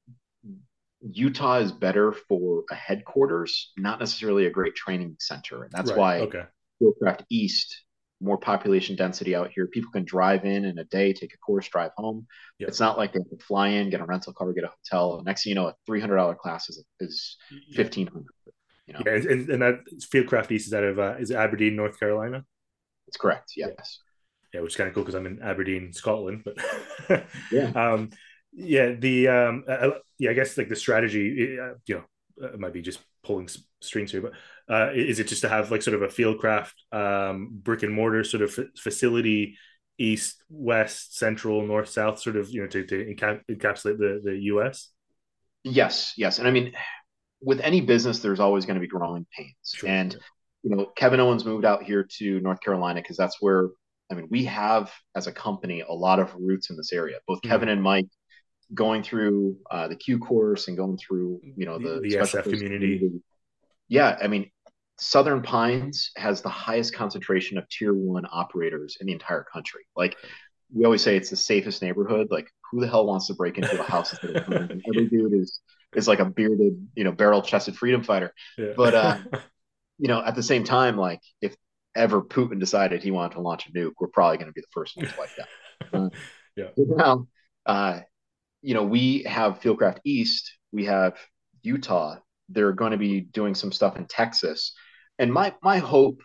Utah 1.00 1.58
is 1.58 1.72
better 1.72 2.12
for 2.12 2.64
a 2.70 2.74
headquarters, 2.74 3.72
not 3.76 3.98
necessarily 3.98 4.46
a 4.46 4.50
great 4.50 4.74
training 4.74 5.16
center. 5.20 5.64
And 5.64 5.72
that's 5.72 5.90
right. 5.90 5.98
why 5.98 6.20
okay. 6.20 6.42
Fieldcraft 6.80 7.24
East, 7.30 7.84
more 8.20 8.38
population 8.38 8.96
density 8.96 9.34
out 9.34 9.50
here. 9.54 9.66
People 9.66 9.90
can 9.90 10.04
drive 10.04 10.44
in 10.44 10.64
in 10.64 10.78
a 10.78 10.84
day, 10.84 11.12
take 11.12 11.34
a 11.34 11.38
course, 11.38 11.68
drive 11.68 11.90
home. 11.96 12.26
Yep. 12.58 12.68
It's 12.68 12.80
not 12.80 12.96
like 12.96 13.12
they 13.12 13.20
to 13.20 13.44
fly 13.46 13.68
in, 13.68 13.90
get 13.90 14.00
a 14.00 14.04
rental 14.04 14.32
car, 14.32 14.52
get 14.52 14.64
a 14.64 14.72
hotel. 14.90 15.22
Next 15.24 15.44
thing 15.44 15.50
you 15.50 15.54
know, 15.54 15.68
a 15.68 15.74
three 15.86 16.00
hundred 16.00 16.16
dollar 16.16 16.34
class 16.34 16.68
is 16.68 16.82
is 17.00 17.36
fifteen 17.74 18.06
hundred. 18.06 18.26
You 18.86 18.94
know? 18.94 19.00
Yeah, 19.04 19.12
and, 19.14 19.50
and 19.50 19.62
that 19.62 19.80
Fieldcraft 20.00 20.50
East 20.50 20.68
is 20.68 20.74
out 20.74 20.84
of 20.84 20.98
uh, 20.98 21.16
is 21.18 21.30
Aberdeen, 21.30 21.76
North 21.76 21.98
Carolina. 21.98 22.44
That's 23.06 23.16
correct. 23.16 23.52
Yes. 23.56 24.00
Yeah, 24.54 24.60
which 24.60 24.72
is 24.72 24.76
kind 24.76 24.88
of 24.88 24.94
cool 24.94 25.02
because 25.02 25.14
I'm 25.14 25.26
in 25.26 25.42
Aberdeen, 25.42 25.92
Scotland. 25.92 26.44
But 26.44 27.26
yeah, 27.52 27.70
um, 27.74 28.10
yeah, 28.52 28.92
the 28.92 29.28
um, 29.28 29.64
yeah, 30.18 30.30
I 30.30 30.34
guess 30.34 30.56
like 30.56 30.68
the 30.68 30.76
strategy, 30.76 31.58
uh, 31.60 31.74
you 31.86 31.96
know, 31.96 32.04
it 32.46 32.58
might 32.58 32.72
be 32.72 32.82
just 32.82 33.00
pulling 33.22 33.48
strings 33.80 34.12
here, 34.12 34.22
but 34.22 34.32
uh, 34.70 34.90
is 34.94 35.20
it 35.20 35.28
just 35.28 35.42
to 35.42 35.48
have 35.48 35.70
like 35.70 35.82
sort 35.82 35.94
of 35.94 36.02
a 36.02 36.08
fieldcraft 36.08 36.72
um, 36.92 37.50
brick 37.52 37.82
and 37.82 37.92
mortar 37.92 38.24
sort 38.24 38.42
of 38.42 38.58
facility, 38.76 39.56
east, 39.98 40.42
west, 40.48 41.16
central, 41.16 41.66
north, 41.66 41.88
south, 41.88 42.18
sort 42.18 42.36
of 42.36 42.50
you 42.50 42.62
know 42.62 42.68
to, 42.68 42.84
to 42.84 43.14
encapsulate 43.14 43.98
the 43.98 44.20
the 44.24 44.36
U.S. 44.44 44.90
Yes, 45.62 46.14
yes, 46.16 46.38
and 46.38 46.46
I 46.46 46.50
mean, 46.50 46.72
with 47.40 47.60
any 47.60 47.80
business, 47.80 48.20
there's 48.20 48.40
always 48.40 48.66
going 48.66 48.76
to 48.76 48.80
be 48.80 48.86
growing 48.86 49.26
pains, 49.36 49.54
sure, 49.74 49.88
and 49.88 50.16
you 50.62 50.74
know, 50.74 50.86
Kevin 50.96 51.20
Owens 51.20 51.44
moved 51.44 51.64
out 51.64 51.84
here 51.84 52.06
to 52.18 52.40
North 52.40 52.60
Carolina 52.60 53.00
because 53.00 53.16
that's 53.16 53.40
where 53.40 53.68
I 54.10 54.14
mean, 54.14 54.28
we 54.30 54.44
have 54.44 54.92
as 55.14 55.26
a 55.26 55.32
company 55.32 55.82
a 55.82 55.92
lot 55.92 56.18
of 56.18 56.34
roots 56.38 56.70
in 56.70 56.76
this 56.76 56.92
area. 56.92 57.18
Both 57.26 57.38
mm-hmm. 57.38 57.50
Kevin 57.50 57.68
and 57.68 57.82
Mike 57.82 58.08
going 58.74 59.02
through 59.02 59.58
uh, 59.70 59.88
the 59.88 59.96
Q 59.96 60.18
course 60.18 60.68
and 60.68 60.76
going 60.76 60.98
through 60.98 61.40
you 61.56 61.66
know 61.66 61.78
the, 61.78 62.00
the, 62.00 62.00
the 62.00 62.16
SF 62.16 62.42
community. 62.44 62.98
community. 62.98 63.22
Yeah, 63.88 64.18
I 64.20 64.26
mean, 64.26 64.50
Southern 64.98 65.42
Pines 65.42 66.10
has 66.16 66.40
the 66.40 66.48
highest 66.48 66.94
concentration 66.94 67.58
of 67.58 67.68
tier 67.68 67.92
one 67.92 68.26
operators 68.30 68.96
in 69.00 69.06
the 69.06 69.12
entire 69.12 69.44
country. 69.44 69.82
Like 69.94 70.16
we 70.72 70.84
always 70.84 71.02
say, 71.02 71.16
it's 71.16 71.30
the 71.30 71.36
safest 71.36 71.82
neighborhood. 71.82 72.28
Like 72.30 72.48
who 72.70 72.80
the 72.80 72.88
hell 72.88 73.06
wants 73.06 73.26
to 73.26 73.34
break 73.34 73.58
into 73.58 73.78
a 73.78 73.84
house 73.84 74.14
every 74.22 75.06
dude 75.10 75.34
is 75.34 75.60
is 75.94 76.08
like 76.08 76.18
a 76.18 76.24
bearded, 76.24 76.88
you 76.94 77.04
know, 77.04 77.12
barrel 77.12 77.42
chested 77.42 77.76
freedom 77.76 78.02
fighter. 78.02 78.32
Yeah. 78.58 78.72
But 78.76 78.94
uh, 78.94 79.18
you 79.98 80.08
know, 80.08 80.22
at 80.24 80.34
the 80.34 80.42
same 80.42 80.64
time, 80.64 80.96
like 80.96 81.20
if 81.40 81.54
ever 81.94 82.22
Putin 82.22 82.60
decided 82.60 83.02
he 83.02 83.10
wanted 83.10 83.34
to 83.34 83.40
launch 83.40 83.66
a 83.66 83.72
nuke, 83.72 83.92
we're 84.00 84.08
probably 84.08 84.36
going 84.36 84.48
to 84.48 84.52
be 84.52 84.60
the 84.60 84.66
first 84.72 84.96
ones 84.96 85.10
like 85.18 85.30
that. 85.36 85.48
Uh, 85.92 86.10
yeah. 86.56 86.68
Now, 86.76 87.26
uh, 87.64 88.00
you 88.62 88.74
know, 88.74 88.84
we 88.84 89.22
have 89.24 89.60
Fieldcraft 89.60 89.98
East, 90.04 90.52
we 90.72 90.84
have 90.86 91.16
Utah. 91.62 92.16
They're 92.48 92.72
going 92.72 92.92
to 92.92 92.98
be 92.98 93.22
doing 93.22 93.54
some 93.54 93.72
stuff 93.72 93.96
in 93.96 94.06
Texas. 94.06 94.72
And 95.18 95.32
my 95.32 95.54
my 95.62 95.78
hope, 95.78 96.20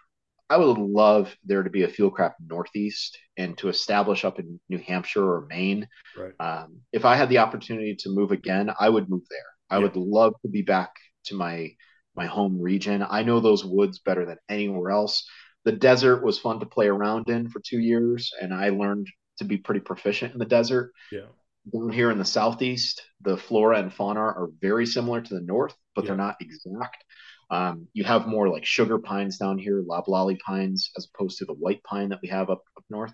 I 0.50 0.58
would 0.58 0.78
love 0.78 1.36
there 1.46 1.64
to 1.64 1.70
be 1.70 1.84
a 1.84 1.88
Fieldcraft 1.88 2.34
Northeast 2.46 3.18
and 3.38 3.58
to 3.60 3.70
establish 3.70 4.26
up 4.26 4.40
in 4.40 4.60
New 4.70 4.80
Hampshire 4.80 5.24
or 5.24 5.48
Maine. 5.50 5.88
Right. 6.18 6.34
Um, 6.40 6.82
if 6.92 7.06
I 7.06 7.16
had 7.16 7.30
the 7.30 7.40
opportunity 7.40 7.96
to 8.00 8.10
move 8.10 8.32
again, 8.32 8.70
I 8.80 8.90
would 8.90 9.10
move 9.10 9.24
there. 9.30 9.40
I 9.70 9.78
yeah. 9.78 9.84
would 9.84 9.96
love 9.96 10.34
to 10.42 10.50
be 10.50 10.62
back 10.62 10.92
to 11.26 11.36
my 11.36 11.72
my 12.16 12.26
home 12.26 12.60
region. 12.60 13.06
I 13.08 13.24
know 13.24 13.40
those 13.40 13.64
woods 13.64 14.00
better 14.00 14.26
than 14.26 14.38
anywhere 14.50 14.92
else. 14.92 15.26
The 15.64 15.72
desert 15.72 16.24
was 16.24 16.40
fun 16.40 16.60
to 16.60 16.66
play 16.66 16.88
around 16.88 17.30
in 17.30 17.50
for 17.50 17.62
two 17.64 17.80
years, 17.80 18.32
and 18.42 18.54
I 18.54 18.70
learned 18.70 19.08
to 19.38 19.46
be 19.46 19.58
pretty 19.58 19.82
proficient 19.82 20.34
in 20.34 20.40
the 20.40 20.46
desert. 20.46 20.92
Yeah 21.12 21.28
down 21.72 21.90
here 21.90 22.12
in 22.12 22.18
the 22.18 22.26
southeast, 22.26 23.04
the 23.22 23.38
flora 23.38 23.80
and 23.80 23.94
fauna 23.94 24.20
are 24.20 24.50
very 24.60 24.86
similar 24.86 25.22
to 25.22 25.34
the 25.34 25.42
north, 25.42 25.76
but 25.96 26.04
yeah. 26.04 26.10
they're 26.10 26.18
not 26.18 26.36
exact. 26.40 27.04
Um, 27.52 27.88
you 27.94 28.04
have 28.06 28.28
more 28.28 28.50
like 28.50 28.66
sugar 28.66 28.98
pines 28.98 29.38
down 29.38 29.58
here, 29.58 29.84
loblolly 29.86 30.38
pines, 30.38 30.90
as 30.98 31.08
opposed 31.14 31.38
to 31.40 31.46
the 31.46 31.54
white 31.54 31.84
pine 31.84 32.10
that 32.10 32.20
we 32.22 32.30
have 32.30 32.50
up, 32.50 32.64
up 32.78 32.86
north. 32.90 33.14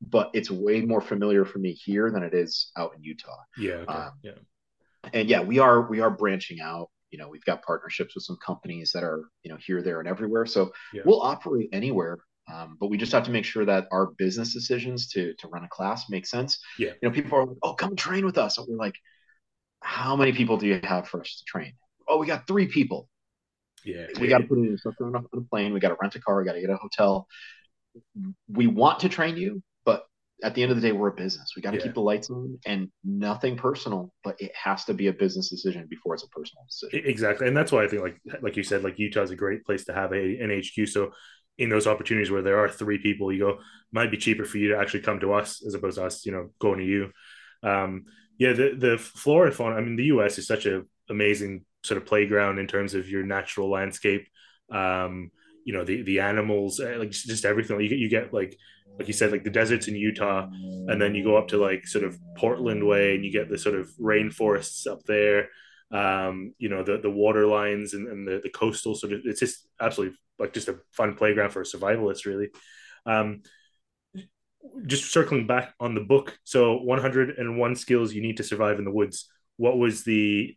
But 0.00 0.30
it's 0.34 0.50
way 0.50 0.82
more 0.82 1.00
familiar 1.00 1.44
for 1.44 1.58
me 1.58 1.72
here 1.72 2.10
than 2.10 2.22
it 2.22 2.34
is 2.34 2.70
out 2.76 2.92
in 2.94 3.02
Utah. 3.02 3.36
Yeah. 3.56 3.72
Okay. 3.72 3.92
Um, 3.92 4.12
yeah. 4.22 4.32
And 5.12 5.28
yeah, 5.28 5.40
we 5.40 5.58
are 5.58 5.88
we 5.88 6.00
are 6.00 6.10
branching 6.10 6.60
out. 6.60 6.90
You 7.10 7.18
know, 7.18 7.28
we've 7.28 7.44
got 7.44 7.62
partnerships 7.62 8.14
with 8.14 8.24
some 8.24 8.36
companies 8.44 8.92
that 8.92 9.02
are 9.02 9.24
you 9.42 9.50
know 9.50 9.58
here, 9.58 9.82
there, 9.82 9.98
and 9.98 10.08
everywhere. 10.08 10.46
So 10.46 10.70
yeah. 10.92 11.02
we'll 11.04 11.22
operate 11.22 11.70
anywhere 11.72 12.18
um, 12.52 12.76
but 12.80 12.88
we 12.88 12.96
just 12.96 13.12
have 13.12 13.24
to 13.24 13.30
make 13.30 13.44
sure 13.44 13.64
that 13.64 13.88
our 13.92 14.06
business 14.18 14.52
decisions 14.52 15.08
to 15.08 15.34
to 15.34 15.48
run 15.48 15.64
a 15.64 15.68
class 15.68 16.08
make 16.08 16.26
sense. 16.26 16.58
Yeah. 16.78 16.92
You 17.00 17.08
know, 17.08 17.10
people 17.10 17.38
are 17.38 17.46
like, 17.46 17.58
"Oh, 17.62 17.74
come 17.74 17.96
train 17.96 18.24
with 18.24 18.38
us." 18.38 18.58
And 18.58 18.66
we're 18.68 18.76
like, 18.76 18.94
"How 19.82 20.16
many 20.16 20.32
people 20.32 20.56
do 20.56 20.66
you 20.66 20.80
have 20.82 21.08
for 21.08 21.20
us 21.20 21.36
to 21.38 21.44
train?" 21.44 21.74
Oh, 22.08 22.18
we 22.18 22.26
got 22.26 22.46
three 22.46 22.66
people. 22.66 23.08
Yeah. 23.88 24.06
We 24.20 24.28
got 24.28 24.38
to 24.38 24.46
put 24.46 24.58
in 24.58 24.76
stuff 24.76 24.94
on 25.00 25.14
a 25.14 25.40
plane. 25.42 25.72
We 25.72 25.80
got 25.80 25.88
to 25.88 25.96
rent 26.00 26.14
a 26.14 26.20
car. 26.20 26.38
We 26.38 26.44
got 26.44 26.52
to 26.52 26.60
get 26.60 26.70
a 26.70 26.76
hotel. 26.76 27.26
We 28.48 28.66
want 28.66 29.00
to 29.00 29.08
train 29.08 29.36
you, 29.36 29.62
but 29.84 30.04
at 30.44 30.54
the 30.54 30.62
end 30.62 30.70
of 30.70 30.80
the 30.80 30.86
day, 30.86 30.92
we're 30.92 31.08
a 31.08 31.14
business. 31.14 31.52
We 31.56 31.62
got 31.62 31.70
to 31.70 31.78
yeah. 31.78 31.84
keep 31.84 31.94
the 31.94 32.00
lights 32.00 32.30
on 32.30 32.58
and 32.66 32.90
nothing 33.02 33.56
personal, 33.56 34.12
but 34.22 34.40
it 34.40 34.52
has 34.54 34.84
to 34.84 34.94
be 34.94 35.06
a 35.06 35.12
business 35.12 35.48
decision 35.48 35.86
before 35.88 36.14
it's 36.14 36.24
a 36.24 36.28
personal 36.28 36.64
decision. 36.68 37.08
Exactly, 37.08 37.48
and 37.48 37.56
that's 37.56 37.72
why 37.72 37.84
I 37.84 37.88
think, 37.88 38.02
like 38.02 38.20
like 38.42 38.56
you 38.56 38.62
said, 38.62 38.84
like 38.84 38.98
Utah 38.98 39.22
is 39.22 39.30
a 39.30 39.36
great 39.36 39.64
place 39.64 39.84
to 39.86 39.94
have 39.94 40.12
a 40.12 40.38
an 40.38 40.50
HQ. 40.50 40.88
So 40.88 41.12
in 41.56 41.70
those 41.70 41.86
opportunities 41.86 42.30
where 42.30 42.42
there 42.42 42.60
are 42.60 42.68
three 42.68 42.98
people, 42.98 43.32
you 43.32 43.40
go 43.40 43.58
might 43.90 44.10
be 44.10 44.16
cheaper 44.16 44.44
for 44.44 44.58
you 44.58 44.68
to 44.68 44.78
actually 44.78 45.00
come 45.00 45.18
to 45.20 45.32
us 45.32 45.64
as 45.66 45.74
opposed 45.74 45.96
to 45.96 46.04
us, 46.04 46.24
you 46.26 46.32
know, 46.32 46.50
going 46.60 46.78
to 46.78 46.84
you. 46.84 47.10
Um, 47.62 48.04
yeah, 48.38 48.52
the 48.52 48.76
the 48.78 48.98
flora 48.98 49.46
and 49.48 49.56
fauna. 49.56 49.76
I 49.76 49.80
mean, 49.80 49.96
the 49.96 50.04
U.S. 50.04 50.38
is 50.38 50.46
such 50.46 50.66
an 50.66 50.86
amazing 51.10 51.64
sort 51.88 52.00
of 52.00 52.06
playground 52.06 52.58
in 52.58 52.66
terms 52.66 52.94
of 52.94 53.08
your 53.08 53.24
natural 53.24 53.70
landscape. 53.70 54.28
Um, 54.70 55.30
you 55.64 55.72
know, 55.72 55.84
the 55.84 56.02
the 56.02 56.20
animals, 56.20 56.80
eh, 56.80 56.96
like 56.96 57.10
just 57.10 57.44
everything. 57.44 57.80
You 57.80 57.88
get 57.88 57.98
you 57.98 58.08
get 58.08 58.32
like 58.32 58.56
like 58.98 59.06
you 59.06 59.14
said, 59.14 59.30
like 59.30 59.44
the 59.44 59.50
deserts 59.50 59.88
in 59.88 59.94
Utah, 59.94 60.48
and 60.50 61.00
then 61.00 61.14
you 61.14 61.22
go 61.22 61.36
up 61.36 61.48
to 61.48 61.56
like 61.56 61.86
sort 61.86 62.04
of 62.04 62.18
Portland 62.36 62.86
way, 62.86 63.14
and 63.14 63.24
you 63.24 63.32
get 63.32 63.48
the 63.48 63.58
sort 63.58 63.76
of 63.76 63.88
rainforests 64.00 64.86
up 64.86 65.02
there. 65.04 65.48
Um, 65.90 66.54
you 66.58 66.68
know, 66.68 66.82
the 66.82 66.98
the 66.98 67.10
water 67.10 67.46
lines 67.46 67.94
and, 67.94 68.08
and 68.08 68.26
the 68.26 68.40
the 68.42 68.50
coastal 68.50 68.94
sort 68.94 69.12
of. 69.12 69.20
It's 69.24 69.40
just 69.40 69.66
absolutely 69.80 70.16
like 70.38 70.52
just 70.52 70.68
a 70.68 70.78
fun 70.92 71.14
playground 71.14 71.50
for 71.50 71.62
a 71.62 71.64
survivalist, 71.64 72.26
really. 72.26 72.48
Um, 73.06 73.42
just 74.86 75.12
circling 75.12 75.46
back 75.46 75.74
on 75.80 75.94
the 75.94 76.00
book, 76.00 76.38
so 76.44 76.78
101 76.78 77.76
skills 77.76 78.12
you 78.12 78.22
need 78.22 78.36
to 78.38 78.44
survive 78.44 78.78
in 78.78 78.84
the 78.84 78.92
woods. 78.92 79.30
What 79.56 79.78
was 79.78 80.02
the 80.02 80.56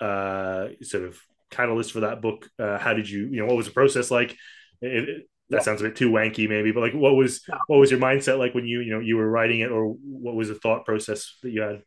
uh, 0.00 0.68
sort 0.82 1.04
of 1.04 1.18
catalyst 1.50 1.92
for 1.92 2.00
that 2.00 2.22
book? 2.22 2.48
Uh, 2.58 2.78
how 2.78 2.94
did 2.94 3.08
you, 3.08 3.26
you 3.26 3.40
know, 3.40 3.46
what 3.46 3.56
was 3.56 3.66
the 3.66 3.72
process 3.72 4.10
like? 4.10 4.32
It, 4.80 5.08
it, 5.08 5.26
that 5.50 5.58
yeah. 5.58 5.62
sounds 5.62 5.80
a 5.80 5.84
bit 5.84 5.96
too 5.96 6.10
wanky, 6.10 6.48
maybe, 6.48 6.70
but 6.70 6.80
like, 6.80 6.94
what 6.94 7.16
was 7.16 7.42
yeah. 7.48 7.56
what 7.66 7.78
was 7.78 7.90
your 7.90 7.98
mindset 8.00 8.38
like 8.38 8.54
when 8.54 8.66
you, 8.66 8.80
you 8.80 8.92
know, 8.92 9.00
you 9.00 9.16
were 9.16 9.28
writing 9.28 9.60
it, 9.60 9.70
or 9.70 9.86
what 10.02 10.34
was 10.36 10.48
the 10.48 10.54
thought 10.54 10.84
process 10.84 11.36
that 11.42 11.50
you 11.50 11.62
had? 11.62 11.82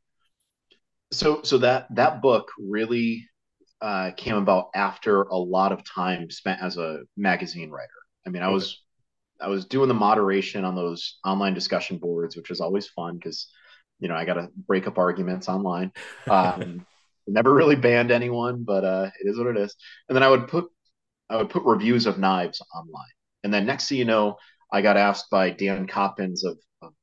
So, 1.12 1.42
so 1.44 1.60
that 1.60 1.88
that 1.96 2.22
book 2.22 2.52
really 2.60 3.26
uh, 3.82 4.12
came 4.18 4.36
about 4.36 4.70
after 4.76 5.24
a 5.24 5.38
lot 5.38 5.72
of 5.72 5.84
time 5.84 6.30
spent 6.30 6.62
as 6.62 6.78
a 6.78 7.02
magazine 7.16 7.70
writer. 7.70 7.90
I 8.28 8.30
mean, 8.30 8.42
I 8.42 8.48
okay. 8.48 8.54
was 8.54 8.84
I 9.42 9.48
was 9.48 9.66
doing 9.66 9.88
the 9.88 9.94
moderation 9.94 10.66
on 10.66 10.76
those 10.76 11.20
online 11.26 11.54
discussion 11.54 11.98
boards, 11.98 12.36
which 12.36 12.50
was 12.50 12.62
always 12.62 12.88
fun 12.88 13.16
because 13.16 13.50
you 14.00 14.08
know 14.08 14.16
I 14.16 14.26
got 14.26 14.36
to 14.36 14.50
break 14.68 14.88
up 14.88 14.98
arguments 14.98 15.48
online. 15.48 15.92
Um, 16.30 16.86
never 17.28 17.54
really 17.54 17.76
banned 17.76 18.12
anyone, 18.12 18.64
but 18.64 18.84
uh, 18.84 19.10
it 19.22 19.28
is 19.28 19.38
what 19.38 19.48
it 19.48 19.58
is. 19.58 19.76
And 20.08 20.16
then 20.16 20.24
I 20.24 20.30
would 20.30 20.48
put 20.48 20.66
I 21.30 21.38
would 21.38 21.50
put 21.50 21.64
reviews 21.64 22.06
of 22.06 22.20
knives 22.20 22.62
online, 22.76 23.06
and 23.44 23.54
then 23.54 23.66
next 23.66 23.90
thing 23.90 23.98
you 23.98 24.06
know, 24.06 24.38
I 24.72 24.82
got 24.82 24.98
asked 24.98 25.30
by 25.30 25.50
Dan 25.50 25.88
Coppins 25.88 26.44
of, 26.44 26.58
of 26.82 26.94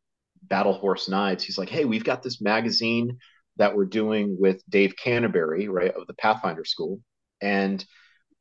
Battle 0.42 0.74
Horse 0.74 1.08
Knives. 1.08 1.44
He's 1.44 1.58
like, 1.58 1.70
"Hey, 1.70 1.84
we've 1.84 2.04
got 2.04 2.22
this 2.22 2.40
magazine 2.40 3.18
that 3.56 3.74
we're 3.74 3.86
doing 3.86 4.36
with 4.38 4.62
Dave 4.68 4.94
Canterbury, 4.96 5.68
right, 5.68 5.92
of 5.94 6.06
the 6.06 6.14
Pathfinder 6.14 6.64
School, 6.64 7.00
and 7.40 7.84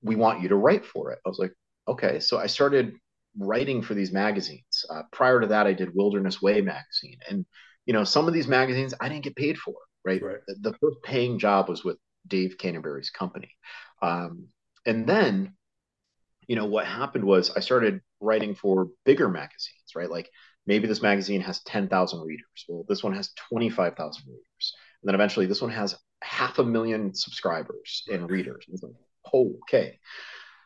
we 0.01 0.15
want 0.15 0.41
you 0.41 0.49
to 0.49 0.55
write 0.55 0.86
for 0.86 1.11
it." 1.11 1.19
I 1.25 1.30
was 1.30 1.39
like, 1.39 1.53
"Okay." 1.88 2.19
So 2.19 2.38
I 2.38 2.47
started 2.47 2.95
writing 3.38 3.82
for 3.82 3.93
these 3.93 4.11
magazines. 4.11 4.86
Uh, 4.89 5.03
prior 5.11 5.39
to 5.39 5.47
that, 5.47 5.67
I 5.67 5.73
did 5.73 5.95
Wilderness 5.95 6.41
Way 6.41 6.61
magazine, 6.61 7.19
and 7.30 7.45
you 7.86 7.93
know, 7.93 8.03
some 8.03 8.27
of 8.27 8.34
these 8.34 8.47
magazines 8.47 8.93
I 8.99 9.09
didn't 9.09 9.23
get 9.23 9.36
paid 9.36 9.57
for 9.57 9.75
right? 10.05 10.21
right. 10.21 10.37
The, 10.47 10.71
the, 10.71 10.77
first 10.77 10.97
paying 11.03 11.39
job 11.39 11.69
was 11.69 11.83
with 11.83 11.97
Dave 12.27 12.57
Canterbury's 12.57 13.09
company. 13.09 13.51
Um, 14.01 14.47
and 14.85 15.07
then, 15.07 15.53
you 16.47 16.55
know, 16.55 16.65
what 16.65 16.85
happened 16.85 17.23
was 17.23 17.51
I 17.55 17.59
started 17.59 18.01
writing 18.19 18.55
for 18.55 18.89
bigger 19.05 19.29
magazines, 19.29 19.95
right? 19.95 20.09
Like 20.09 20.29
maybe 20.65 20.87
this 20.87 21.01
magazine 21.01 21.41
has 21.41 21.61
10,000 21.63 22.21
readers. 22.21 22.65
Well, 22.67 22.85
this 22.87 23.03
one 23.03 23.13
has 23.13 23.31
25,000 23.49 24.23
readers. 24.27 24.75
And 25.01 25.07
then 25.07 25.15
eventually 25.15 25.45
this 25.45 25.61
one 25.61 25.71
has 25.71 25.95
half 26.21 26.59
a 26.59 26.63
million 26.63 27.13
subscribers 27.13 28.03
and 28.11 28.29
readers. 28.29 28.65
And 28.67 28.79
like, 28.81 28.93
oh, 29.33 29.55
okay. 29.63 29.99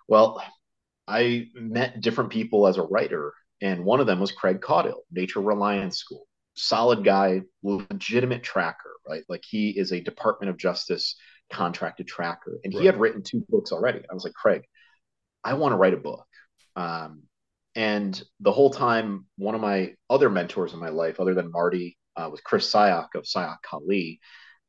Well, 0.07 0.43
I 1.07 1.47
met 1.53 2.01
different 2.01 2.29
people 2.29 2.67
as 2.67 2.77
a 2.77 2.83
writer, 2.83 3.33
and 3.61 3.83
one 3.83 3.99
of 3.99 4.07
them 4.07 4.19
was 4.19 4.31
Craig 4.31 4.61
Caudill, 4.61 5.01
Nature 5.11 5.41
Reliance 5.41 5.97
School 5.97 6.25
solid 6.55 7.03
guy, 7.03 7.41
legitimate 7.63 8.43
tracker, 8.43 8.91
right? 9.07 9.23
Like 9.29 9.43
he 9.47 9.69
is 9.69 9.91
a 9.91 10.01
Department 10.01 10.49
of 10.49 10.57
Justice 10.57 11.15
contracted 11.51 12.07
tracker, 12.07 12.59
and 12.63 12.73
right. 12.73 12.81
he 12.81 12.85
had 12.85 12.99
written 12.99 13.23
two 13.23 13.45
books 13.49 13.71
already. 13.71 13.99
I 14.09 14.13
was 14.13 14.23
like, 14.23 14.33
Craig, 14.33 14.63
I 15.43 15.53
want 15.55 15.73
to 15.73 15.77
write 15.77 15.93
a 15.93 15.97
book. 15.97 16.25
Um, 16.75 17.23
and 17.75 18.21
the 18.39 18.51
whole 18.51 18.69
time, 18.69 19.25
one 19.37 19.55
of 19.55 19.61
my 19.61 19.93
other 20.09 20.29
mentors 20.29 20.73
in 20.73 20.79
my 20.79 20.89
life, 20.89 21.19
other 21.19 21.33
than 21.33 21.51
Marty, 21.51 21.97
uh, 22.15 22.29
was 22.31 22.41
Chris 22.41 22.71
Sayoc 22.71 23.15
of 23.15 23.23
Sayoc 23.23 23.57
Kali. 23.63 24.19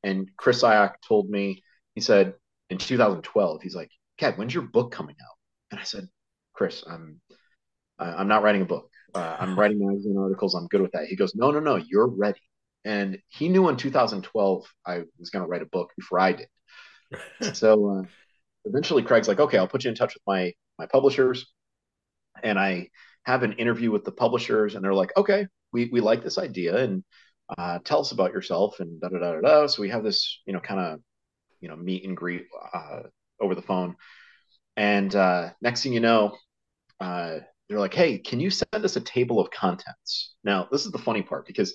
And 0.02 0.30
Chris 0.36 0.62
Sayoc 0.62 0.94
told 1.06 1.28
me, 1.28 1.62
he 1.94 2.00
said 2.00 2.34
in 2.70 2.78
2012, 2.78 3.62
he's 3.62 3.74
like, 3.74 3.90
Kat, 4.16 4.38
when's 4.38 4.54
your 4.54 4.64
book 4.64 4.90
coming 4.92 5.16
out? 5.20 5.36
And 5.70 5.80
I 5.80 5.84
said, 5.84 6.08
Chris, 6.54 6.84
I'm 6.88 7.20
I'm 7.98 8.28
not 8.28 8.42
writing 8.42 8.62
a 8.62 8.66
book. 8.66 8.90
Uh, 9.14 9.36
I'm 9.38 9.58
writing 9.58 9.86
magazine 9.86 10.16
articles. 10.18 10.54
I'm 10.54 10.66
good 10.66 10.82
with 10.82 10.92
that. 10.92 11.06
He 11.06 11.16
goes, 11.16 11.34
no, 11.34 11.50
no, 11.50 11.60
no, 11.60 11.76
you're 11.76 12.08
ready. 12.08 12.40
And 12.84 13.18
he 13.28 13.48
knew 13.48 13.68
in 13.68 13.76
2012 13.76 14.66
I 14.86 15.02
was 15.18 15.30
going 15.30 15.44
to 15.44 15.48
write 15.48 15.62
a 15.62 15.66
book 15.66 15.90
before 15.96 16.20
I 16.20 16.32
did. 16.32 16.48
so 17.54 17.90
uh, 17.90 18.02
eventually, 18.64 19.02
Craig's 19.02 19.28
like, 19.28 19.40
okay, 19.40 19.58
I'll 19.58 19.68
put 19.68 19.84
you 19.84 19.90
in 19.90 19.96
touch 19.96 20.14
with 20.14 20.22
my 20.26 20.52
my 20.78 20.86
publishers. 20.86 21.46
And 22.42 22.58
I 22.58 22.88
have 23.24 23.42
an 23.42 23.52
interview 23.54 23.90
with 23.90 24.04
the 24.04 24.12
publishers, 24.12 24.74
and 24.74 24.84
they're 24.84 24.94
like, 24.94 25.12
okay, 25.16 25.46
we 25.72 25.88
we 25.92 26.00
like 26.00 26.22
this 26.22 26.38
idea, 26.38 26.76
and 26.76 27.04
uh, 27.56 27.78
tell 27.84 28.00
us 28.00 28.12
about 28.12 28.32
yourself, 28.32 28.80
and 28.80 29.00
da 29.00 29.08
da 29.08 29.18
da 29.18 29.32
da 29.34 29.40
da. 29.40 29.66
So 29.66 29.82
we 29.82 29.90
have 29.90 30.04
this, 30.04 30.40
you 30.46 30.52
know, 30.52 30.60
kind 30.60 30.80
of, 30.80 31.00
you 31.60 31.68
know, 31.68 31.76
meet 31.76 32.04
and 32.04 32.16
greet 32.16 32.46
uh, 32.72 33.02
over 33.40 33.54
the 33.54 33.62
phone. 33.62 33.96
And 34.76 35.14
uh, 35.14 35.50
next 35.62 35.82
thing 35.82 35.92
you 35.92 36.00
know, 36.00 36.36
uh, 37.00 37.38
they're 37.68 37.80
like, 37.80 37.94
hey, 37.94 38.18
can 38.18 38.40
you 38.40 38.50
send 38.50 38.84
us 38.84 38.96
a 38.96 39.00
table 39.00 39.40
of 39.40 39.50
contents? 39.50 40.34
Now, 40.44 40.68
this 40.70 40.84
is 40.84 40.92
the 40.92 40.98
funny 40.98 41.22
part 41.22 41.46
because 41.46 41.74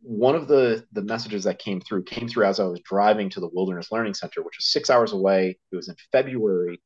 one 0.00 0.34
of 0.34 0.48
the 0.48 0.84
the 0.92 1.02
messages 1.02 1.44
that 1.44 1.58
came 1.58 1.80
through 1.80 2.04
came 2.04 2.28
through 2.28 2.46
as 2.46 2.60
I 2.60 2.64
was 2.64 2.80
driving 2.84 3.28
to 3.30 3.40
the 3.40 3.50
Wilderness 3.52 3.90
Learning 3.92 4.14
Center, 4.14 4.42
which 4.42 4.56
was 4.58 4.72
six 4.72 4.90
hours 4.90 5.12
away. 5.12 5.58
It 5.70 5.76
was 5.76 5.88
in 5.88 5.96
February 6.12 6.80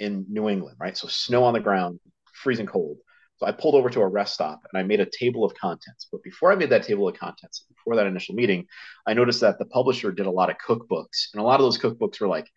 in 0.00 0.26
New 0.28 0.48
England, 0.48 0.76
right? 0.80 0.96
So 0.96 1.08
snow 1.08 1.44
on 1.44 1.54
the 1.54 1.60
ground, 1.60 2.00
freezing 2.34 2.66
cold. 2.66 2.98
So 3.36 3.46
I 3.46 3.52
pulled 3.52 3.74
over 3.74 3.90
to 3.90 4.00
a 4.00 4.08
rest 4.08 4.34
stop 4.34 4.60
and 4.72 4.78
I 4.78 4.84
made 4.84 5.00
a 5.00 5.06
table 5.06 5.44
of 5.44 5.54
contents. 5.54 6.08
But 6.10 6.22
before 6.22 6.52
I 6.52 6.56
made 6.56 6.70
that 6.70 6.84
table 6.84 7.08
of 7.08 7.16
contents, 7.16 7.64
before 7.68 7.96
that 7.96 8.06
initial 8.06 8.34
meeting, 8.34 8.66
I 9.06 9.14
noticed 9.14 9.40
that 9.40 9.58
the 9.58 9.64
publisher 9.66 10.12
did 10.12 10.26
a 10.26 10.30
lot 10.30 10.50
of 10.50 10.56
cookbooks, 10.64 11.28
and 11.32 11.40
a 11.40 11.44
lot 11.44 11.60
of 11.60 11.64
those 11.64 11.78
cookbooks 11.78 12.20
were 12.20 12.28
like 12.28 12.48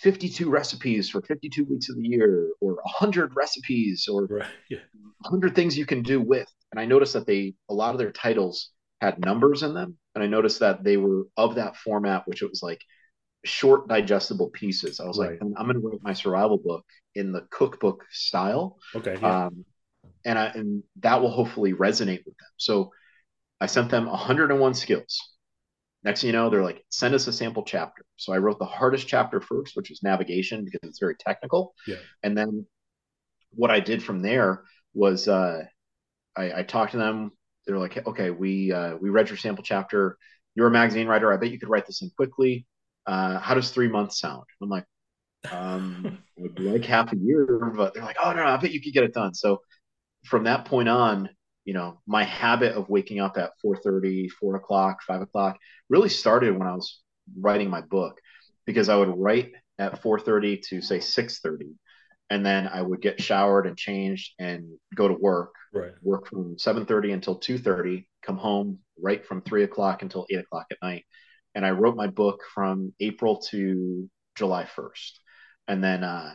52 0.00 0.50
recipes 0.50 1.08
for 1.08 1.22
52 1.22 1.64
weeks 1.64 1.88
of 1.88 1.96
the 1.96 2.06
year 2.06 2.50
or 2.60 2.74
100 2.74 3.34
recipes 3.36 4.08
or 4.10 4.26
right. 4.26 4.46
yeah. 4.68 4.78
100 5.20 5.54
things 5.54 5.78
you 5.78 5.86
can 5.86 6.02
do 6.02 6.20
with 6.20 6.48
and 6.72 6.80
i 6.80 6.84
noticed 6.84 7.12
that 7.12 7.26
they 7.26 7.54
a 7.68 7.74
lot 7.74 7.92
of 7.92 7.98
their 7.98 8.12
titles 8.12 8.70
had 9.00 9.18
numbers 9.24 9.62
in 9.62 9.72
them 9.74 9.96
and 10.14 10.24
i 10.24 10.26
noticed 10.26 10.60
that 10.60 10.82
they 10.82 10.96
were 10.96 11.24
of 11.36 11.54
that 11.54 11.76
format 11.76 12.26
which 12.26 12.42
it 12.42 12.50
was 12.50 12.62
like 12.62 12.80
short 13.44 13.88
digestible 13.88 14.50
pieces 14.50 15.00
i 15.00 15.04
was 15.04 15.18
right. 15.18 15.30
like 15.30 15.38
i'm, 15.42 15.54
I'm 15.56 15.66
going 15.66 15.80
to 15.80 15.86
write 15.86 16.02
my 16.02 16.12
survival 16.12 16.58
book 16.58 16.84
in 17.14 17.32
the 17.32 17.46
cookbook 17.50 18.04
style 18.10 18.78
okay 18.94 19.16
yeah. 19.20 19.46
um, 19.46 19.64
and 20.24 20.38
i 20.38 20.46
and 20.46 20.82
that 21.00 21.20
will 21.20 21.30
hopefully 21.30 21.72
resonate 21.72 22.24
with 22.26 22.36
them 22.36 22.50
so 22.56 22.90
i 23.60 23.66
sent 23.66 23.90
them 23.90 24.06
101 24.06 24.74
skills 24.74 25.33
Next 26.04 26.20
thing 26.20 26.28
you 26.28 26.32
know, 26.32 26.50
they're 26.50 26.62
like, 26.62 26.84
send 26.90 27.14
us 27.14 27.26
a 27.26 27.32
sample 27.32 27.62
chapter. 27.62 28.04
So 28.16 28.32
I 28.32 28.38
wrote 28.38 28.58
the 28.58 28.66
hardest 28.66 29.08
chapter 29.08 29.40
first, 29.40 29.74
which 29.74 29.88
was 29.88 30.02
navigation 30.02 30.64
because 30.64 30.80
it's 30.82 30.98
very 30.98 31.16
technical. 31.16 31.74
Yeah. 31.86 31.96
And 32.22 32.36
then 32.36 32.66
what 33.52 33.70
I 33.70 33.80
did 33.80 34.02
from 34.02 34.20
there 34.20 34.64
was 34.92 35.28
uh, 35.28 35.64
I, 36.36 36.60
I 36.60 36.62
talked 36.62 36.92
to 36.92 36.98
them. 36.98 37.32
They're 37.66 37.78
like, 37.78 38.06
okay, 38.06 38.30
we 38.30 38.72
uh, 38.72 38.96
we 38.96 39.08
read 39.08 39.28
your 39.28 39.38
sample 39.38 39.64
chapter. 39.64 40.18
You're 40.54 40.66
a 40.66 40.70
magazine 40.70 41.06
writer. 41.06 41.32
I 41.32 41.38
bet 41.38 41.50
you 41.50 41.58
could 41.58 41.70
write 41.70 41.86
this 41.86 42.02
in 42.02 42.10
quickly. 42.14 42.66
Uh, 43.06 43.38
how 43.38 43.54
does 43.54 43.70
three 43.70 43.88
months 43.88 44.20
sound? 44.20 44.44
I'm 44.62 44.68
like, 44.68 44.84
um, 45.50 46.18
would 46.36 46.58
like 46.60 46.84
half 46.84 47.12
a 47.12 47.16
year, 47.16 47.72
but 47.74 47.94
they're 47.94 48.04
like, 48.04 48.16
oh 48.22 48.32
no, 48.32 48.44
no, 48.44 48.50
I 48.50 48.56
bet 48.58 48.72
you 48.72 48.82
could 48.82 48.92
get 48.92 49.04
it 49.04 49.14
done. 49.14 49.34
So 49.34 49.62
from 50.26 50.44
that 50.44 50.66
point 50.66 50.88
on, 50.88 51.30
you 51.64 51.74
know, 51.74 52.00
my 52.06 52.24
habit 52.24 52.74
of 52.74 52.88
waking 52.88 53.20
up 53.20 53.36
at 53.38 53.52
4:30, 53.62 54.28
4 54.28 54.56
o'clock, 54.56 55.02
5 55.02 55.22
o'clock 55.22 55.58
really 55.88 56.08
started 56.08 56.56
when 56.56 56.68
I 56.68 56.74
was 56.74 57.00
writing 57.38 57.70
my 57.70 57.80
book 57.80 58.20
because 58.66 58.88
I 58.88 58.96
would 58.96 59.16
write 59.16 59.52
at 59.78 60.02
4:30 60.02 60.62
to 60.68 60.80
say 60.80 61.00
6:30, 61.00 61.74
and 62.30 62.44
then 62.44 62.68
I 62.68 62.82
would 62.82 63.00
get 63.00 63.20
showered 63.20 63.66
and 63.66 63.76
changed 63.76 64.34
and 64.38 64.78
go 64.94 65.08
to 65.08 65.14
work. 65.14 65.54
Right. 65.72 65.92
Work 66.02 66.28
from 66.28 66.58
7:30 66.58 67.12
until 67.12 67.36
2:30. 67.36 68.06
Come 68.22 68.36
home 68.36 68.78
right 69.00 69.24
from 69.24 69.42
3 69.42 69.64
o'clock 69.64 70.02
until 70.02 70.26
8 70.30 70.38
o'clock 70.40 70.66
at 70.70 70.78
night, 70.82 71.04
and 71.54 71.64
I 71.64 71.70
wrote 71.70 71.96
my 71.96 72.06
book 72.06 72.42
from 72.54 72.92
April 73.00 73.38
to 73.50 74.08
July 74.34 74.64
1st, 74.64 75.20
and 75.68 75.82
then 75.82 76.04
uh, 76.04 76.34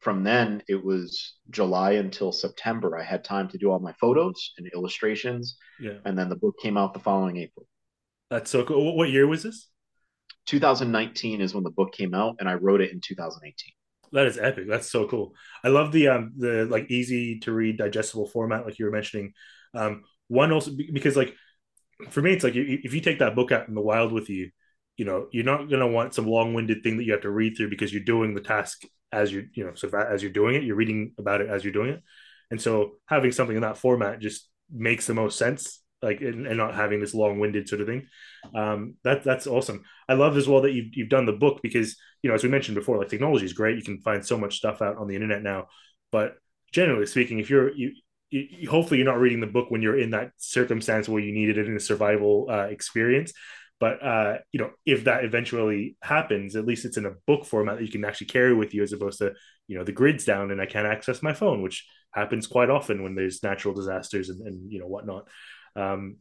from 0.00 0.24
then 0.24 0.62
it 0.68 0.82
was 0.82 1.36
July 1.50 1.92
until 1.92 2.32
September. 2.32 2.96
I 2.96 3.04
had 3.04 3.22
time 3.22 3.48
to 3.48 3.58
do 3.58 3.70
all 3.70 3.78
my 3.78 3.92
photos 4.00 4.52
and 4.58 4.66
illustrations. 4.74 5.56
Yeah. 5.78 5.98
And 6.04 6.18
then 6.18 6.28
the 6.28 6.36
book 6.36 6.56
came 6.60 6.76
out 6.76 6.94
the 6.94 7.00
following 7.00 7.36
April. 7.36 7.66
That's 8.30 8.50
so 8.50 8.64
cool. 8.64 8.96
What 8.96 9.10
year 9.10 9.26
was 9.26 9.42
this? 9.42 9.68
2019 10.46 11.40
is 11.40 11.54
when 11.54 11.64
the 11.64 11.70
book 11.70 11.92
came 11.92 12.14
out, 12.14 12.36
and 12.40 12.48
I 12.48 12.54
wrote 12.54 12.80
it 12.80 12.92
in 12.92 13.00
2018. 13.00 13.54
That 14.12 14.26
is 14.26 14.38
epic. 14.38 14.66
That's 14.68 14.90
so 14.90 15.06
cool. 15.06 15.34
I 15.62 15.68
love 15.68 15.92
the 15.92 16.08
um 16.08 16.32
the 16.36 16.66
like 16.68 16.90
easy 16.90 17.38
to 17.40 17.52
read, 17.52 17.78
digestible 17.78 18.26
format, 18.26 18.64
like 18.64 18.78
you 18.78 18.86
were 18.86 18.90
mentioning. 18.90 19.32
Um, 19.74 20.04
one 20.28 20.50
also 20.50 20.72
because 20.92 21.16
like 21.16 21.34
for 22.08 22.22
me, 22.22 22.32
it's 22.32 22.44
like 22.44 22.56
if 22.56 22.94
you 22.94 23.00
take 23.00 23.18
that 23.18 23.36
book 23.36 23.52
out 23.52 23.68
in 23.68 23.74
the 23.74 23.80
wild 23.80 24.12
with 24.12 24.30
you, 24.30 24.50
you 24.96 25.04
know, 25.04 25.28
you're 25.30 25.44
not 25.44 25.70
gonna 25.70 25.86
want 25.86 26.14
some 26.14 26.26
long-winded 26.26 26.82
thing 26.82 26.96
that 26.96 27.04
you 27.04 27.12
have 27.12 27.22
to 27.22 27.30
read 27.30 27.56
through 27.56 27.70
because 27.70 27.92
you're 27.92 28.02
doing 28.02 28.34
the 28.34 28.40
task 28.40 28.82
as 29.12 29.32
you 29.32 29.48
you 29.54 29.64
know, 29.64 29.74
so 29.74 29.88
as 29.88 30.22
you're 30.22 30.32
doing 30.32 30.54
it, 30.54 30.62
you're 30.62 30.76
reading 30.76 31.12
about 31.18 31.40
it 31.40 31.48
as 31.48 31.64
you're 31.64 31.72
doing 31.72 31.90
it, 31.90 32.02
and 32.50 32.60
so 32.60 32.92
having 33.06 33.32
something 33.32 33.56
in 33.56 33.62
that 33.62 33.78
format 33.78 34.20
just 34.20 34.48
makes 34.72 35.06
the 35.06 35.14
most 35.14 35.36
sense 35.38 35.80
like 36.02 36.20
and, 36.20 36.46
and, 36.46 36.56
not 36.56 36.74
having 36.74 37.00
this 37.00 37.14
long-winded 37.14 37.68
sort 37.68 37.80
of 37.80 37.86
thing. 37.86 38.06
Um 38.54 38.94
that 39.04 39.22
that's 39.24 39.46
awesome. 39.46 39.82
I 40.08 40.14
love 40.14 40.36
as 40.36 40.48
well 40.48 40.62
that 40.62 40.72
you've, 40.72 40.96
you've 40.96 41.08
done 41.08 41.26
the 41.26 41.32
book 41.32 41.60
because 41.62 41.96
you 42.22 42.28
know 42.28 42.34
as 42.34 42.42
we 42.42 42.48
mentioned 42.48 42.76
before 42.76 42.98
like 42.98 43.08
technology 43.08 43.44
is 43.44 43.52
great. 43.52 43.76
You 43.76 43.84
can 43.84 44.00
find 44.00 44.24
so 44.24 44.38
much 44.38 44.56
stuff 44.56 44.82
out 44.82 44.96
on 44.96 45.08
the 45.08 45.14
internet 45.14 45.42
now. 45.42 45.66
But 46.10 46.36
generally 46.72 47.06
speaking 47.06 47.38
if 47.38 47.50
you're 47.50 47.74
you, 47.74 47.92
you 48.30 48.70
hopefully 48.70 48.98
you're 48.98 49.12
not 49.12 49.20
reading 49.20 49.40
the 49.40 49.46
book 49.46 49.70
when 49.70 49.82
you're 49.82 49.98
in 49.98 50.10
that 50.10 50.32
circumstance 50.38 51.08
where 51.08 51.22
you 51.22 51.32
needed 51.32 51.58
it 51.58 51.66
in 51.66 51.76
a 51.76 51.80
survival 51.80 52.46
uh, 52.48 52.68
experience 52.70 53.32
but 53.80 54.02
uh, 54.04 54.38
you 54.52 54.60
know 54.60 54.70
if 54.86 55.04
that 55.04 55.24
eventually 55.24 55.96
happens 56.02 56.54
at 56.54 56.66
least 56.66 56.84
it's 56.84 56.96
in 56.96 57.06
a 57.06 57.14
book 57.26 57.44
format 57.44 57.78
that 57.78 57.84
you 57.84 57.90
can 57.90 58.04
actually 58.04 58.28
carry 58.28 58.54
with 58.54 58.74
you 58.74 58.82
as 58.82 58.92
opposed 58.92 59.18
to 59.18 59.32
you 59.66 59.76
know 59.76 59.84
the 59.84 59.92
grid's 59.92 60.24
down 60.24 60.50
and 60.50 60.60
i 60.60 60.66
can't 60.66 60.86
access 60.86 61.22
my 61.22 61.32
phone 61.32 61.62
which 61.62 61.86
happens 62.12 62.46
quite 62.46 62.70
often 62.70 63.02
when 63.02 63.14
there's 63.14 63.42
natural 63.42 63.74
disasters 63.74 64.28
and, 64.28 64.46
and 64.46 64.70
you 64.70 64.78
know 64.78 64.86
whatnot 64.86 65.26
um, 65.76 66.16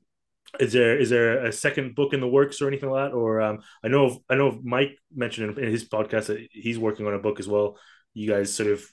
is 0.59 0.73
there 0.73 0.97
is 0.97 1.09
there 1.09 1.45
a 1.45 1.51
second 1.51 1.95
book 1.95 2.13
in 2.13 2.21
the 2.21 2.27
works 2.27 2.61
or 2.61 2.67
anything 2.67 2.89
like 2.89 3.11
that? 3.11 3.15
Or 3.15 3.41
um, 3.41 3.59
I 3.83 3.87
know 3.87 4.19
I 4.29 4.35
know 4.35 4.59
Mike 4.63 4.97
mentioned 5.13 5.57
in 5.57 5.71
his 5.71 5.87
podcast 5.87 6.27
that 6.27 6.47
he's 6.51 6.79
working 6.79 7.05
on 7.05 7.13
a 7.13 7.19
book 7.19 7.39
as 7.39 7.47
well. 7.47 7.77
You 8.13 8.29
guys 8.29 8.53
sort 8.53 8.69
of 8.69 8.83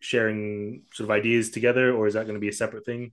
sharing 0.00 0.82
sort 0.92 1.08
of 1.08 1.12
ideas 1.12 1.50
together, 1.50 1.94
or 1.94 2.06
is 2.06 2.14
that 2.14 2.24
going 2.24 2.34
to 2.34 2.40
be 2.40 2.48
a 2.48 2.52
separate 2.52 2.84
thing? 2.84 3.12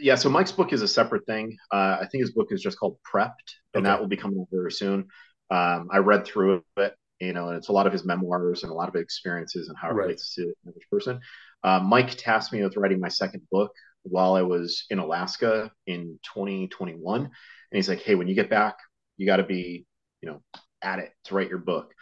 Yeah, 0.00 0.14
so 0.14 0.28
Mike's 0.30 0.52
book 0.52 0.72
is 0.72 0.82
a 0.82 0.88
separate 0.88 1.26
thing. 1.26 1.56
Uh, 1.72 1.98
I 2.00 2.06
think 2.10 2.22
his 2.22 2.32
book 2.32 2.48
is 2.50 2.62
just 2.62 2.78
called 2.78 2.98
Prepped, 3.04 3.54
and 3.74 3.84
okay. 3.86 3.90
that 3.92 4.00
will 4.00 4.08
be 4.08 4.16
coming 4.16 4.40
out 4.40 4.48
very 4.50 4.72
soon. 4.72 5.06
Um, 5.50 5.88
I 5.92 5.98
read 5.98 6.24
through 6.24 6.64
it, 6.76 6.94
you 7.20 7.32
know, 7.32 7.48
and 7.48 7.56
it's 7.56 7.68
a 7.68 7.72
lot 7.72 7.86
of 7.86 7.92
his 7.92 8.04
memoirs 8.04 8.62
and 8.62 8.72
a 8.72 8.74
lot 8.74 8.88
of 8.88 8.94
experiences 8.94 9.68
and 9.68 9.76
how 9.76 9.88
it 9.88 9.92
right. 9.92 10.04
relates 10.04 10.34
to 10.34 10.52
average 10.66 10.86
person. 10.90 11.20
Uh, 11.62 11.80
Mike 11.80 12.14
tasked 12.16 12.52
me 12.52 12.62
with 12.62 12.76
writing 12.76 13.00
my 13.00 13.08
second 13.08 13.42
book, 13.50 13.72
while 14.02 14.34
I 14.34 14.42
was 14.42 14.86
in 14.90 14.98
Alaska 14.98 15.70
in 15.86 16.18
2021. 16.34 17.20
And 17.22 17.30
he's 17.72 17.88
like, 17.88 18.02
hey, 18.02 18.14
when 18.14 18.28
you 18.28 18.34
get 18.34 18.50
back, 18.50 18.76
you 19.16 19.26
got 19.26 19.36
to 19.36 19.44
be, 19.44 19.86
you 20.22 20.30
know, 20.30 20.42
at 20.82 20.98
it 20.98 21.12
to 21.24 21.34
write 21.34 21.48
your 21.48 21.58
book. 21.58 21.92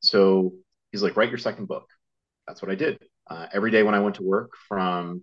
So 0.00 0.52
he's 0.92 1.02
like, 1.02 1.16
write 1.16 1.30
your 1.30 1.38
second 1.38 1.66
book. 1.66 1.86
That's 2.46 2.62
what 2.62 2.70
I 2.70 2.76
did. 2.76 2.98
Uh, 3.28 3.46
every 3.52 3.70
day 3.70 3.82
when 3.82 3.94
I 3.94 4.00
went 4.00 4.16
to 4.16 4.22
work 4.22 4.52
from 4.68 5.22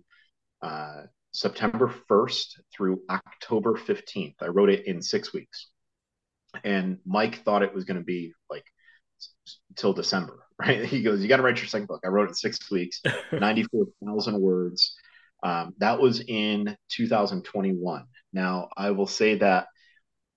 uh, 0.62 1.02
September 1.36 1.92
1st 2.10 2.60
through 2.74 3.02
October 3.10 3.74
15th, 3.74 4.36
I 4.40 4.46
wrote 4.46 4.70
it 4.70 4.86
in 4.86 5.02
six 5.02 5.34
weeks. 5.34 5.68
And 6.64 6.98
Mike 7.04 7.44
thought 7.44 7.62
it 7.62 7.74
was 7.74 7.84
going 7.84 7.98
to 7.98 8.04
be 8.04 8.32
like 8.48 8.64
till 9.76 9.92
December, 9.92 10.38
right? 10.58 10.86
He 10.86 11.02
goes, 11.02 11.20
You 11.20 11.28
got 11.28 11.36
to 11.36 11.42
write 11.42 11.58
your 11.58 11.66
second 11.66 11.88
book. 11.88 12.00
I 12.04 12.08
wrote 12.08 12.24
it 12.24 12.28
in 12.30 12.34
six 12.34 12.70
weeks, 12.70 13.02
94,000 13.32 14.40
words. 14.40 14.96
Um, 15.42 15.74
that 15.78 16.00
was 16.00 16.22
in 16.26 16.74
2021. 16.88 18.04
Now, 18.32 18.70
I 18.74 18.92
will 18.92 19.06
say 19.06 19.36
that 19.36 19.66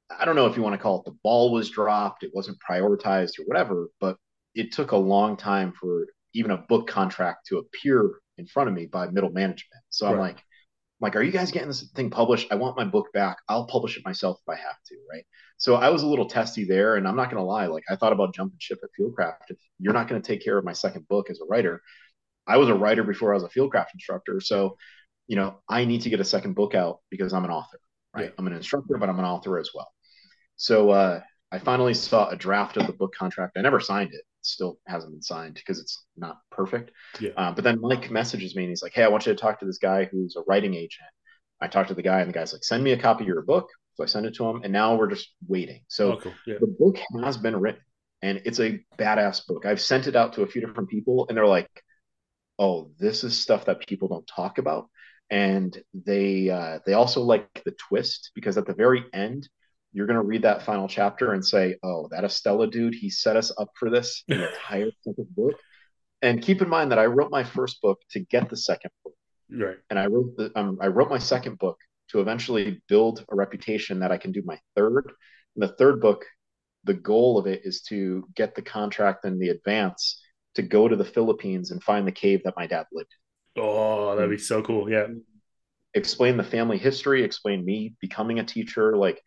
I 0.10 0.26
don't 0.26 0.36
know 0.36 0.48
if 0.48 0.58
you 0.58 0.64
want 0.64 0.74
to 0.74 0.82
call 0.82 1.00
it 1.00 1.06
the 1.06 1.18
ball 1.24 1.54
was 1.54 1.70
dropped, 1.70 2.24
it 2.24 2.32
wasn't 2.34 2.58
prioritized 2.70 3.40
or 3.40 3.44
whatever, 3.46 3.88
but 4.02 4.18
it 4.54 4.74
took 4.74 4.92
a 4.92 4.98
long 4.98 5.38
time 5.38 5.72
for 5.80 6.08
even 6.34 6.52
a 6.52 6.58
book 6.58 6.88
contract 6.88 7.48
to 7.48 7.60
appear 7.60 8.20
in 8.38 8.48
front 8.48 8.68
of 8.68 8.76
me 8.76 8.86
by 8.86 9.08
middle 9.08 9.30
management. 9.30 9.82
So 9.90 10.06
right. 10.06 10.14
I'm 10.14 10.20
like, 10.20 10.44
like, 11.02 11.16
are 11.16 11.24
you 11.24 11.32
guys 11.32 11.52
getting 11.52 11.70
this 11.70 11.90
thing 11.96 12.10
published? 12.10 12.48
I 12.52 12.56
want 12.56 12.78
my 12.78 12.84
book 12.84 13.08
back. 13.14 13.38
I'll 13.48 13.66
publish 13.66 13.98
it 13.98 14.06
myself 14.06 14.40
if 14.42 14.50
I 14.50 14.58
have 14.58 14.76
to, 14.88 14.96
right? 15.12 15.24
So 15.58 15.76
I 15.76 15.90
was 15.90 16.04
a 16.04 16.08
little 16.08 16.28
testy 16.28 16.66
there, 16.66 16.96
and 16.96 17.08
I'm 17.08 17.16
not 17.16 17.26
going 17.32 17.42
to 17.42 17.44
lie. 17.44 17.68
Like 17.68 17.84
I 17.90 17.96
thought 17.96 18.14
about 18.14 18.34
jumping 18.34 18.58
ship 18.60 18.80
at 18.84 18.90
Fieldcraft. 19.00 19.50
If 19.50 19.58
you're 19.80 19.94
not 19.94 20.08
going 20.08 20.22
to 20.22 20.28
take 20.28 20.44
care 20.44 20.58
of 20.58 20.66
my 20.66 20.74
second 20.74 21.08
book 21.08 21.30
as 21.30 21.40
a 21.40 21.46
writer, 21.46 21.82
I 22.48 22.58
was 22.58 22.70
a 22.70 22.76
writer 22.76 23.04
before 23.04 23.32
I 23.32 23.36
was 23.36 23.44
a 23.44 23.50
Fieldcraft 23.50 23.94
instructor. 23.94 24.42
So, 24.42 24.78
you 25.28 25.36
know, 25.36 25.60
I 25.70 25.86
need 25.86 26.02
to 26.02 26.10
get 26.10 26.20
a 26.20 26.26
second 26.26 26.56
book 26.56 26.76
out 26.76 27.00
because 27.10 27.34
I'm 27.34 27.46
an 27.46 27.52
author, 27.52 27.80
right? 28.16 28.26
Yeah. 28.26 28.32
I'm 28.38 28.48
an 28.48 28.54
instructor, 28.54 28.98
but 28.98 29.10
I'm 29.10 29.20
an 29.20 29.26
author 29.26 29.60
as 29.60 29.70
well. 29.74 29.92
So 30.56 30.90
uh, 30.90 31.22
I 31.52 31.60
finally 31.60 31.94
saw 31.94 32.30
a 32.30 32.36
draft 32.36 32.78
of 32.78 32.88
the 32.88 32.94
book 32.94 33.14
contract. 33.18 33.58
I 33.58 33.62
never 33.62 33.80
signed 33.80 34.14
it. 34.14 34.22
Still 34.42 34.80
hasn't 34.88 35.14
been 35.14 35.22
signed 35.22 35.56
because 35.56 35.80
it's 35.80 36.06
not 36.18 36.38
perfect. 36.52 36.92
Yeah. 37.20 37.32
Um, 37.38 37.56
but 37.56 37.64
then 37.64 37.82
Mike 37.82 38.10
messages 38.12 38.56
me 38.56 38.64
and 38.64 38.70
he's 38.70 38.84
like, 38.84 38.94
Hey, 38.94 39.04
I 39.04 39.08
want 39.08 39.26
you 39.26 39.34
to 39.34 39.40
talk 39.40 39.60
to 39.60 39.66
this 39.66 39.78
guy 39.78 40.06
who's 40.06 40.36
a 40.36 40.42
writing 40.48 40.74
agent. 40.74 41.10
I 41.62 41.68
talked 41.68 41.90
to 41.90 41.96
the 41.96 42.02
guy 42.02 42.22
and 42.22 42.30
the 42.30 42.34
guy's 42.34 42.54
like, 42.54 42.64
send 42.64 42.84
me 42.84 42.92
a 42.92 42.98
copy 42.98 43.24
of 43.24 43.28
your 43.28 43.42
book. 43.42 43.70
So 43.96 44.04
I 44.04 44.08
send 44.08 44.26
it 44.26 44.36
to 44.36 44.46
him 44.46 44.62
and 44.64 44.72
now 44.72 44.96
we're 44.96 45.10
just 45.10 45.30
waiting. 45.48 45.82
So 45.90 46.14
oh, 46.14 46.18
cool. 46.18 46.34
yeah. 46.48 46.56
the 46.60 46.68
book 46.68 46.98
has 47.22 47.38
been 47.38 47.60
written 47.60 47.82
and 48.22 48.42
it's 48.46 48.60
a 48.60 48.84
badass 48.98 49.46
book. 49.46 49.66
I've 49.66 49.82
sent 49.82 50.08
it 50.08 50.16
out 50.16 50.34
to 50.34 50.44
a 50.44 50.48
few 50.48 50.62
different 50.62 50.90
people 50.90 51.26
and 51.28 51.38
they're 51.38 51.46
like, 51.46 51.70
oh, 52.58 52.92
this 53.00 53.24
is 53.24 53.38
stuff 53.38 53.66
that 53.66 53.86
people 53.88 54.08
don't 54.08 54.28
talk 54.28 54.58
about. 54.58 54.90
And 55.30 55.78
they 55.94 56.50
uh, 56.50 56.80
they 56.86 56.94
also 56.94 57.22
like 57.22 57.62
the 57.64 57.72
twist 57.72 58.32
because 58.34 58.58
at 58.58 58.66
the 58.66 58.74
very 58.74 59.04
end, 59.14 59.48
you're 59.92 60.08
going 60.08 60.20
to 60.20 60.26
read 60.26 60.44
that 60.44 60.64
final 60.64 60.88
chapter 60.88 61.34
and 61.34 61.46
say, 61.46 61.76
oh, 61.84 62.08
that 62.12 62.24
Estela 62.24 62.70
dude, 62.70 62.94
he 62.94 63.10
set 63.10 63.36
us 63.36 63.52
up 63.58 63.70
for 63.76 63.90
this 63.90 64.24
the 64.28 64.50
entire 64.50 64.92
book. 65.36 65.56
And 66.22 66.42
keep 66.42 66.62
in 66.62 66.70
mind 66.70 66.92
that 66.92 67.00
I 67.00 67.06
wrote 67.06 67.32
my 67.32 67.44
first 67.44 67.82
book 67.82 68.00
to 68.12 68.20
get 68.20 68.50
the 68.50 68.58
second 68.58 68.92
book. 69.04 69.14
Right. 69.52 69.78
And 69.90 69.98
I 69.98 70.08
wrote 70.08 70.36
the 70.38 70.52
um, 70.56 70.78
I 70.82 70.88
wrote 70.88 71.10
my 71.10 71.18
second 71.18 71.58
book 71.58 71.78
to 72.10 72.20
eventually 72.20 72.82
build 72.88 73.26
a 73.32 73.36
reputation 73.36 74.00
that 74.00 74.12
I 74.12 74.18
can 74.18 74.32
do 74.32 74.44
my 74.46 74.60
third. 74.76 75.12
And 75.56 75.64
the 75.64 75.76
third 75.76 76.02
book, 76.02 76.26
the 76.84 76.94
goal 76.94 77.38
of 77.38 77.48
it 77.48 77.62
is 77.64 77.82
to 77.84 78.28
get 78.36 78.54
the 78.54 78.62
contract 78.62 79.26
and 79.26 79.42
the 79.42 79.50
advance 79.50 80.22
to 80.56 80.62
go 80.62 80.88
to 80.88 80.96
the 80.96 81.06
Philippines 81.06 81.72
and 81.72 81.82
find 81.82 82.06
the 82.06 82.12
cave 82.12 82.42
that 82.44 82.56
my 82.58 82.68
dad 82.68 82.86
lived 82.92 83.10
in. 83.56 83.64
Oh, 83.64 84.16
that'd 84.16 84.30
be 84.30 84.38
so 84.38 84.62
cool. 84.62 84.90
Yeah. 84.90 85.08
Explain 85.94 86.38
the 86.38 86.44
family 86.44 86.78
history, 86.78 87.24
explain 87.24 87.66
me 87.66 87.96
becoming 88.00 88.40
a 88.40 88.44
teacher, 88.44 88.96
like 88.96 89.22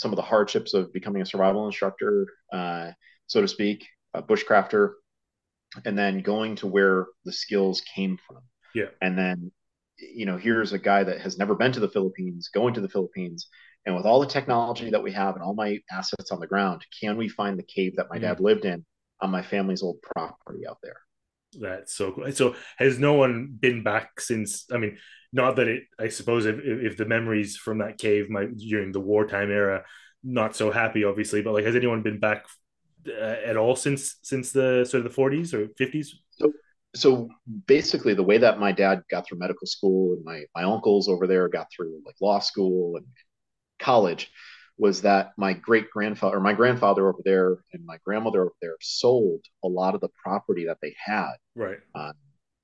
some 0.00 0.12
of 0.12 0.16
the 0.16 0.22
hardships 0.22 0.74
of 0.74 0.92
becoming 0.92 1.22
a 1.22 1.26
survival 1.26 1.66
instructor, 1.66 2.26
uh, 2.52 2.90
so 3.26 3.40
to 3.40 3.48
speak, 3.48 3.86
a 4.14 4.22
bushcrafter, 4.22 4.92
and 5.84 5.96
then 5.96 6.20
going 6.20 6.56
to 6.56 6.66
where 6.66 7.06
the 7.24 7.32
skills 7.32 7.82
came 7.94 8.18
from. 8.26 8.42
Yeah. 8.74 8.90
And 9.00 9.16
then, 9.16 9.52
you 9.98 10.26
know, 10.26 10.36
here's 10.36 10.72
a 10.72 10.78
guy 10.78 11.04
that 11.04 11.20
has 11.20 11.38
never 11.38 11.54
been 11.54 11.72
to 11.72 11.80
the 11.80 11.88
Philippines, 11.88 12.50
going 12.52 12.74
to 12.74 12.80
the 12.80 12.88
Philippines, 12.88 13.48
and 13.86 13.96
with 13.96 14.04
all 14.04 14.20
the 14.20 14.26
technology 14.26 14.90
that 14.90 15.02
we 15.02 15.12
have 15.12 15.34
and 15.34 15.44
all 15.44 15.54
my 15.54 15.78
assets 15.90 16.30
on 16.30 16.40
the 16.40 16.46
ground, 16.46 16.84
can 17.00 17.16
we 17.16 17.28
find 17.28 17.58
the 17.58 17.62
cave 17.62 17.96
that 17.96 18.10
my 18.10 18.18
mm. 18.18 18.22
dad 18.22 18.40
lived 18.40 18.64
in 18.64 18.84
on 19.20 19.30
my 19.30 19.42
family's 19.42 19.82
old 19.82 20.00
property 20.02 20.66
out 20.66 20.78
there. 20.82 20.96
That's 21.58 21.94
so 21.94 22.12
cool. 22.12 22.30
So 22.32 22.54
has 22.78 22.98
no 22.98 23.14
one 23.14 23.56
been 23.58 23.82
back 23.82 24.20
since? 24.20 24.66
I 24.72 24.78
mean, 24.78 24.98
not 25.32 25.56
that 25.56 25.68
it. 25.68 25.84
I 25.98 26.08
suppose 26.08 26.46
if 26.46 26.58
if 26.62 26.96
the 26.96 27.06
memories 27.06 27.56
from 27.56 27.78
that 27.78 27.98
cave 27.98 28.30
might 28.30 28.56
during 28.56 28.92
the 28.92 29.00
wartime 29.00 29.50
era, 29.50 29.84
not 30.22 30.54
so 30.54 30.70
happy, 30.70 31.04
obviously. 31.04 31.42
But 31.42 31.54
like, 31.54 31.64
has 31.64 31.76
anyone 31.76 32.02
been 32.02 32.20
back 32.20 32.46
uh, 33.08 33.36
at 33.44 33.56
all 33.56 33.76
since 33.76 34.16
since 34.22 34.52
the 34.52 34.84
sort 34.88 35.04
of 35.04 35.04
the 35.04 35.14
forties 35.14 35.52
or 35.52 35.68
fifties? 35.76 36.14
So 36.30 36.52
so 36.94 37.28
basically, 37.66 38.14
the 38.14 38.22
way 38.22 38.38
that 38.38 38.60
my 38.60 38.72
dad 38.72 39.02
got 39.10 39.26
through 39.26 39.38
medical 39.38 39.66
school 39.66 40.14
and 40.14 40.24
my 40.24 40.44
my 40.54 40.62
uncles 40.62 41.08
over 41.08 41.26
there 41.26 41.48
got 41.48 41.68
through 41.74 42.00
like 42.06 42.16
law 42.20 42.38
school 42.38 42.96
and 42.96 43.06
college 43.80 44.30
was 44.80 45.02
that 45.02 45.32
my 45.36 45.52
great 45.52 45.90
grandfather 45.90 46.38
or 46.38 46.40
my 46.40 46.54
grandfather 46.54 47.06
over 47.06 47.20
there 47.22 47.58
and 47.74 47.84
my 47.84 47.98
grandmother 48.02 48.40
over 48.40 48.54
there 48.62 48.76
sold 48.80 49.44
a 49.62 49.68
lot 49.68 49.94
of 49.94 50.00
the 50.00 50.08
property 50.24 50.64
that 50.64 50.78
they 50.80 50.94
had. 50.98 51.34
Right. 51.54 51.76
Uh, 51.94 52.14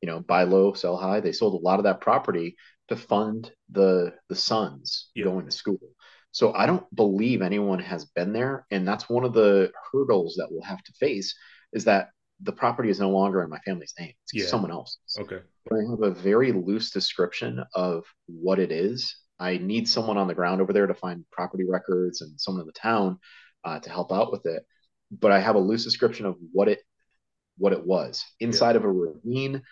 you 0.00 0.06
know, 0.08 0.20
buy 0.20 0.44
low, 0.44 0.72
sell 0.72 0.96
high. 0.96 1.20
They 1.20 1.32
sold 1.32 1.60
a 1.60 1.64
lot 1.64 1.78
of 1.78 1.84
that 1.84 2.00
property 2.00 2.56
to 2.88 2.96
fund 2.96 3.52
the 3.70 4.14
the 4.30 4.34
sons 4.34 5.10
yeah. 5.14 5.24
going 5.24 5.44
to 5.44 5.52
school. 5.52 5.80
So 6.32 6.54
I 6.54 6.64
don't 6.64 6.86
believe 6.94 7.42
anyone 7.42 7.80
has 7.80 8.06
been 8.06 8.32
there, 8.32 8.66
and 8.70 8.88
that's 8.88 9.10
one 9.10 9.24
of 9.24 9.34
the 9.34 9.70
hurdles 9.92 10.36
that 10.36 10.48
we'll 10.50 10.62
have 10.62 10.82
to 10.84 10.92
face 10.92 11.34
is 11.72 11.84
that 11.84 12.08
the 12.40 12.52
property 12.52 12.88
is 12.88 13.00
no 13.00 13.10
longer 13.10 13.42
in 13.42 13.50
my 13.50 13.58
family's 13.58 13.94
name; 13.98 14.12
it's 14.24 14.34
yeah. 14.34 14.46
someone 14.46 14.70
else. 14.70 14.98
Okay. 15.18 15.40
But 15.68 15.76
I 15.76 15.90
have 15.90 16.02
a 16.02 16.10
very 16.10 16.52
loose 16.52 16.90
description 16.90 17.62
of 17.74 18.04
what 18.26 18.58
it 18.58 18.72
is, 18.72 19.16
I 19.38 19.58
need 19.58 19.88
someone 19.88 20.16
on 20.16 20.28
the 20.28 20.34
ground 20.34 20.60
over 20.60 20.72
there 20.72 20.86
to 20.86 20.94
find 20.94 21.24
property 21.30 21.64
records 21.64 22.20
and 22.22 22.40
someone 22.40 22.62
in 22.62 22.66
the 22.66 22.72
town 22.72 23.18
uh, 23.64 23.78
to 23.80 23.90
help 23.90 24.12
out 24.12 24.32
with 24.32 24.46
it. 24.46 24.64
But 25.10 25.32
I 25.32 25.40
have 25.40 25.56
a 25.56 25.60
loose 25.60 25.84
description 25.84 26.26
of 26.26 26.36
what 26.52 26.68
it 26.68 26.80
what 27.58 27.72
it 27.72 27.86
was 27.86 28.24
inside 28.40 28.72
yeah. 28.72 28.76
of 28.78 28.84
a 28.84 28.92
ravine, 28.92 29.62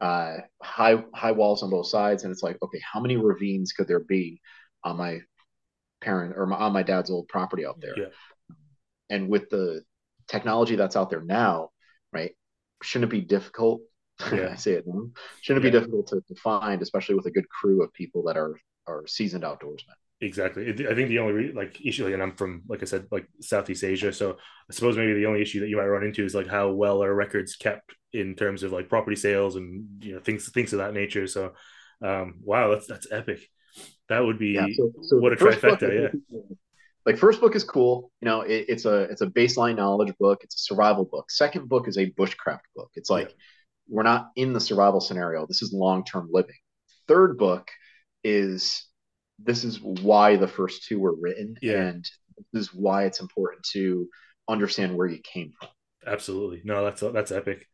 uh, 0.00 0.36
high 0.62 1.02
high 1.14 1.32
walls 1.32 1.62
on 1.62 1.70
both 1.70 1.86
sides, 1.86 2.24
and 2.24 2.32
it's 2.32 2.42
like, 2.42 2.58
okay, 2.62 2.80
how 2.80 3.00
many 3.00 3.16
ravines 3.16 3.72
could 3.72 3.88
there 3.88 4.00
be 4.00 4.40
on 4.82 4.96
my 4.96 5.20
parent 6.00 6.34
or 6.36 6.46
my, 6.46 6.56
on 6.56 6.72
my 6.72 6.82
dad's 6.82 7.10
old 7.10 7.28
property 7.28 7.66
out 7.66 7.80
there? 7.80 7.94
Yeah. 7.98 8.06
And 9.10 9.28
with 9.28 9.50
the 9.50 9.82
technology 10.28 10.76
that's 10.76 10.96
out 10.96 11.10
there 11.10 11.22
now, 11.22 11.70
right? 12.12 12.32
shouldn't 12.82 13.10
be 13.10 13.20
difficult. 13.20 13.80
Yeah. 14.32 14.50
I 14.52 14.54
say 14.54 14.74
it. 14.74 14.84
Shouldn't 15.40 15.64
Yeah. 15.64 15.70
be 15.70 15.76
difficult 15.76 16.06
to, 16.08 16.20
to 16.28 16.34
find, 16.36 16.80
especially 16.82 17.16
with 17.16 17.26
a 17.26 17.32
good 17.32 17.48
crew 17.48 17.82
of 17.82 17.92
people 17.92 18.22
that 18.24 18.36
are 18.36 18.54
are 18.86 19.06
seasoned 19.06 19.44
outdoorsmen. 19.44 19.94
Exactly. 20.20 20.68
I 20.70 20.94
think 20.94 21.08
the 21.08 21.18
only 21.18 21.52
like 21.52 21.84
issue, 21.84 22.04
like, 22.04 22.14
and 22.14 22.22
I'm 22.22 22.34
from, 22.36 22.62
like 22.68 22.82
I 22.82 22.86
said, 22.86 23.06
like 23.10 23.28
Southeast 23.40 23.84
Asia, 23.84 24.12
so 24.12 24.36
I 24.70 24.72
suppose 24.72 24.96
maybe 24.96 25.12
the 25.14 25.26
only 25.26 25.42
issue 25.42 25.60
that 25.60 25.68
you 25.68 25.76
might 25.76 25.86
run 25.86 26.04
into 26.04 26.24
is 26.24 26.34
like 26.34 26.46
how 26.46 26.70
well 26.70 27.02
are 27.02 27.14
records 27.14 27.56
kept 27.56 27.94
in 28.12 28.34
terms 28.36 28.62
of 28.62 28.72
like 28.72 28.88
property 28.88 29.16
sales 29.16 29.56
and 29.56 29.86
you 30.02 30.14
know 30.14 30.20
things 30.20 30.48
things 30.50 30.72
of 30.72 30.78
that 30.78 30.94
nature. 30.94 31.26
So, 31.26 31.52
um, 32.02 32.36
wow, 32.42 32.70
that's 32.70 32.86
that's 32.86 33.10
epic. 33.10 33.40
That 34.08 34.20
would 34.20 34.38
be 34.38 34.50
Yeah. 34.50 34.66
So, 34.76 34.92
so 35.02 35.16
what 35.18 35.32
a 35.32 35.36
trifecta. 35.36 36.12
Yeah. 36.30 36.38
like 37.06 37.18
first 37.18 37.40
book 37.40 37.54
is 37.56 37.64
cool. 37.64 38.10
You 38.20 38.26
know, 38.26 38.42
it, 38.42 38.66
it's 38.68 38.84
a 38.84 39.02
it's 39.02 39.20
a 39.20 39.26
baseline 39.26 39.76
knowledge 39.76 40.14
book. 40.18 40.40
It's 40.44 40.54
a 40.56 40.58
survival 40.60 41.04
book. 41.04 41.30
Second 41.30 41.68
book 41.68 41.88
is 41.88 41.98
a 41.98 42.10
bushcraft 42.12 42.60
book. 42.76 42.90
It's 42.94 43.10
like 43.10 43.28
Yeah. 43.30 43.34
we're 43.88 44.02
not 44.04 44.30
in 44.36 44.52
the 44.52 44.60
survival 44.60 45.00
scenario. 45.00 45.46
This 45.46 45.60
is 45.62 45.72
long 45.72 46.04
term 46.04 46.28
living. 46.32 46.56
Third 47.08 47.36
book 47.36 47.68
is 48.24 48.84
this 49.38 49.64
is 49.64 49.80
why 49.80 50.36
the 50.36 50.48
first 50.48 50.84
two 50.86 50.98
were 50.98 51.14
written, 51.20 51.56
Yeah. 51.60 51.82
and 51.88 52.04
this 52.52 52.68
is 52.68 52.74
why 52.74 53.04
it's 53.04 53.20
important 53.20 53.64
to 53.72 54.08
understand 54.48 54.96
where 54.96 55.06
you 55.06 55.20
came 55.22 55.52
from. 55.58 55.68
Absolutely. 56.06 56.62
No, 56.64 56.84
that's 56.84 57.00
that's 57.00 57.32
epic. 57.32 57.66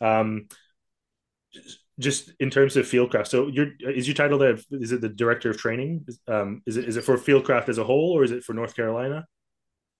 Um, 0.00 0.48
just 1.98 2.32
in 2.40 2.50
terms 2.50 2.76
of 2.76 2.86
fieldcraft, 2.86 3.26
so 3.26 3.48
your 3.48 3.68
is 3.80 4.06
your 4.06 4.14
title 4.14 4.38
there? 4.38 4.56
Is 4.70 4.92
it 4.92 5.00
the 5.00 5.08
director 5.08 5.50
of 5.50 5.58
training? 5.58 6.06
Um, 6.26 6.62
is 6.66 6.76
it 6.76 6.86
is 6.86 6.96
it 6.96 7.04
for 7.04 7.16
fieldcraft 7.16 7.68
as 7.68 7.78
a 7.78 7.84
whole, 7.84 8.12
or 8.12 8.24
is 8.24 8.30
it 8.30 8.44
for 8.44 8.54
North 8.54 8.74
Carolina? 8.74 9.26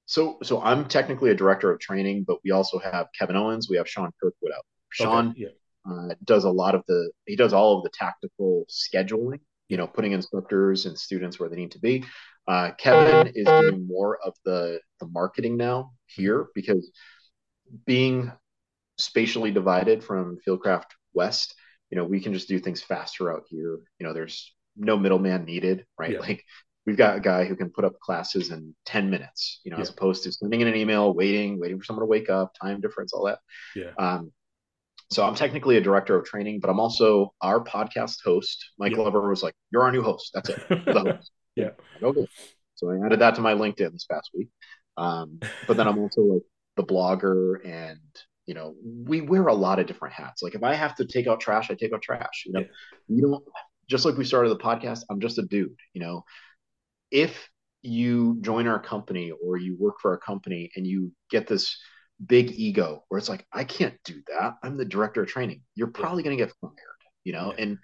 So 0.06 0.38
so 0.42 0.60
I'm 0.62 0.86
technically 0.86 1.30
a 1.30 1.34
director 1.34 1.70
of 1.70 1.80
training, 1.80 2.24
but 2.26 2.38
we 2.44 2.50
also 2.52 2.78
have 2.78 3.08
Kevin 3.18 3.36
Owens. 3.36 3.68
We 3.68 3.76
have 3.76 3.88
Sean 3.88 4.10
Kirkwood 4.22 4.52
out. 4.56 4.64
Sean 4.90 5.28
Okay, 5.30 5.40
yeah, 5.42 5.92
uh, 5.92 6.14
does 6.24 6.44
a 6.44 6.50
lot 6.50 6.74
of 6.74 6.82
the 6.88 7.10
he 7.26 7.36
does 7.36 7.52
all 7.52 7.78
of 7.78 7.84
the 7.84 7.90
tactical 7.90 8.64
scheduling 8.68 9.40
you 9.70 9.76
know 9.76 9.86
putting 9.86 10.12
instructors 10.12 10.84
and 10.84 10.98
students 10.98 11.38
where 11.38 11.48
they 11.48 11.56
need 11.56 11.70
to 11.70 11.78
be. 11.78 12.04
Uh, 12.46 12.72
kevin 12.78 13.32
is 13.34 13.46
doing 13.46 13.86
more 13.86 14.18
of 14.24 14.34
the 14.44 14.80
the 14.98 15.06
marketing 15.06 15.56
now 15.56 15.92
here 16.06 16.48
because 16.54 16.90
being 17.86 18.30
spatially 18.98 19.50
divided 19.50 20.02
from 20.02 20.36
fieldcraft 20.46 20.90
west 21.14 21.54
you 21.90 21.96
know 21.96 22.04
we 22.04 22.20
can 22.20 22.32
just 22.32 22.48
do 22.48 22.58
things 22.58 22.82
faster 22.82 23.32
out 23.32 23.44
here. 23.48 23.78
You 23.98 24.06
know 24.06 24.12
there's 24.12 24.54
no 24.76 24.96
middleman 24.96 25.44
needed 25.44 25.84
right? 25.98 26.12
Yeah. 26.12 26.20
like 26.20 26.44
we've 26.86 26.96
got 26.96 27.16
a 27.16 27.20
guy 27.20 27.44
who 27.44 27.56
can 27.56 27.70
put 27.70 27.84
up 27.84 27.98
classes 28.00 28.50
in 28.50 28.74
10 28.86 29.10
minutes 29.10 29.60
you 29.64 29.70
know 29.70 29.76
as 29.76 29.90
opposed 29.90 30.24
to 30.24 30.32
sending 30.32 30.60
in 30.60 30.68
an 30.68 30.76
email 30.76 31.12
waiting 31.12 31.60
waiting 31.60 31.78
for 31.78 31.84
someone 31.84 32.02
to 32.02 32.06
wake 32.10 32.30
up 32.30 32.52
time 32.60 32.80
difference 32.80 33.12
all 33.12 33.26
that. 33.26 33.38
Yeah, 33.76 33.90
um, 33.98 34.32
so 35.10 35.26
I'm 35.26 35.34
technically 35.34 35.76
a 35.76 35.80
director 35.80 36.16
of 36.16 36.24
training, 36.24 36.60
but 36.60 36.70
I'm 36.70 36.80
also 36.80 37.32
our 37.40 37.62
podcast 37.62 38.18
host. 38.24 38.64
Mike 38.78 38.92
Yeah. 38.92 38.96
Glover 38.98 39.28
was 39.28 39.42
like, 39.42 39.54
"You're 39.72 39.82
our 39.82 39.92
new 39.92 40.02
host. 40.02 40.30
That's 40.34 40.50
it." 40.50 40.58
Host. 40.88 41.30
Yeah. 41.56 41.70
Okay. 42.02 42.26
So 42.76 42.90
I 42.90 43.04
added 43.04 43.20
that 43.20 43.34
to 43.34 43.40
my 43.40 43.54
LinkedIn 43.54 43.92
this 43.92 44.06
past 44.06 44.30
week. 44.34 44.48
Um, 44.96 45.40
but 45.66 45.76
then 45.76 45.86
I'm 45.88 45.98
also 45.98 46.22
like 46.22 46.42
the 46.76 46.84
blogger, 46.84 47.56
and 47.66 47.98
you 48.46 48.54
know, 48.54 48.74
we 48.84 49.20
wear 49.20 49.46
a 49.48 49.54
lot 49.54 49.78
of 49.78 49.86
different 49.86 50.14
hats. 50.14 50.42
Like 50.42 50.54
if 50.54 50.62
I 50.62 50.74
have 50.74 50.94
to 50.96 51.04
take 51.06 51.26
out 51.26 51.40
trash, 51.40 51.70
I 51.70 51.74
take 51.74 51.92
out 51.92 52.02
trash. 52.02 52.44
You 52.46 52.52
know, 52.52 52.60
Yeah. 52.60 52.66
you 53.08 53.22
don't. 53.22 53.44
Just 53.88 54.04
like 54.04 54.16
we 54.16 54.24
started 54.24 54.50
the 54.50 54.58
podcast, 54.58 55.00
I'm 55.10 55.20
just 55.20 55.38
a 55.38 55.42
dude. 55.42 55.74
You 55.94 56.00
know, 56.02 56.24
if 57.10 57.48
you 57.82 58.38
join 58.40 58.66
our 58.68 58.78
company 58.78 59.32
or 59.42 59.56
you 59.56 59.76
work 59.78 59.96
for 60.00 60.12
our 60.12 60.18
company 60.18 60.70
and 60.76 60.86
you 60.86 61.12
get 61.30 61.46
this 61.48 61.76
big 62.24 62.50
ego 62.52 63.02
where 63.08 63.18
it's 63.18 63.28
like 63.28 63.46
i 63.52 63.64
can't 63.64 63.96
do 64.04 64.20
that. 64.28 64.54
I'm 64.62 64.76
the 64.76 64.84
director 64.84 65.22
of 65.22 65.28
training. 65.28 65.62
You're 65.74 65.88
probably 65.88 66.22
going 66.22 66.36
to 66.36 66.44
get 66.44 66.54
fired 66.60 66.74
you 67.24 67.32
know? 67.32 67.54
Yeah. 67.56 67.64
and 67.64 67.78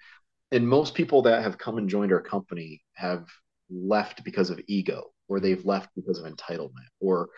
and 0.51 0.67
most 0.67 0.95
people 0.95 1.23
that 1.23 1.43
have 1.43 1.57
come 1.57 1.77
and 1.77 1.89
joined 1.89 2.13
our 2.13 2.21
company 2.21 2.81
have 2.93 3.27
left 3.69 4.23
because 4.23 4.49
of 4.49 4.61
ego 4.67 5.11
or 5.27 5.39
they've 5.39 5.57
mm-hmm. 5.57 5.69
left 5.69 5.89
because 5.95 6.19
of 6.19 6.31
entitlement 6.31 6.87
or 6.99 7.29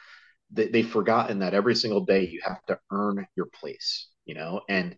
they, 0.52 0.68
they've 0.68 0.90
forgotten 0.90 1.40
that 1.40 1.54
every 1.54 1.76
single 1.76 2.02
day 2.02 2.28
you 2.28 2.42
have 2.44 2.64
to 2.68 2.80
earn 2.92 3.26
your 3.36 3.48
place 3.48 4.10
you 4.30 4.36
know? 4.36 4.62
And 4.70 4.96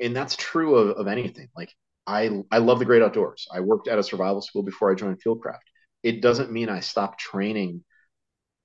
and 0.00 0.14
that's 0.14 0.36
true 0.36 0.76
of, 0.76 0.96
of 0.96 1.06
anything. 1.08 1.48
Like 1.56 1.72
i 2.06 2.30
i 2.50 2.58
love 2.58 2.78
the 2.78 2.84
great 2.84 3.02
outdoors. 3.02 3.46
I 3.52 3.60
worked 3.60 3.88
at 3.88 3.98
a 3.98 4.02
survival 4.04 4.40
school 4.40 4.62
before 4.62 4.90
i 4.90 4.94
joined 4.94 5.20
fieldcraft. 5.22 5.66
It 6.02 6.22
doesn't 6.22 6.52
mean 6.52 6.68
i 6.68 6.80
stopped 6.80 7.18
training 7.18 7.84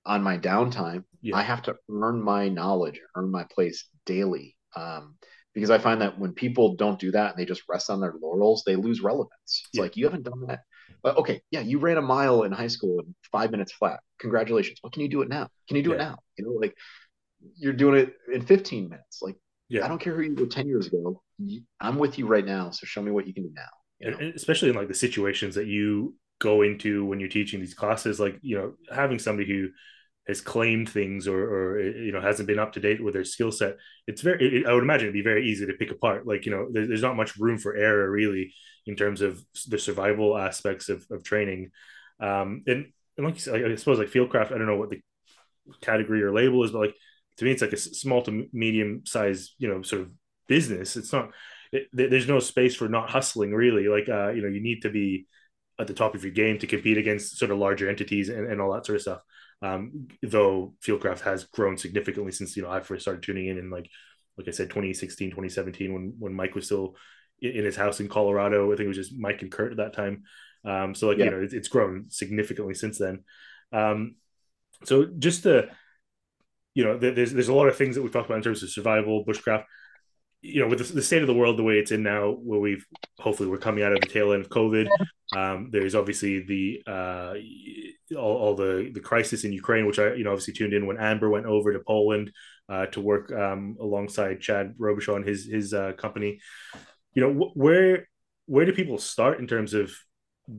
on 0.06 0.22
my 0.22 0.38
downtime 0.38 1.04
Yeah. 1.24 1.38
i 1.38 1.42
have 1.42 1.64
to 1.64 1.76
earn 1.90 2.22
my 2.22 2.50
knowledge 2.50 3.00
earn 3.16 3.32
my 3.32 3.46
place 3.56 3.88
daily 4.06 4.56
um, 4.76 5.16
because 5.56 5.70
i 5.72 5.78
find 5.78 6.02
that 6.02 6.20
when 6.20 6.34
people 6.34 6.76
don't 6.76 7.00
do 7.00 7.12
that 7.12 7.32
and 7.32 7.40
they 7.40 7.46
just 7.46 7.64
rest 7.70 7.90
on 7.90 8.00
their 8.02 8.14
laurels 8.22 8.64
they 8.66 8.76
lose 8.76 9.02
relevance. 9.02 9.32
It's 9.46 9.70
Yeah. 9.74 9.82
like 9.84 9.98
you 9.98 10.06
haven't 10.06 10.24
done 10.24 10.42
that. 10.48 10.62
But 11.02 11.18
okay 11.18 11.42
yeah 11.52 11.62
you 11.62 11.80
ran 11.80 11.98
a 11.98 12.02
mile 12.02 12.44
in 12.44 12.52
high 12.52 12.68
school 12.76 13.00
in 13.00 13.16
five 13.32 13.52
minutes 13.52 13.72
flat. 13.72 14.00
Congratulations. 14.20 14.80
Well 14.84 14.92
can 14.92 15.02
you 15.02 15.10
do 15.10 15.22
it 15.22 15.30
now? 15.30 15.48
Can 15.68 15.78
you 15.78 15.84
do 15.84 15.94
it 15.94 15.98
now? 15.98 16.18
You 16.38 16.46
know 16.46 16.52
like 16.52 16.76
you're 17.56 17.74
doing 17.74 17.96
it 18.02 18.16
in 18.34 18.42
15 18.46 18.90
minutes. 18.90 19.22
Like 19.22 19.36
yeah. 19.70 19.86
i 19.86 19.88
don't 19.88 20.00
care 20.00 20.16
who 20.16 20.22
you 20.22 20.36
were 20.36 20.46
10 20.48 20.68
years 20.68 20.88
ago. 20.88 21.22
I'm 21.80 21.98
with 21.98 22.18
you 22.18 22.26
right 22.28 22.46
now 22.46 22.72
so 22.72 22.86
show 22.86 23.02
me 23.02 23.12
what 23.12 23.28
you 23.28 23.34
can 23.34 23.44
do 23.44 23.52
now 23.54 23.74
you 24.00 24.12
know? 24.12 24.32
Especially 24.36 24.70
in 24.70 24.76
like 24.76 24.88
the 24.88 24.94
situations 24.94 25.56
that 25.56 25.68
you 25.68 26.16
go 26.40 26.62
into 26.62 27.06
when 27.06 27.20
you're 27.20 27.30
teaching 27.30 27.60
these 27.60 27.74
classes 27.74 28.20
like 28.20 28.38
you 28.42 28.58
know 28.58 28.74
having 28.94 29.20
somebody 29.20 29.48
who 29.48 29.70
has 30.28 30.40
claimed 30.40 30.90
things 30.90 31.28
or, 31.28 31.44
or 31.44 31.80
you 31.82 32.12
know 32.12 32.22
hasn't 32.22 32.48
been 32.48 32.60
up 32.60 32.74
to 32.74 32.80
date 32.80 33.04
with 33.04 33.14
their 33.14 33.26
skill 33.26 33.52
set 33.52 33.76
it's 34.08 34.22
very 34.22 34.60
it, 34.60 34.68
i 34.68 34.74
would 34.74 34.84
imagine 34.84 35.06
it'd 35.08 35.14
be 35.14 35.22
very 35.22 35.48
easy 35.50 35.66
to 35.66 35.74
pick 35.74 35.92
apart. 35.92 36.26
Like 36.26 36.46
you 36.46 36.52
know 36.52 36.68
there, 36.72 36.88
there's 36.88 37.02
not 37.02 37.18
much 37.18 37.38
room 37.38 37.58
for 37.58 37.76
error 37.76 38.10
really 38.10 38.54
in 38.86 38.96
terms 38.96 39.22
of 39.22 39.44
the 39.68 39.78
survival 39.78 40.38
aspects 40.38 40.90
of, 40.90 41.06
of 41.12 41.24
training. 41.24 41.72
Um 42.20 42.64
and, 42.68 42.92
and 43.18 43.26
like 43.26 43.36
you 43.36 43.42
said 43.42 43.72
i 43.72 43.76
suppose 43.76 44.00
like 44.00 44.10
fieldcraft 44.10 44.52
i 44.52 44.58
don't 44.58 44.66
know 44.66 44.78
what 44.78 44.90
the 44.90 45.02
category 45.82 46.22
or 46.24 46.34
label 46.34 46.64
is 46.64 46.72
but 46.72 46.80
like 46.80 46.96
to 47.38 47.46
me 47.46 47.52
it's 47.52 47.62
like 47.62 47.74
a 47.74 47.78
small 47.78 48.22
to 48.22 48.48
medium 48.54 49.04
size 49.06 49.54
you 49.58 49.68
know 49.68 49.82
sort 49.82 50.04
of 50.04 50.12
business. 50.48 50.96
It's 50.96 51.14
not 51.14 51.32
it, 51.72 51.88
there's 51.92 52.28
no 52.28 52.40
space 52.40 52.76
for 52.76 52.88
not 52.88 53.10
hustling 53.10 53.54
really. 53.54 53.88
Like 53.88 54.08
uh 54.10 54.30
you 54.30 54.42
know 54.42 54.48
you 54.48 54.62
need 54.62 54.82
to 54.84 54.90
be 54.90 55.28
at 55.80 55.88
the 55.88 55.94
top 55.94 56.16
of 56.16 56.24
your 56.24 56.34
game 56.34 56.60
to 56.60 56.68
compete 56.68 56.98
against 56.98 57.38
sort 57.38 57.52
of 57.52 57.58
larger 57.58 57.90
entities 57.90 58.30
and, 58.30 58.48
and 58.50 58.62
all 58.62 58.74
that 58.74 58.86
sort 58.86 58.98
of 58.98 59.02
stuff 59.02 59.20
um 59.64 60.07
though 60.22 60.76
fieldcraft 60.86 61.22
has 61.22 61.45
grown 61.45 61.78
significantly 61.78 62.32
since 62.32 62.55
you 62.57 62.64
know 62.64 62.70
i 62.70 62.82
first 62.82 63.03
started 63.03 63.24
tuning 63.24 63.47
in 63.47 63.57
in 63.57 63.70
like 63.72 63.89
like 64.38 64.47
i 64.47 64.51
said 64.51 64.70
2016 64.70 65.32
2017 65.32 65.93
when 65.93 66.14
when 66.20 66.34
mike 66.34 66.55
was 66.55 66.66
still 66.66 66.95
in 67.41 67.66
his 67.66 67.76
house 67.76 67.99
in 67.99 68.07
colorado. 68.07 68.72
I 68.72 68.76
think 68.76 68.86
it 68.86 68.89
was 68.89 68.97
just 68.97 69.18
mike 69.18 69.41
and 69.41 69.51
kurt 69.51 69.72
at 69.72 69.78
that 69.78 69.93
time. 69.93 70.24
Um 70.66 70.95
so 70.95 71.07
like 71.09 71.18
Yeah. 71.18 71.26
you 71.26 71.32
know 71.32 71.41
it's, 71.41 71.53
it's 71.53 71.68
grown 71.68 72.05
significantly 72.09 72.74
since 72.74 72.97
then. 72.99 73.24
Um 73.74 74.16
so 74.86 75.05
just 75.05 75.43
to 75.43 75.70
you 76.74 76.84
know 76.84 76.97
there's 76.97 77.34
there's 77.34 77.49
a 77.49 77.53
lot 77.53 77.68
of 77.68 77.76
things 77.78 77.95
that 77.95 78.01
we've 78.01 78.11
talked 78.14 78.28
about 78.28 78.38
in 78.38 78.43
terms 78.43 78.64
of 78.64 78.70
survival 78.70 79.26
bushcraft 79.26 79.66
you 80.46 80.62
know 80.62 80.68
with 80.68 80.80
the, 80.80 80.94
the 80.94 81.02
state 81.02 81.22
of 81.22 81.28
the 81.28 81.34
world 81.34 81.58
the 81.58 81.64
way 81.64 81.80
it's 81.80 81.91
in 81.91 82.04
now 82.04 82.32
where 82.32 82.60
we've 82.60 82.86
hopefully 83.18 83.50
we're 83.50 83.58
coming 83.58 83.84
out 83.84 83.94
of 83.94 84.02
the 84.02 84.08
tail 84.08 84.34
end 84.34 84.44
of 84.44 84.50
covid 84.50 84.88
um, 85.36 85.70
there's 85.72 85.96
obviously 85.96 86.44
the 86.44 86.82
uh, 86.86 87.34
all, 88.18 88.38
all 88.38 88.56
the 88.56 88.91
the 88.94 89.00
crisis 89.00 89.46
in 89.46 89.54
ukraine 89.54 89.88
which 89.88 90.00
i 90.00 90.14
you 90.14 90.24
know 90.24 90.32
obviously 90.32 90.54
tuned 90.54 90.74
in 90.74 90.86
when 90.86 91.00
amber 91.00 91.30
went 91.30 91.46
over 91.46 91.74
to 91.74 91.80
poland 91.80 92.30
uh, 92.70 92.86
to 92.88 93.02
work 93.02 93.32
um, 93.32 93.78
alongside 93.80 94.41
chad 94.41 94.76
robichaux 94.80 95.16
and 95.16 95.28
his 95.28 95.46
his 95.46 95.74
uh, 95.74 95.94
company. 95.94 96.39
You 97.14 97.22
know 97.22 97.34
wh- 97.34 97.58
where 97.58 98.08
where 98.46 98.66
do 98.66 98.74
people 98.74 98.98
start 98.98 99.39
in 99.39 99.48
terms 99.48 99.74
of 99.74 99.91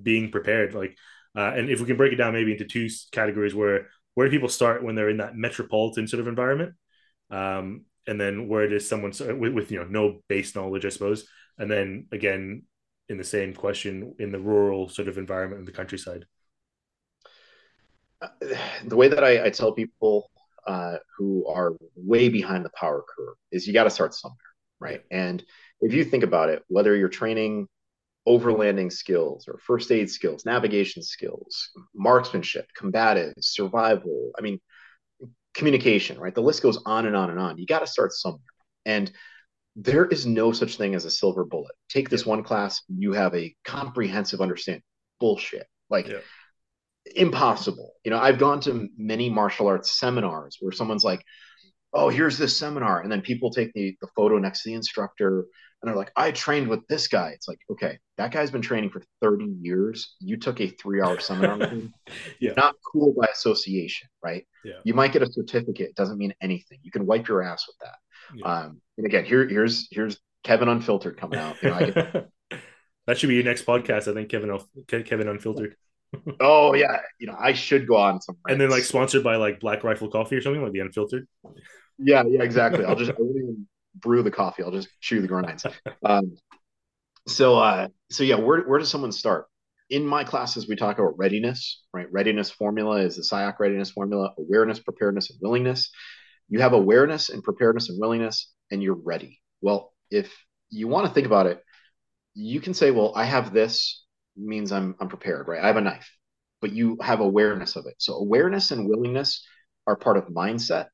being 0.02 0.30
prepared? 0.30 0.74
Like 0.74 0.96
uh, 1.36 1.52
and 1.54 1.70
if 1.70 1.80
we 1.80 1.86
can 1.86 1.96
break 1.96 2.12
it 2.12 2.16
down 2.16 2.32
maybe 2.32 2.52
into 2.52 2.64
two 2.64 2.88
categories 3.12 3.54
where 3.54 3.88
where 4.14 4.28
do 4.28 4.30
people 4.30 4.48
start 4.48 4.84
when 4.84 4.94
they're 4.94 5.08
in 5.08 5.18
that 5.18 5.36
metropolitan 5.36 6.06
sort 6.06 6.20
of 6.20 6.28
environment? 6.28 6.74
Um, 7.30 7.84
and 8.06 8.20
then 8.20 8.48
where 8.48 8.68
does 8.68 8.88
someone 8.88 9.12
start 9.12 9.38
with, 9.38 9.52
with 9.52 9.70
you 9.70 9.78
know 9.78 9.86
no 9.86 10.20
base 10.28 10.54
knowledge 10.54 10.84
i 10.84 10.88
suppose. 10.88 11.26
And 11.58 11.70
then 11.70 12.06
again 12.12 12.62
in 13.08 13.18
the 13.18 13.24
same 13.24 13.54
question 13.54 14.14
in 14.18 14.32
the 14.32 14.38
rural 14.38 14.88
sort 14.88 15.08
of 15.08 15.18
environment 15.18 15.60
in 15.60 15.66
the 15.66 15.72
countryside. 15.72 16.26
The 18.86 18.96
way 18.96 19.08
that 19.08 19.24
I, 19.24 19.46
I 19.46 19.50
tell 19.50 19.72
people 19.72 20.30
uh, 20.66 20.96
who 21.16 21.46
are 21.46 21.74
way 21.94 22.28
behind 22.28 22.64
the 22.64 22.70
power 22.70 23.04
curve 23.14 23.34
is 23.50 23.66
you 23.66 23.72
got 23.72 23.84
to 23.84 23.90
start 23.90 24.14
somewhere, 24.14 24.38
right? 24.80 25.02
And 25.10 25.44
if 25.80 25.92
you 25.92 26.04
think 26.04 26.24
about 26.24 26.48
it, 26.48 26.62
whether 26.68 26.96
you're 26.96 27.08
training 27.08 27.68
overlanding 28.26 28.90
skills 28.90 29.46
or 29.46 29.58
first 29.58 29.90
aid 29.90 30.10
skills, 30.10 30.46
navigation 30.46 31.02
skills, 31.02 31.70
marksmanship, 31.94 32.66
combative, 32.74 33.34
survival, 33.40 34.32
I 34.38 34.42
mean, 34.42 34.60
communication, 35.54 36.18
right? 36.18 36.34
The 36.34 36.42
list 36.42 36.62
goes 36.62 36.82
on 36.84 37.06
and 37.06 37.16
on 37.16 37.30
and 37.30 37.38
on. 37.38 37.58
You 37.58 37.66
got 37.66 37.80
to 37.80 37.86
start 37.86 38.12
somewhere. 38.12 38.40
And 38.84 39.10
there 39.76 40.06
is 40.06 40.26
no 40.26 40.52
such 40.52 40.76
thing 40.76 40.94
as 40.94 41.04
a 41.04 41.10
silver 41.10 41.44
bullet. 41.44 41.74
Take 41.88 42.08
this 42.08 42.26
one 42.26 42.42
class, 42.42 42.82
you 42.88 43.12
have 43.12 43.34
a 43.34 43.54
comprehensive 43.64 44.40
understanding. 44.40 44.82
Bullshit. 45.20 45.66
Like, 45.90 46.08
Yeah. 46.08 46.18
impossible. 47.16 47.92
You 48.04 48.10
know, 48.10 48.18
I've 48.18 48.38
gone 48.38 48.60
to 48.60 48.88
many 48.96 49.28
martial 49.30 49.66
arts 49.66 49.92
seminars 49.98 50.58
where 50.60 50.72
someone's 50.72 51.04
like, 51.04 51.24
oh, 51.94 52.08
here's 52.08 52.36
this 52.36 52.58
seminar. 52.58 53.00
And 53.00 53.10
then 53.10 53.22
people 53.22 53.50
take 53.50 53.72
the, 53.72 53.96
the 54.00 54.08
photo 54.16 54.38
next 54.38 54.62
to 54.62 54.70
the 54.70 54.74
instructor 54.74 55.46
and 55.84 55.90
they're 55.90 55.98
like, 55.98 56.12
I 56.16 56.30
trained 56.30 56.68
with 56.68 56.80
this 56.88 57.08
guy. 57.08 57.32
It's 57.34 57.46
like, 57.46 57.58
okay, 57.70 57.98
that 58.16 58.32
guy's 58.32 58.50
been 58.50 58.62
training 58.62 58.88
for 58.88 59.02
30 59.20 59.44
years. 59.60 60.16
You 60.18 60.38
took 60.38 60.58
a 60.60 60.68
three 60.68 61.02
hour 61.02 61.20
seminar 61.20 61.58
with 61.58 61.70
him. 61.70 61.92
Yeah. 62.40 62.52
Not 62.56 62.74
cool 62.90 63.14
by 63.18 63.26
association, 63.26 64.08
right? 64.22 64.46
Yeah. 64.64 64.74
You 64.84 64.94
might 64.94 65.12
get 65.12 65.22
a 65.22 65.30
certificate. 65.30 65.90
It 65.90 65.94
doesn't 65.94 66.18
mean 66.18 66.34
anything. 66.40 66.78
You 66.82 66.90
can 66.90 67.04
wipe 67.06 67.28
your 67.28 67.42
ass 67.42 67.66
with 67.66 67.76
that. 67.82 67.96
Yeah. 68.34 68.46
Um, 68.46 68.80
and 68.96 69.06
again, 69.06 69.24
here, 69.24 69.46
here's 69.46 69.88
here's 69.90 70.18
Kevin 70.42 70.68
Unfiltered 70.68 71.18
coming 71.18 71.38
out. 71.38 71.62
You 71.62 71.68
know, 71.68 71.74
I 71.74 71.90
get, 71.90 72.30
that 73.06 73.18
should 73.18 73.28
be 73.28 73.34
your 73.34 73.44
next 73.44 73.66
podcast. 73.66 74.08
I 74.08 74.14
think 74.14 74.30
Kevin 74.30 74.58
Kevin 75.04 75.28
Unfiltered. 75.28 75.76
oh 76.40 76.74
yeah, 76.74 77.00
you 77.18 77.26
know, 77.26 77.36
I 77.38 77.52
should 77.52 77.86
go 77.86 77.96
on 77.96 78.20
some. 78.20 78.36
And 78.48 78.60
then 78.60 78.70
like 78.70 78.84
sponsored 78.84 79.22
by 79.24 79.36
like 79.36 79.60
Black 79.60 79.84
Rifle 79.84 80.08
Coffee 80.08 80.36
or 80.36 80.40
something 80.40 80.62
like 80.62 80.72
the 80.72 80.80
Unfiltered. 80.80 81.26
Yeah, 81.98 82.24
yeah, 82.26 82.42
exactly. 82.42 82.84
I'll 82.84 82.96
just 82.96 83.10
I 83.10 83.14
won't 83.18 83.36
even 83.36 83.66
brew 83.94 84.22
the 84.22 84.30
coffee. 84.30 84.62
I'll 84.62 84.70
just 84.70 84.88
chew 85.00 85.20
the 85.20 85.28
grinds. 85.28 85.64
Um, 86.04 86.36
so 87.26 87.58
uh, 87.58 87.88
so 88.10 88.24
yeah, 88.24 88.36
where 88.36 88.62
where 88.62 88.78
does 88.78 88.90
someone 88.90 89.12
start? 89.12 89.46
In 89.90 90.06
my 90.06 90.24
classes, 90.24 90.66
we 90.68 90.76
talk 90.76 90.98
about 90.98 91.18
readiness, 91.18 91.82
right? 91.92 92.10
Readiness 92.10 92.50
formula 92.50 92.98
is 92.98 93.16
the 93.16 93.22
Sayoc 93.22 93.58
readiness 93.58 93.90
formula: 93.90 94.32
awareness, 94.38 94.78
preparedness, 94.78 95.30
and 95.30 95.38
willingness. 95.42 95.90
You 96.48 96.60
have 96.60 96.72
awareness 96.72 97.28
and 97.30 97.42
preparedness 97.42 97.88
and 97.88 97.98
willingness, 98.00 98.50
and 98.70 98.82
you're 98.82 99.00
ready. 99.02 99.40
Well, 99.60 99.92
if 100.10 100.34
you 100.70 100.88
want 100.88 101.06
to 101.06 101.12
think 101.14 101.26
about 101.26 101.46
it, 101.46 101.62
you 102.34 102.60
can 102.60 102.74
say, 102.74 102.90
"Well, 102.90 103.12
I 103.14 103.24
have 103.24 103.52
this 103.52 104.04
means 104.36 104.72
I'm 104.72 104.96
I'm 105.00 105.08
prepared, 105.08 105.48
right? 105.48 105.62
I 105.62 105.66
have 105.66 105.76
a 105.76 105.80
knife." 105.80 106.10
But 106.60 106.72
you 106.72 106.98
have 107.02 107.20
awareness 107.20 107.76
of 107.76 107.86
it. 107.86 107.94
So 107.98 108.14
awareness 108.14 108.70
and 108.70 108.88
willingness 108.88 109.46
are 109.86 109.96
part 109.96 110.16
of 110.16 110.24
mindset 110.28 110.86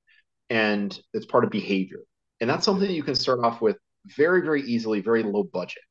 and 0.51 1.01
it's 1.15 1.27
part 1.27 1.45
of 1.45 1.51
behavior. 1.51 2.01
And 2.41 2.51
that's 2.51 2.65
something 2.65 2.89
that 2.89 2.95
you 2.95 3.03
can 3.03 3.15
start 3.15 3.41
off 3.43 3.63
with 3.63 3.77
very, 4.17 4.43
very 4.43 4.63
easily, 4.63 5.01
very 5.01 5.23
low 5.23 5.45
budget. 5.45 5.83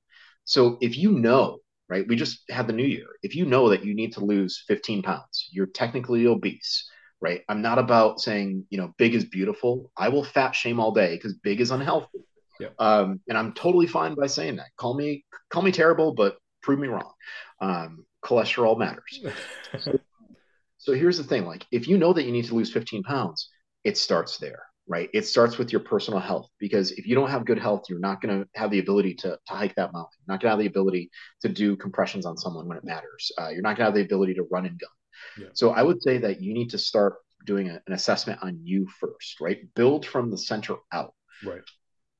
So 0.44 0.78
if 0.82 0.98
you 0.98 1.12
know, 1.12 1.60
right, 1.88 2.08
we 2.08 2.16
just 2.16 2.42
had 2.50 2.68
the 2.68 2.74
new 2.74 2.86
year. 2.86 3.08
If 3.24 3.36
you 3.36 3.46
know 3.46 3.70
that 3.70 3.86
you 3.86 3.96
need 3.96 4.14
to 4.14 4.26
lose 4.26 4.64
15 4.68 5.02
pounds, 5.02 5.48
you're 5.52 5.68
technically 5.68 6.28
obese, 6.28 6.90
right? 7.22 7.42
I'm 7.48 7.62
not 7.62 7.80
about 7.80 8.20
saying, 8.20 8.66
you 8.70 8.78
know, 8.78 8.94
big 8.98 9.16
is 9.16 9.26
beautiful. 9.26 9.92
I 9.98 10.10
will 10.10 10.24
fat 10.24 10.52
shame 10.52 10.80
all 10.80 10.92
day 10.92 11.16
because 11.16 11.36
big 11.36 11.62
is 11.62 11.72
unhealthy. 11.72 12.20
Yep. 12.60 12.76
Um, 12.78 13.22
and 13.30 13.38
I'm 13.38 13.54
totally 13.54 13.88
fine 13.88 14.16
by 14.16 14.28
saying 14.28 14.58
that. 14.58 14.68
Call 14.76 14.94
me, 14.94 15.24
call 15.50 15.62
me 15.62 15.72
terrible, 15.72 16.14
but 16.14 16.38
prove 16.62 16.80
me 16.80 16.90
wrong. 16.90 17.12
Um, 17.62 18.06
cholesterol 18.24 18.78
matters. 18.78 19.24
so, 19.80 20.00
so 20.78 20.94
here's 20.94 21.18
the 21.18 21.24
thing: 21.24 21.46
like, 21.46 21.66
if 21.72 21.88
you 21.88 21.98
know 21.98 22.12
that 22.12 22.24
you 22.24 22.34
need 22.34 22.46
to 22.46 22.56
lose 22.56 22.72
15 22.72 23.04
pounds, 23.04 23.50
it 23.90 23.98
starts 23.98 24.38
there, 24.38 24.62
right? 24.88 25.10
It 25.16 25.26
starts 25.26 25.58
with 25.58 25.72
your 25.72 25.80
personal 25.82 26.20
health 26.20 26.48
because 26.60 26.92
if 26.92 27.08
you 27.08 27.16
don't 27.16 27.32
have 27.32 27.44
good 27.44 27.58
health, 27.58 27.86
you're 27.90 27.98
not 27.98 28.22
going 28.22 28.40
to 28.40 28.48
have 28.54 28.70
the 28.70 28.78
ability 28.78 29.16
to, 29.16 29.30
to 29.48 29.54
hike 29.54 29.74
that 29.76 29.94
mountain. 29.94 30.20
You're 30.20 30.34
not 30.36 30.42
going 30.42 30.50
to 30.50 30.52
have 30.52 30.60
the 30.60 30.68
ability 30.68 31.10
to 31.42 31.50
do 31.50 31.76
compressions 31.76 32.24
on 32.28 32.38
someone 32.38 32.68
when 32.68 32.78
it 32.78 32.84
matters. 32.84 33.32
Uh, 33.36 33.50
you're 33.50 33.64
not 33.64 33.78
going 33.78 33.86
to 33.86 33.86
have 33.86 33.96
the 33.96 34.02
ability 34.02 34.36
to 34.36 34.44
run 34.44 34.68
and 34.68 34.80
gun. 34.80 34.90
Yeah. 35.40 35.48
So 35.54 35.72
I 35.72 35.82
would 35.82 36.04
say 36.04 36.20
that 36.20 36.40
you 36.40 36.54
need 36.54 36.70
to 36.70 36.78
start 36.78 37.16
doing 37.48 37.70
a, 37.70 37.82
an 37.88 37.94
assessment 37.94 38.44
on 38.44 38.60
you 38.64 38.88
first, 39.00 39.42
right? 39.42 39.58
Build 39.74 40.06
from 40.06 40.30
the 40.30 40.38
center 40.38 40.76
out. 40.94 41.16
Right. 41.44 41.64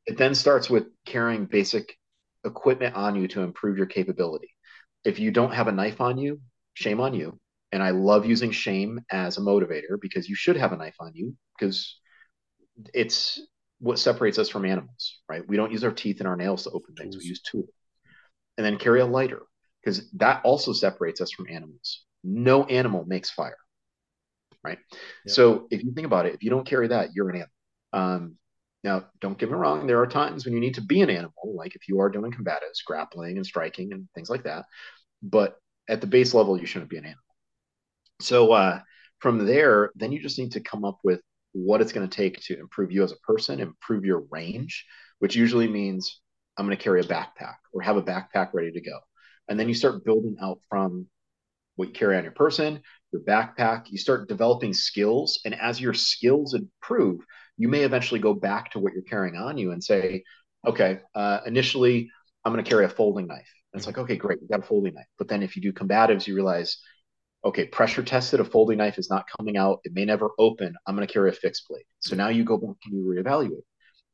It 0.08 0.18
then 0.18 0.34
starts 0.34 0.72
with 0.72 0.86
carrying 1.06 1.46
basic 1.46 1.96
equipment 2.44 2.96
on 2.96 3.16
you 3.16 3.28
to 3.28 3.42
improve 3.42 3.78
your 3.78 3.86
capability. 3.86 4.50
If 5.06 5.20
you 5.20 5.30
don't 5.30 5.54
have 5.54 5.68
a 5.68 5.72
knife 5.72 6.02
on 6.02 6.18
you, 6.18 6.42
shame 6.74 7.00
on 7.00 7.14
you. 7.14 7.40
And 7.72 7.84
I 7.84 7.92
love 7.92 8.26
using 8.26 8.52
shame 8.52 9.00
as 9.12 9.38
a 9.38 9.42
motivator 9.42 10.00
because 10.02 10.28
you 10.28 10.36
should 10.36 10.58
have 10.58 10.72
a 10.72 10.78
knife 10.78 10.96
on 11.00 11.12
you 11.14 11.36
because 11.58 12.00
it's 12.94 13.40
what 13.80 14.00
separates 14.00 14.40
us 14.40 14.50
from 14.50 14.66
animals, 14.66 15.20
right? 15.30 15.48
We 15.48 15.56
don't 15.56 15.72
use 15.72 15.84
our 15.84 15.92
teeth 15.92 16.20
and 16.20 16.28
our 16.28 16.36
nails 16.36 16.64
to 16.64 16.72
open 16.72 16.96
things, 16.96 17.18
we 17.18 17.26
use 17.26 17.42
tools. 17.42 17.70
And 18.58 18.66
then 18.66 18.78
carry 18.78 19.00
a 19.00 19.06
lighter 19.06 19.42
because 19.82 20.10
that 20.14 20.42
also 20.44 20.74
separates 20.74 21.22
us 21.22 21.32
from 21.32 21.48
animals. 21.50 22.04
No 22.24 22.66
animal 22.66 23.06
makes 23.06 23.30
fire, 23.30 23.56
right? 24.64 24.80
Yep. 25.26 25.36
So 25.36 25.68
if 25.72 25.84
you 25.84 25.94
think 25.94 26.08
about 26.08 26.26
it, 26.26 26.34
if 26.34 26.44
you 26.44 26.50
don't 26.50 26.68
carry 26.68 26.88
that, 26.90 27.10
you're 27.14 27.30
an 27.30 27.36
animal. 27.36 27.52
Um, 27.94 28.36
now, 28.84 29.06
don't 29.20 29.38
get 29.38 29.50
me 29.50 29.56
wrong, 29.56 29.88
there 29.88 30.02
are 30.02 30.08
times 30.08 30.46
when 30.46 30.54
you 30.54 30.60
need 30.60 30.76
to 30.76 30.82
be 30.82 31.02
an 31.02 31.10
animal, 31.10 31.54
like 31.54 31.76
if 31.76 31.88
you 31.88 32.00
are 32.00 32.10
doing 32.10 32.32
combatives, 32.32 32.84
grappling 32.86 33.38
and 33.38 33.46
striking 33.46 33.94
and 33.94 34.08
things 34.16 34.30
like 34.30 34.44
that. 34.44 34.66
But 35.22 35.56
at 35.90 36.02
the 36.02 36.08
base 36.08 36.34
level, 36.34 36.60
you 36.60 36.66
shouldn't 36.66 36.90
be 36.90 36.98
an 36.98 37.06
animal. 37.06 37.24
So 38.20 38.52
uh, 38.52 38.80
from 39.20 39.46
there, 39.46 39.92
then 39.96 40.12
you 40.12 40.22
just 40.22 40.40
need 40.40 40.52
to 40.54 40.60
come 40.60 40.84
up 40.86 41.00
with 41.04 41.22
what 41.54 41.82
it's 41.82 41.92
going 41.92 42.08
to 42.08 42.16
take 42.16 42.42
to 42.42 42.60
improve 42.60 42.92
you 42.92 43.04
as 43.04 43.12
a 43.12 43.18
person, 43.18 43.60
improve 43.60 44.06
your 44.06 44.26
range, 44.32 44.86
which 45.20 45.36
usually 45.36 45.68
means 45.68 46.22
I'm 46.58 46.66
going 46.66 46.78
to 46.78 46.84
carry 46.84 47.02
a 47.02 47.06
backpack 47.06 47.56
or 47.74 47.82
have 47.82 47.98
a 47.98 48.04
backpack 48.04 48.50
ready 48.54 48.72
to 48.72 48.82
go. 48.82 49.00
And 49.48 49.60
then 49.60 49.68
you 49.68 49.74
start 49.74 50.06
building 50.06 50.38
out 50.42 50.60
from 50.70 51.08
what 51.76 51.88
you 51.88 51.94
carry 51.94 52.18
on 52.18 52.24
your 52.24 52.34
person, 52.34 52.82
your 53.12 53.22
backpack, 53.22 53.90
you 53.90 53.98
start 53.98 54.28
developing 54.28 54.74
skills. 54.74 55.40
And 55.46 55.56
as 55.56 55.80
your 55.80 55.94
skills 55.94 56.54
improve, 56.54 57.22
you 57.58 57.68
may 57.68 57.82
eventually 57.82 58.20
go 58.20 58.34
back 58.34 58.72
to 58.72 58.80
what 58.80 58.94
you're 58.94 59.02
carrying 59.04 59.36
on 59.36 59.58
you 59.58 59.72
and 59.72 59.84
say, 59.84 60.24
okay, 60.68 61.00
uh, 61.16 61.40
initially 61.46 62.12
I'm 62.44 62.54
going 62.54 62.64
to 62.64 62.70
carry 62.70 62.86
a 62.86 62.90
folding 62.90 63.28
knife. 63.28 63.52
And 63.74 63.80
it's 63.80 63.88
like, 63.88 63.98
okay, 63.98 64.18
great, 64.18 64.40
you 64.42 64.48
got 64.48 64.60
a 64.60 64.68
folding 64.68 64.94
knife. 64.94 65.08
But 65.18 65.30
then 65.30 65.42
if 65.42 65.56
you 65.56 65.62
do 65.62 65.74
combatives, 65.74 66.28
you 66.28 66.36
realize, 66.36 66.78
okay, 67.44 67.66
pressure 67.66 68.04
tested, 68.04 68.40
a 68.40 68.46
folding 68.46 68.78
knife 68.78 68.98
is 68.98 69.10
not 69.10 69.26
coming 69.38 69.58
out. 69.58 69.80
It 69.84 69.94
may 69.94 70.06
never 70.06 70.32
open. 70.38 70.76
I'm 70.86 70.96
going 70.96 71.08
to 71.08 71.12
carry 71.12 71.30
a 71.30 71.34
fixed 71.34 71.68
blade. 71.70 71.86
So 72.00 72.16
now 72.16 72.30
you 72.30 72.44
go 72.44 72.58
back 72.58 72.76
and 72.86 72.94
you 72.94 73.06
reevaluate. 73.06 73.64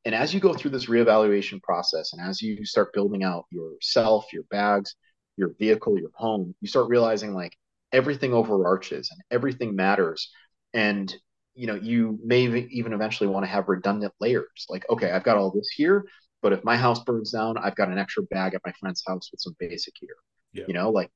And 0.06 0.14
as 0.14 0.34
you 0.34 0.40
go 0.40 0.54
through 0.54 0.72
this 0.72 0.86
reevaluation 0.86 1.62
process 1.64 2.14
and 2.14 2.22
as 2.22 2.42
you 2.42 2.64
start 2.66 2.94
building 2.94 3.24
out 3.24 3.46
yourself, 3.50 4.32
your 4.32 4.44
bags, 4.52 4.96
your 5.36 5.54
vehicle, 5.58 6.00
your 6.00 6.12
home, 6.14 6.54
you 6.62 6.68
start 6.68 6.90
realizing 6.90 7.34
like 7.34 7.54
everything 7.92 8.32
overarches 8.32 9.10
and 9.12 9.20
everything 9.32 9.76
matters. 9.76 10.30
And 10.74 11.14
you 11.56 11.68
know, 11.68 11.76
you 11.76 12.20
may 12.24 12.44
even 12.44 12.94
eventually 12.94 13.30
want 13.30 13.46
to 13.46 13.50
have 13.50 13.70
redundant 13.70 14.14
layers. 14.20 14.66
Like, 14.70 14.86
okay, 14.90 15.12
I've 15.12 15.24
got 15.24 15.38
all 15.38 15.52
this 15.52 15.70
here, 15.70 16.04
but 16.42 16.52
if 16.54 16.64
my 16.64 16.76
house 16.76 17.04
burns 17.04 17.32
down, 17.32 17.58
I've 17.58 17.76
got 17.76 17.88
an 17.88 17.98
extra 17.98 18.24
bag 18.24 18.54
at 18.54 18.62
my 18.66 18.74
friend's 18.80 19.02
house 19.08 19.30
with 19.32 19.40
some 19.40 19.56
basic 19.58 19.96
gear. 19.96 20.16
Yeah. 20.52 20.66
You 20.68 20.74
know, 20.74 20.90
like 20.90 21.10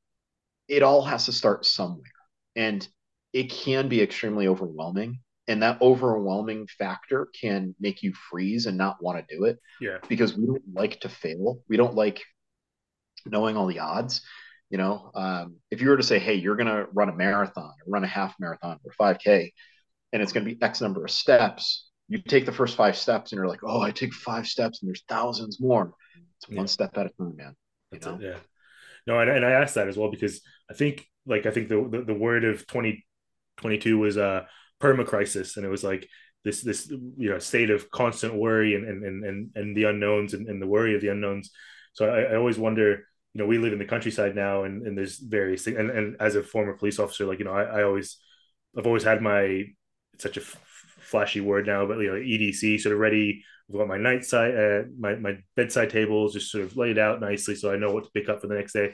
it 0.70 0.84
all 0.84 1.04
has 1.04 1.26
to 1.26 1.34
start 1.34 1.66
somewhere. 1.66 2.12
And 2.56 2.88
it 3.34 3.52
can 3.52 3.90
be 3.90 4.02
extremely 4.02 4.48
overwhelming. 4.48 5.20
And 5.48 5.64
that 5.64 5.82
overwhelming 5.82 6.68
factor 6.78 7.28
can 7.40 7.76
make 7.80 8.04
you 8.04 8.14
freeze 8.30 8.68
and 8.68 8.78
not 8.78 9.02
want 9.02 9.18
to 9.28 9.36
do 9.36 9.46
it 9.46 9.60
Yeah. 9.82 9.98
because 10.08 10.38
we 10.38 10.46
don't 10.46 10.62
like 10.74 11.00
to 11.02 11.10
fail. 11.10 11.62
We 11.68 11.78
don't 11.78 11.96
like 11.96 12.22
knowing 13.26 13.58
all 13.58 13.68
the 13.68 13.80
odds. 13.80 14.22
You 14.70 14.78
know, 14.78 15.12
um, 15.16 15.56
if 15.72 15.82
you 15.82 15.90
were 15.90 15.98
to 15.98 16.04
say, 16.04 16.20
hey, 16.20 16.36
you're 16.36 16.56
going 16.56 16.68
to 16.68 16.88
run 16.94 17.10
a 17.10 17.16
marathon 17.16 17.74
or 17.86 17.88
run 17.88 18.04
a 18.04 18.08
half 18.08 18.36
marathon 18.40 18.80
or 18.86 18.92
5K, 18.92 19.52
and 20.14 20.22
it's 20.22 20.32
going 20.32 20.46
to 20.46 20.54
be 20.56 20.62
X 20.62 20.82
number 20.82 21.04
of 21.04 21.12
steps, 21.12 21.88
you 22.08 22.22
take 22.22 22.46
the 22.46 22.52
first 22.52 22.76
five 22.76 22.96
steps 22.96 23.32
and 23.32 23.38
you're 23.38 23.48
like, 23.48 23.62
oh, 23.64 23.82
I 23.82 23.92
take 23.92 24.14
five 24.14 24.46
steps 24.46 24.82
and 24.82 24.88
there's 24.90 25.04
thousands 25.08 25.60
more. 25.60 25.94
It's 26.38 26.48
one 26.50 26.58
Yeah. 26.58 26.66
step 26.66 26.98
at 26.98 27.08
a 27.08 27.10
time, 27.10 27.36
man. 27.36 27.56
You 27.92 28.00
That's 28.00 28.06
know? 28.06 28.16
it, 28.16 28.22
yeah. 28.22 28.40
No, 29.08 29.20
and, 29.20 29.30
and 29.30 29.46
I 29.46 29.52
asked 29.52 29.76
that 29.76 29.88
as 29.88 29.98
well 29.98 30.12
because 30.12 30.42
I 30.70 30.74
think 30.74 31.06
like 31.26 31.46
I 31.46 31.52
think 31.52 31.70
the 31.70 31.88
the, 31.90 32.04
the 32.04 32.14
word 32.14 32.44
of 32.46 32.66
2022 32.68 33.98
was 33.98 34.18
uh 34.18 34.46
perma 34.82 35.06
crisis 35.06 35.58
and 35.58 35.66
it 35.66 35.70
was 35.70 35.84
like 35.84 36.08
this 36.46 36.62
this 36.62 36.90
you 36.90 37.30
know 37.30 37.40
state 37.40 37.70
of 37.70 37.90
constant 37.92 38.34
worry 38.36 38.76
and 38.76 38.88
and 38.88 39.26
and, 39.26 39.52
and 39.56 39.76
the 39.78 39.84
unknowns 39.86 40.34
and, 40.34 40.48
and 40.48 40.62
the 40.62 40.68
worry 40.68 40.96
of 40.96 41.02
the 41.02 41.10
unknowns. 41.10 41.52
So 41.94 42.08
I, 42.08 42.22
I 42.34 42.36
always 42.36 42.58
wonder, 42.58 43.04
you 43.34 43.42
know, 43.42 43.46
we 43.48 43.58
live 43.58 43.74
in 43.74 43.80
the 43.80 43.86
countryside 43.86 44.36
now 44.36 44.64
and, 44.64 44.86
and 44.86 44.98
there's 44.98 45.18
various 45.20 45.64
things 45.64 45.78
and, 45.78 45.90
and 45.90 46.16
as 46.20 46.36
a 46.36 46.44
former 46.44 46.74
police 46.74 47.00
officer, 47.00 47.26
like, 47.26 47.40
you 47.40 47.46
know, 47.46 47.52
I, 47.54 47.64
I 47.64 47.84
always 47.84 48.18
I've 48.78 48.88
always 48.88 49.04
had 49.04 49.22
my 49.22 49.66
such 50.18 50.38
a 50.38 50.42
f- 50.42 50.56
flashy 51.00 51.42
word 51.42 51.66
now, 51.68 51.86
but 51.86 51.98
you 52.00 52.08
know, 52.12 52.18
EDC 52.18 52.78
sort 52.78 52.94
of 52.94 53.00
ready. 53.00 53.44
I've 53.70 53.78
got 53.78 53.88
my 53.88 53.98
night 53.98 54.26
side, 54.26 54.56
uh, 54.56 54.82
my 54.98 55.16
my 55.16 55.38
bedside 55.56 55.90
tables 55.90 56.34
just 56.34 56.52
sort 56.52 56.64
of 56.64 56.76
laid 56.76 56.98
out 56.98 57.22
nicely, 57.22 57.56
so 57.56 57.72
I 57.72 57.78
know 57.78 57.92
what 57.92 58.06
to 58.06 58.12
pick 58.12 58.30
up 58.30 58.42
for 58.42 58.48
the 58.48 58.56
next 58.56 58.74
day, 58.74 58.94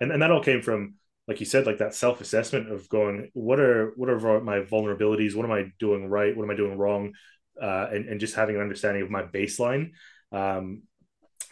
and 0.00 0.12
and 0.12 0.22
that 0.22 0.30
all 0.30 0.42
came 0.42 0.60
from, 0.60 0.94
like 1.26 1.40
you 1.40 1.46
said, 1.46 1.66
like 1.66 1.78
that 1.78 1.94
self 1.94 2.20
assessment 2.20 2.70
of 2.70 2.88
going, 2.88 3.30
what 3.32 3.60
are 3.60 3.92
what 3.96 4.10
are 4.10 4.40
my 4.40 4.60
vulnerabilities? 4.60 5.34
What 5.34 5.46
am 5.46 5.52
I 5.52 5.72
doing 5.78 6.06
right? 6.08 6.36
What 6.36 6.44
am 6.44 6.50
I 6.50 6.56
doing 6.56 6.76
wrong? 6.76 7.14
Uh, 7.60 7.86
and 7.92 8.08
and 8.08 8.20
just 8.20 8.34
having 8.34 8.56
an 8.56 8.62
understanding 8.62 9.02
of 9.02 9.10
my 9.10 9.22
baseline. 9.22 9.92
Um, 10.32 10.82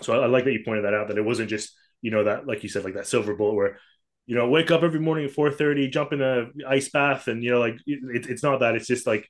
so 0.03 0.15
I, 0.15 0.25
I 0.25 0.27
like 0.27 0.45
that 0.45 0.53
you 0.53 0.63
pointed 0.65 0.85
that 0.85 0.95
out. 0.95 1.09
That 1.09 1.19
it 1.19 1.25
wasn't 1.25 1.51
just 1.51 1.75
you 2.03 2.11
know 2.11 2.25
that 2.25 2.47
like 2.47 2.63
you 2.63 2.69
said 2.69 2.85
like 2.85 2.95
that 2.95 3.07
silver 3.07 3.35
bullet 3.35 3.55
where 3.55 3.79
you 4.27 4.37
know 4.37 4.49
wake 4.49 4.71
up 4.71 4.83
every 4.83 5.01
morning 5.01 5.25
at 5.25 5.35
4.30 5.35 5.91
jump 5.91 6.13
in 6.13 6.21
a 6.21 6.47
ice 6.69 6.89
bath 6.91 7.29
and 7.29 7.43
you 7.43 7.51
know 7.51 7.59
like 7.59 7.75
it, 7.87 8.27
it's 8.29 8.43
not 8.43 8.61
that 8.61 8.77
it's 8.77 8.87
just 8.87 9.07
like 9.07 9.29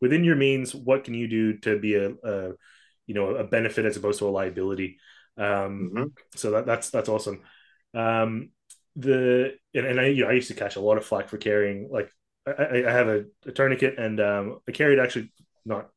within 0.00 0.24
your 0.24 0.36
means 0.36 0.74
what 0.74 1.04
can 1.04 1.14
you 1.14 1.28
do 1.28 1.58
to 1.58 1.78
be 1.78 1.94
a, 1.94 2.12
a 2.24 2.52
you 3.06 3.14
know 3.14 3.36
a 3.36 3.44
benefit 3.44 3.84
as 3.84 3.96
opposed 3.96 4.18
to 4.18 4.28
a 4.28 4.30
liability 4.30 4.98
um 5.38 5.90
Mhm. 5.94 6.12
so 6.34 6.50
that 6.52 6.66
that's 6.66 6.90
that's 6.90 7.08
awesome 7.08 7.42
um 7.94 8.50
the 8.96 9.54
and, 9.74 9.86
and 9.86 10.00
i 10.00 10.06
you 10.06 10.24
know 10.24 10.30
i 10.30 10.34
used 10.34 10.48
to 10.48 10.54
catch 10.54 10.76
a 10.76 10.80
lot 10.80 10.96
of 10.96 11.04
flack 11.04 11.28
for 11.28 11.38
carrying 11.38 11.88
like 11.90 12.10
i, 12.46 12.50
I 12.50 12.88
I 12.88 12.92
have 12.92 13.08
a, 13.08 13.24
a 13.46 13.52
tourniquet 13.52 13.98
and 13.98 14.20
um 14.20 14.60
i 14.68 14.72
carried 14.72 14.98
actually 14.98 15.32
not 15.64 15.88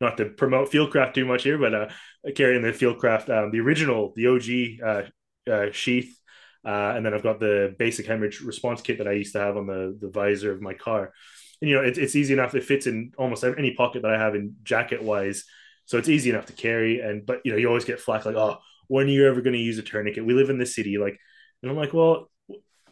not 0.00 0.16
to 0.16 0.26
promote 0.26 0.70
Fieldcraft 0.70 1.14
too 1.14 1.24
much 1.24 1.42
here, 1.44 1.58
but 1.58 1.74
uh, 1.74 1.88
carrying 2.34 2.62
the 2.62 2.72
Fieldcraft, 2.72 3.28
um, 3.30 3.50
the 3.50 3.60
original, 3.60 4.12
the 4.16 4.26
OG 4.26 4.80
uh, 4.84 5.02
uh, 5.50 5.66
sheath, 5.72 6.18
uh, 6.64 6.94
and 6.96 7.04
then 7.04 7.14
I've 7.14 7.22
got 7.22 7.40
the 7.40 7.74
basic 7.78 8.06
hemorrhage 8.06 8.40
response 8.40 8.80
kit 8.80 8.98
that 8.98 9.08
I 9.08 9.12
used 9.12 9.32
to 9.34 9.40
have 9.40 9.56
on 9.56 9.66
the 9.66 9.96
the 10.00 10.08
visor 10.10 10.52
of 10.52 10.60
my 10.60 10.74
car. 10.74 11.12
And 11.60 11.70
you 11.70 11.76
know, 11.76 11.82
it's 11.82 11.98
it's 11.98 12.16
easy 12.16 12.32
enough. 12.32 12.54
It 12.54 12.64
fits 12.64 12.86
in 12.86 13.12
almost 13.18 13.44
any 13.44 13.74
pocket 13.74 14.02
that 14.02 14.12
I 14.12 14.18
have 14.18 14.34
in 14.34 14.56
jacket 14.64 15.02
wise, 15.02 15.44
so 15.86 15.98
it's 15.98 16.08
easy 16.08 16.30
enough 16.30 16.46
to 16.46 16.52
carry. 16.52 17.00
And 17.00 17.24
but 17.24 17.40
you 17.44 17.52
know, 17.52 17.58
you 17.58 17.68
always 17.68 17.84
get 17.84 18.00
flack 18.00 18.24
like, 18.24 18.36
oh, 18.36 18.58
when 18.88 19.06
are 19.06 19.10
you 19.10 19.28
ever 19.28 19.40
going 19.40 19.54
to 19.54 19.58
use 19.58 19.78
a 19.78 19.82
tourniquet? 19.82 20.24
We 20.24 20.34
live 20.34 20.50
in 20.50 20.58
the 20.58 20.66
city, 20.66 20.98
like, 20.98 21.18
and 21.62 21.70
I'm 21.70 21.76
like, 21.76 21.94
well, 21.94 22.30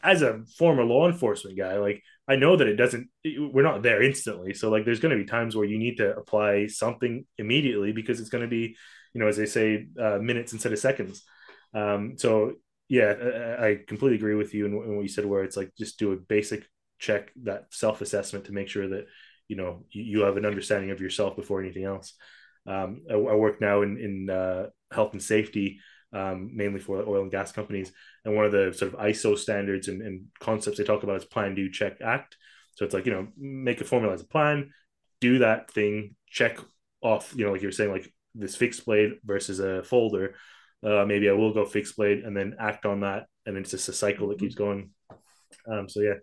as 0.03 0.22
a 0.22 0.43
former 0.57 0.84
law 0.84 1.09
enforcement 1.09 1.57
guy, 1.57 1.78
like 1.78 2.03
I 2.26 2.36
know 2.36 2.57
that 2.57 2.66
it 2.66 2.76
doesn't, 2.76 3.09
we're 3.24 3.62
not 3.62 3.82
there 3.82 4.03
instantly. 4.03 4.55
So 4.55 4.70
like, 4.70 4.84
there's 4.84 5.01
going 5.01 5.16
to 5.16 5.22
be 5.22 5.28
times 5.28 5.55
where 5.55 5.64
you 5.64 5.78
need 5.78 5.99
to 5.99 6.16
apply 6.16 6.66
something 6.68 7.24
immediately 7.38 7.93
because 7.93 8.20
it's 8.20 8.30
going 8.30 8.43
to 8.43 8.49
be, 8.49 8.76
you 9.12 9.20
know, 9.20 9.28
as 9.28 9.36
they 9.36 9.47
say, 9.47 9.86
uh, 10.01 10.18
minutes 10.18 10.53
instead 10.53 10.72
of 10.72 10.78
seconds. 10.78 11.22
Um, 11.74 12.14
so 12.16 12.55
yeah, 12.88 13.14
I, 13.59 13.66
I 13.66 13.78
completely 13.86 14.16
agree 14.16 14.34
with 14.34 14.55
you 14.55 14.66
in, 14.66 14.97
what 14.97 15.03
you 15.03 15.09
said, 15.09 15.24
where 15.24 15.45
it's 15.45 15.57
like 15.57 15.72
just 15.78 15.99
do 15.99 16.12
a 16.12 16.16
basic 16.16 16.66
check, 16.99 17.30
that 17.45 17.66
self 17.70 18.01
assessment 18.01 18.47
to 18.47 18.53
make 18.53 18.68
sure 18.68 18.88
that 18.88 19.07
you 19.49 19.57
know 19.57 19.84
you, 19.90 20.03
you, 20.03 20.20
have 20.20 20.36
an 20.36 20.47
understanding 20.47 20.90
of 20.90 21.01
yourself 21.01 21.34
before 21.34 21.61
anything 21.61 21.84
else. 21.84 22.14
Um, 22.67 23.03
I, 23.11 23.15
I, 23.15 23.35
work 23.35 23.61
now 23.61 23.83
in 23.83 23.99
in 23.99 24.31
uh, 24.31 24.67
health 24.93 25.13
and 25.13 25.23
safety, 25.23 25.81
um, 26.13 26.51
mainly 26.55 26.81
for 26.81 26.99
oil 26.99 27.23
and 27.23 27.31
gas 27.31 27.53
companies. 27.53 27.93
And 28.25 28.37
one 28.37 28.45
of 28.45 28.53
the 28.53 28.73
sort 28.73 28.93
of 28.93 29.01
ISO 29.01 29.37
standards 29.37 29.89
and, 29.89 30.03
and, 30.03 30.27
concepts 30.39 30.79
they 30.79 30.85
talk 30.85 31.03
about 31.03 31.17
is 31.17 31.25
plan, 31.25 31.55
do, 31.55 31.71
check, 31.71 32.01
act. 32.01 32.37
So 32.75 32.85
it's 32.85 32.95
like, 32.95 33.07
you 33.07 33.13
know, 33.13 33.29
make 33.37 33.81
a 33.81 33.85
formula 33.85 34.15
as 34.15 34.23
a 34.23 34.27
plan, 34.27 34.71
do 35.21 35.39
that 35.39 35.71
thing, 35.71 36.15
check 36.29 36.59
off, 37.03 37.35
you 37.37 37.45
know, 37.45 37.53
like 37.53 37.63
you're 37.63 37.73
saying, 37.73 37.91
like 37.91 38.13
this 38.35 38.57
fixed 38.57 38.85
blade 38.87 39.13
versus 39.25 39.61
a 39.61 39.83
folder. 39.83 40.35
Uh, 40.85 41.05
maybe 41.07 41.29
I 41.29 41.33
will 41.33 41.53
go 41.53 41.65
fixed 41.65 41.97
blade 41.97 42.25
and 42.25 42.37
then 42.37 42.57
act 42.59 42.87
on 42.87 43.01
that. 43.01 43.27
And 43.45 43.57
it's 43.57 43.71
just 43.71 43.89
a 43.89 43.93
cycle 43.93 44.29
that 44.29 44.39
keeps 44.39 44.55
going. 44.55 44.91
Um, 45.71 45.89
so 45.89 46.01
yeah. 46.01 46.15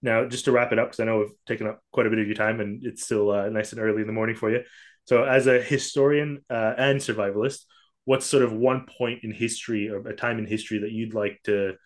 Now, 0.00 0.26
just 0.26 0.44
to 0.44 0.52
wrap 0.52 0.72
it 0.72 0.78
up, 0.78 0.88
because 0.88 1.00
I 1.00 1.04
know 1.04 1.18
we've 1.18 1.34
taken 1.46 1.66
up 1.66 1.80
quite 1.92 2.06
a 2.06 2.10
bit 2.10 2.20
of 2.20 2.26
your 2.26 2.36
time 2.36 2.60
and 2.60 2.84
it's 2.84 3.04
still 3.04 3.30
uh, 3.32 3.48
nice 3.48 3.72
and 3.72 3.80
early 3.80 4.00
in 4.02 4.06
the 4.06 4.12
morning 4.12 4.36
for 4.36 4.50
you. 4.50 4.62
So, 5.08 5.24
as 5.24 5.46
a 5.46 5.58
historian 5.58 6.44
uh, 6.50 6.74
and 6.76 7.00
survivalist, 7.00 7.60
what's 8.04 8.26
sort 8.26 8.42
of 8.42 8.52
one 8.52 8.84
point 8.84 9.24
in 9.24 9.32
history 9.32 9.88
or 9.88 10.06
a 10.06 10.14
time 10.14 10.38
in 10.38 10.44
history 10.44 10.80
that 10.80 10.92
you'd 10.92 11.14
like 11.14 11.40
to 11.44 11.76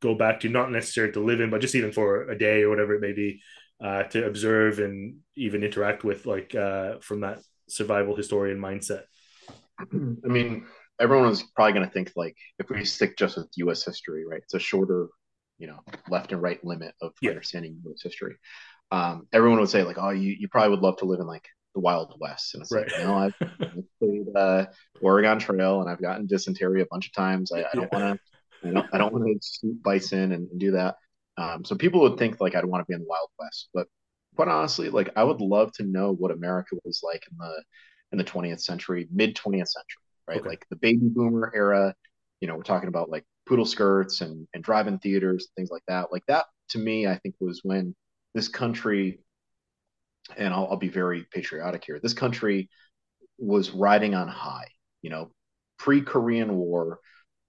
go 0.00 0.14
back 0.14 0.38
to, 0.40 0.48
not 0.48 0.70
necessarily 0.70 1.12
to 1.14 1.24
live 1.24 1.40
in, 1.40 1.50
but 1.50 1.60
just 1.60 1.74
even 1.74 1.90
for 1.90 2.30
a 2.30 2.38
day 2.38 2.62
or 2.62 2.70
whatever 2.70 2.94
it 2.94 3.00
may 3.00 3.12
be, 3.12 3.42
uh, 3.82 4.04
to 4.04 4.24
observe 4.24 4.78
and 4.78 5.16
even 5.34 5.64
interact 5.64 6.04
with, 6.04 6.24
like 6.24 6.54
uh, 6.54 7.00
from 7.00 7.22
that 7.22 7.40
survival 7.68 8.14
historian 8.14 8.60
mindset? 8.60 9.02
I 9.80 10.28
mean, 10.28 10.66
everyone 11.00 11.30
is 11.30 11.42
probably 11.56 11.72
going 11.72 11.88
to 11.88 11.92
think 11.92 12.12
like 12.14 12.36
if 12.60 12.70
we 12.70 12.84
stick 12.84 13.18
just 13.18 13.38
with 13.38 13.48
U.S. 13.56 13.84
history, 13.84 14.24
right? 14.24 14.42
It's 14.44 14.54
a 14.54 14.60
shorter, 14.60 15.08
you 15.58 15.66
know, 15.66 15.80
left 16.08 16.30
and 16.30 16.40
right 16.40 16.64
limit 16.64 16.94
of 17.02 17.12
yeah. 17.20 17.30
understanding 17.30 17.80
U.S. 17.86 18.02
history. 18.04 18.36
Um, 18.92 19.26
everyone 19.32 19.58
would 19.58 19.68
say 19.68 19.82
like, 19.82 19.98
oh, 19.98 20.10
you, 20.10 20.36
you 20.38 20.46
probably 20.46 20.70
would 20.70 20.84
love 20.84 20.98
to 20.98 21.06
live 21.06 21.18
in 21.18 21.26
like 21.26 21.42
the 21.76 21.80
Wild 21.80 22.16
West. 22.18 22.54
And 22.54 22.62
it's 22.62 22.72
right. 22.72 22.90
like, 22.90 22.98
you 22.98 23.06
know, 23.06 23.14
I've, 23.14 23.34
I've 23.40 23.84
played 24.00 24.26
uh, 24.34 24.66
Oregon 25.00 25.38
Trail 25.38 25.82
and 25.82 25.90
I've 25.90 26.00
gotten 26.00 26.26
dysentery 26.26 26.80
a 26.80 26.86
bunch 26.90 27.06
of 27.06 27.12
times. 27.12 27.52
I, 27.52 27.60
I 27.60 27.74
don't 27.74 27.92
want 27.92 28.20
to, 28.62 28.68
I 28.68 28.72
don't, 28.72 28.86
I 28.94 28.98
don't 28.98 29.12
want 29.12 29.26
to 29.26 29.38
shoot 29.46 29.82
bison 29.82 30.32
and, 30.32 30.50
and 30.50 30.58
do 30.58 30.72
that. 30.72 30.96
Um, 31.36 31.64
so 31.64 31.76
people 31.76 32.00
would 32.00 32.18
think 32.18 32.40
like 32.40 32.54
I'd 32.54 32.64
want 32.64 32.80
to 32.80 32.86
be 32.88 32.94
in 32.94 33.02
the 33.02 33.06
Wild 33.06 33.28
West, 33.38 33.68
but 33.74 33.86
quite 34.34 34.48
honestly, 34.48 34.88
like 34.88 35.10
I 35.16 35.22
would 35.22 35.40
love 35.40 35.70
to 35.74 35.84
know 35.84 36.14
what 36.14 36.30
America 36.30 36.76
was 36.84 37.02
like 37.04 37.22
in 37.30 37.36
the 37.36 37.62
in 38.12 38.18
the 38.18 38.24
20th 38.24 38.62
century, 38.62 39.06
mid 39.12 39.36
20th 39.36 39.68
century, 39.68 40.02
right? 40.26 40.40
Okay. 40.40 40.48
Like 40.48 40.66
the 40.70 40.76
baby 40.76 41.08
boomer 41.08 41.52
era. 41.54 41.94
You 42.40 42.48
know, 42.48 42.56
we're 42.56 42.62
talking 42.62 42.88
about 42.88 43.10
like 43.10 43.24
poodle 43.46 43.66
skirts 43.66 44.22
and 44.22 44.48
and 44.54 44.64
drive-in 44.64 44.98
theaters, 44.98 45.48
things 45.56 45.70
like 45.70 45.82
that. 45.88 46.10
Like 46.10 46.24
that 46.28 46.46
to 46.70 46.78
me, 46.78 47.06
I 47.06 47.16
think 47.18 47.34
was 47.38 47.60
when 47.62 47.94
this 48.34 48.48
country 48.48 49.20
and 50.36 50.52
I'll, 50.52 50.68
I'll 50.70 50.76
be 50.76 50.88
very 50.88 51.26
patriotic 51.32 51.84
here. 51.84 52.00
This 52.02 52.14
country 52.14 52.68
was 53.38 53.70
riding 53.70 54.14
on 54.14 54.28
high, 54.28 54.68
you 55.02 55.10
know, 55.10 55.30
pre 55.78 56.02
Korean 56.02 56.56
War, 56.56 57.00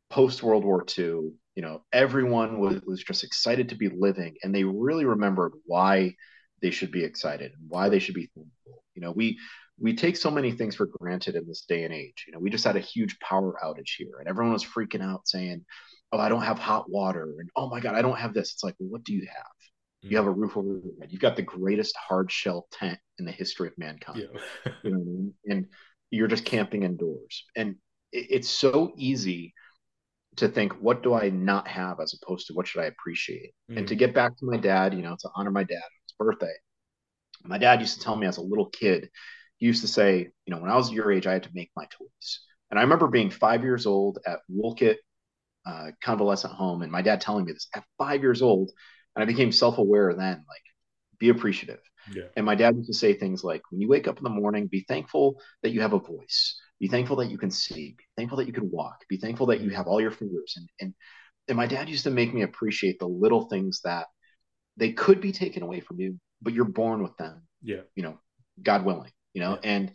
post 0.10 0.44
World 0.44 0.64
War 0.66 0.84
II. 0.98 1.32
You 1.56 1.64
know, 1.64 1.82
everyone 1.92 2.60
was, 2.60 2.82
was 2.86 3.04
just 3.04 3.24
excited 3.24 3.70
to 3.70 3.76
be 3.76 3.90
living, 3.90 4.36
and 4.44 4.54
they 4.54 4.64
really 4.64 5.06
remembered 5.06 5.54
why 5.66 6.16
they 6.62 6.72
should 6.72 6.92
be 6.92 7.04
excited 7.04 7.52
and 7.52 7.70
why 7.70 7.90
they 7.90 8.00
should 8.00 8.16
be 8.16 8.30
thankful. 8.36 8.84
You 8.96 9.02
know, 9.02 9.12
we 9.12 9.40
we 9.80 9.96
take 9.96 10.18
so 10.18 10.32
many 10.32 10.52
things 10.52 10.76
for 10.76 10.88
granted 11.00 11.36
in 11.36 11.48
this 11.48 11.66
day 11.68 11.84
and 11.84 11.94
age. 11.94 12.26
You 12.28 12.34
know, 12.34 12.40
we 12.40 12.50
just 12.50 12.66
had 12.66 12.76
a 12.76 12.80
huge 12.80 13.20
power 13.20 13.56
outage 13.64 13.96
here, 13.98 14.18
and 14.20 14.28
everyone 14.28 14.54
was 14.54 14.66
freaking 14.66 15.04
out 15.04 15.28
saying, 15.28 15.66
"Oh, 16.12 16.20
I 16.20 16.30
don't 16.30 16.42
have 16.44 16.60
hot 16.60 16.90
water," 16.90 17.36
and 17.40 17.50
"Oh 17.56 17.70
my 17.70 17.80
God, 17.80 17.96
I 17.96 18.02
don't 18.02 18.18
have 18.18 18.34
this." 18.34 18.54
It's 18.54 18.64
like, 18.64 18.76
well, 18.80 18.90
what 18.90 19.04
do 19.04 19.14
you 19.14 19.28
have? 19.28 19.57
You 20.10 20.18
have 20.18 20.28
a 20.28 20.32
roof 20.32 20.58
over 20.58 20.68
your 20.68 20.94
head. 21.00 21.12
You've 21.12 21.22
got 21.22 21.36
the 21.36 21.42
greatest 21.42 21.96
hard 21.96 22.32
shell 22.32 22.68
tent 22.72 23.00
in 23.20 23.26
the 23.26 23.32
history 23.32 23.68
of 23.68 23.78
mankind. 23.78 24.22
Yeah. 24.22 24.72
you 24.84 24.92
know 24.92 24.98
what 24.98 25.02
I 25.02 25.10
mean? 25.10 25.34
And 25.50 25.66
you're 26.12 26.28
just 26.28 26.46
camping 26.46 26.84
indoors. 26.84 27.46
And 27.56 27.76
it, 28.12 28.28
it's 28.30 28.50
so 28.50 28.94
easy 28.98 29.54
to 30.38 30.48
think, 30.48 30.74
what 30.74 31.04
do 31.04 31.14
I 31.14 31.30
not 31.30 31.68
have 31.68 32.00
as 32.00 32.14
opposed 32.22 32.48
to 32.48 32.54
what 32.54 32.68
should 32.68 32.82
I 32.82 32.86
appreciate? 32.86 33.54
Mm. 33.72 33.78
And 33.80 33.88
to 33.88 33.96
get 33.96 34.14
back 34.14 34.38
to 34.38 34.46
my 34.46 34.58
dad, 34.58 34.94
you 34.94 35.02
know, 35.02 35.16
to 35.20 35.30
honor 35.36 35.52
my 35.52 35.64
dad 35.64 35.76
on 35.76 35.82
his 36.06 36.14
birthday. 36.18 36.54
My 37.44 37.58
dad 37.58 37.80
used 37.82 37.98
to 37.98 38.04
tell 38.04 38.16
me 38.16 38.28
as 38.28 38.38
a 38.38 38.42
little 38.42 38.70
kid, 38.70 39.10
he 39.58 39.66
used 39.66 39.82
to 39.82 39.88
say, 39.88 40.30
you 40.46 40.54
know, 40.54 40.60
when 40.60 40.70
I 40.70 40.76
was 40.76 40.92
your 40.92 41.12
age, 41.12 41.28
I 41.28 41.34
had 41.34 41.44
to 41.44 41.50
make 41.54 41.72
my 41.76 41.86
toys. 41.86 42.40
And 42.70 42.80
I 42.80 42.84
remember 42.84 43.08
being 43.08 43.30
five 43.30 43.64
years 43.64 43.86
old 43.86 44.20
at 44.26 44.40
Wolcott 44.50 44.98
uh, 45.66 45.92
convalescent 46.02 46.54
home, 46.54 46.82
and 46.82 46.92
my 46.92 47.02
dad 47.02 47.22
telling 47.22 47.46
me 47.46 47.52
this 47.52 47.68
at 47.76 47.84
five 47.98 48.22
years 48.22 48.42
old, 48.42 48.72
and 49.18 49.24
I 49.24 49.26
became 49.26 49.52
self 49.52 49.80
aware 49.80 50.14
then, 50.14 50.36
like, 50.48 50.62
be 51.20 51.30
appreciative. 51.30 51.80
Yeah. 52.14 52.26
And 52.36 52.46
my 52.46 52.54
dad 52.54 52.76
used 52.76 52.88
to 52.88 52.94
say 52.94 53.14
things 53.14 53.44
like, 53.44 53.64
when 53.72 53.82
you 53.82 53.88
wake 53.88 54.08
up 54.08 54.18
in 54.18 54.24
the 54.24 54.30
morning, 54.30 54.68
be 54.68 54.86
thankful 54.88 55.42
that 55.64 55.72
you 55.72 55.82
have 55.82 55.94
a 55.94 56.00
voice, 56.00 56.56
be 56.80 56.88
thankful 56.88 57.16
that 57.18 57.32
you 57.32 57.38
can 57.40 57.50
see, 57.50 57.96
be 57.98 58.04
thankful 58.16 58.38
that 58.38 58.46
you 58.46 58.54
can 58.54 58.70
walk, 58.70 59.04
be 59.10 59.18
thankful 59.18 59.48
that 59.48 59.60
you 59.60 59.68
mm-hmm. 59.68 59.76
have 59.76 59.88
all 59.88 60.00
your 60.00 60.12
fingers. 60.12 60.54
And, 60.56 60.70
and, 60.80 60.94
and 61.48 61.58
my 61.58 61.66
dad 61.66 61.90
used 61.90 62.04
to 62.04 62.12
make 62.12 62.32
me 62.32 62.44
appreciate 62.44 63.00
the 63.00 63.08
little 63.08 63.48
things 63.48 63.82
that 63.84 64.06
they 64.78 64.92
could 64.92 65.20
be 65.20 65.32
taken 65.32 65.64
away 65.64 65.80
from 65.80 66.00
you, 66.00 66.20
but 66.44 66.54
you're 66.54 66.66
born 66.66 67.02
with 67.02 67.18
them. 67.18 67.42
Yeah. 67.64 67.82
You 67.96 68.04
know, 68.04 68.20
God 68.62 68.86
willing, 68.86 69.12
you 69.34 69.42
know, 69.42 69.54
yeah. 69.64 69.70
and, 69.72 69.92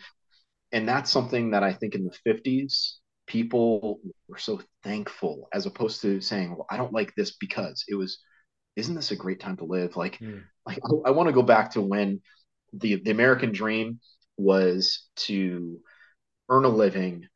and 0.73 0.89
that's 0.89 1.12
something 1.12 1.53
that 1.53 1.62
I 1.62 1.73
think 1.73 1.95
in 1.95 2.05
the 2.05 2.33
50s, 2.33 2.95
people 3.29 4.01
were 4.27 4.39
so 4.39 4.61
thankful 4.83 5.49
as 5.55 5.66
opposed 5.66 6.03
to 6.03 6.20
saying, 6.20 6.51
well, 6.51 6.66
I 6.68 6.77
don't 6.77 6.93
like 6.93 7.14
this 7.14 7.37
because 7.37 7.85
it 7.87 7.95
was, 7.95 8.18
isn't 8.77 8.95
this 8.95 9.11
a 9.11 9.16
great 9.16 9.41
time 9.41 9.57
to 9.59 9.64
live? 9.64 9.97
Like, 9.97 10.18
mm. 10.18 10.43
like 10.66 10.79
I, 10.85 11.09
I 11.09 11.11
want 11.11 11.29
to 11.29 11.35
go 11.35 11.43
back 11.43 11.73
to 11.73 11.81
when 11.81 12.20
the 12.73 12.97
the 13.03 13.11
American 13.11 13.53
dream 13.53 14.01
was 14.37 15.09
to 15.16 15.81
earn 16.49 16.64
a 16.64 16.68
living, 16.68 17.27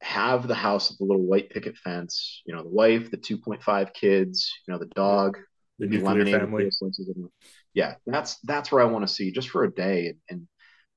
have 0.00 0.46
the 0.46 0.54
house 0.54 0.90
with 0.90 0.98
the 0.98 1.04
little 1.04 1.26
white 1.26 1.50
picket 1.50 1.76
fence, 1.76 2.42
you 2.46 2.54
know, 2.54 2.62
the 2.62 2.68
wife, 2.68 3.10
the 3.10 3.16
2.5 3.16 3.92
kids, 3.92 4.52
you 4.66 4.72
know, 4.72 4.78
the 4.78 4.86
dog, 4.86 5.38
the 5.78 5.86
nuclear 5.86 6.24
family. 6.24 6.70
Yeah, 7.74 7.94
that's 8.06 8.36
that's 8.40 8.72
where 8.72 8.82
I 8.82 8.86
want 8.86 9.06
to 9.06 9.12
see 9.12 9.32
just 9.32 9.50
for 9.50 9.64
a 9.64 9.72
day 9.72 10.08
and, 10.08 10.18
and 10.30 10.48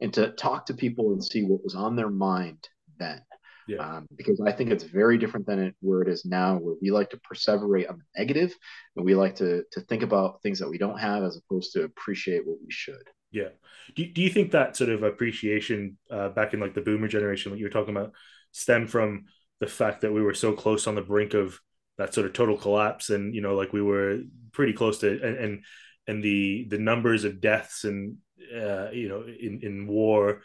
and 0.02 0.14
to 0.14 0.32
talk 0.32 0.68
to 0.68 0.74
people 0.74 1.12
and 1.12 1.24
see 1.24 1.44
what 1.44 1.64
was 1.64 1.76
on 1.76 1.96
their 1.96 2.10
mind 2.10 2.68
then. 2.98 3.22
Yeah. 3.70 3.98
Um, 3.98 4.08
because 4.18 4.42
I 4.42 4.52
think 4.52 4.72
it's 4.72 4.84
very 4.84 5.20
different 5.20 5.46
than 5.46 5.60
it, 5.60 5.76
where 5.80 6.02
it 6.02 6.08
is 6.08 6.26
now, 6.26 6.58
where 6.58 6.74
we 6.82 6.90
like 6.90 7.12
to 7.12 7.20
perseverate 7.20 7.88
on 7.88 8.00
the 8.00 8.20
negative, 8.20 8.52
and 8.96 9.06
we 9.06 9.14
like 9.14 9.36
to 9.36 9.64
to 9.74 9.82
think 9.82 10.02
about 10.02 10.42
things 10.42 10.58
that 10.60 10.70
we 10.70 10.80
don't 10.80 10.98
have 10.98 11.24
as 11.24 11.38
opposed 11.38 11.74
to 11.74 11.84
appreciate 11.84 12.48
what 12.48 12.58
we 12.66 12.72
should. 12.72 13.04
Yeah. 13.32 13.50
Do, 13.96 14.08
do 14.08 14.22
you 14.24 14.30
think 14.32 14.52
that 14.52 14.76
sort 14.76 14.90
of 14.90 15.04
appreciation 15.04 15.98
uh, 16.10 16.30
back 16.30 16.56
in 16.56 16.60
like 16.60 16.74
the 16.74 16.82
boomer 16.82 17.08
generation, 17.08 17.52
what 17.52 17.60
you 17.60 17.66
were 17.66 17.70
talking 17.70 17.96
about, 17.96 18.14
stem 18.54 18.88
from 18.88 19.26
the 19.60 19.68
fact 19.68 20.02
that 20.02 20.14
we 20.14 20.24
were 20.24 20.34
so 20.34 20.54
close 20.54 20.88
on 20.88 20.96
the 20.96 21.04
brink 21.04 21.36
of 21.36 21.60
that 22.00 22.16
sort 22.16 22.26
of 22.26 22.34
total 22.34 22.58
collapse, 22.58 23.12
and 23.12 23.36
you 23.36 23.42
know, 23.42 23.56
like 23.56 23.72
we 23.72 23.84
were 23.84 24.22
pretty 24.52 24.74
close 24.74 24.98
to, 25.00 25.12
and 25.12 25.38
and, 25.38 25.64
and 26.08 26.24
the 26.24 26.66
the 26.70 26.80
numbers 26.80 27.24
of 27.24 27.40
deaths 27.40 27.84
and 27.84 28.18
uh, 28.52 28.90
you 28.90 29.10
know 29.10 29.26
in 29.28 29.60
in 29.62 29.86
war 29.86 30.42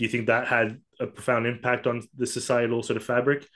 do 0.00 0.04
you 0.04 0.10
think 0.10 0.28
that 0.28 0.48
had 0.48 0.80
a 0.98 1.06
profound 1.06 1.46
impact 1.46 1.86
on 1.86 2.00
the 2.16 2.26
societal 2.26 2.82
sort 2.82 2.96
of 2.96 3.04
fabric? 3.04 3.46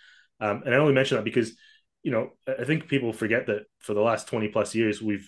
Um, 0.41 0.63
and 0.67 0.75
I 0.75 0.77
only 0.77 0.93
mention 0.93 1.17
that 1.17 1.25
because, 1.25 1.57
you 2.03 2.11
know, 2.11 2.33
I 2.47 2.65
think 2.65 2.87
people 2.87 3.15
forget 3.15 3.47
that 3.47 3.63
for 3.79 3.95
the 3.95 4.03
last 4.03 4.29
20 4.29 4.49
plus 4.49 4.75
years, 4.75 5.01
we've, 5.01 5.27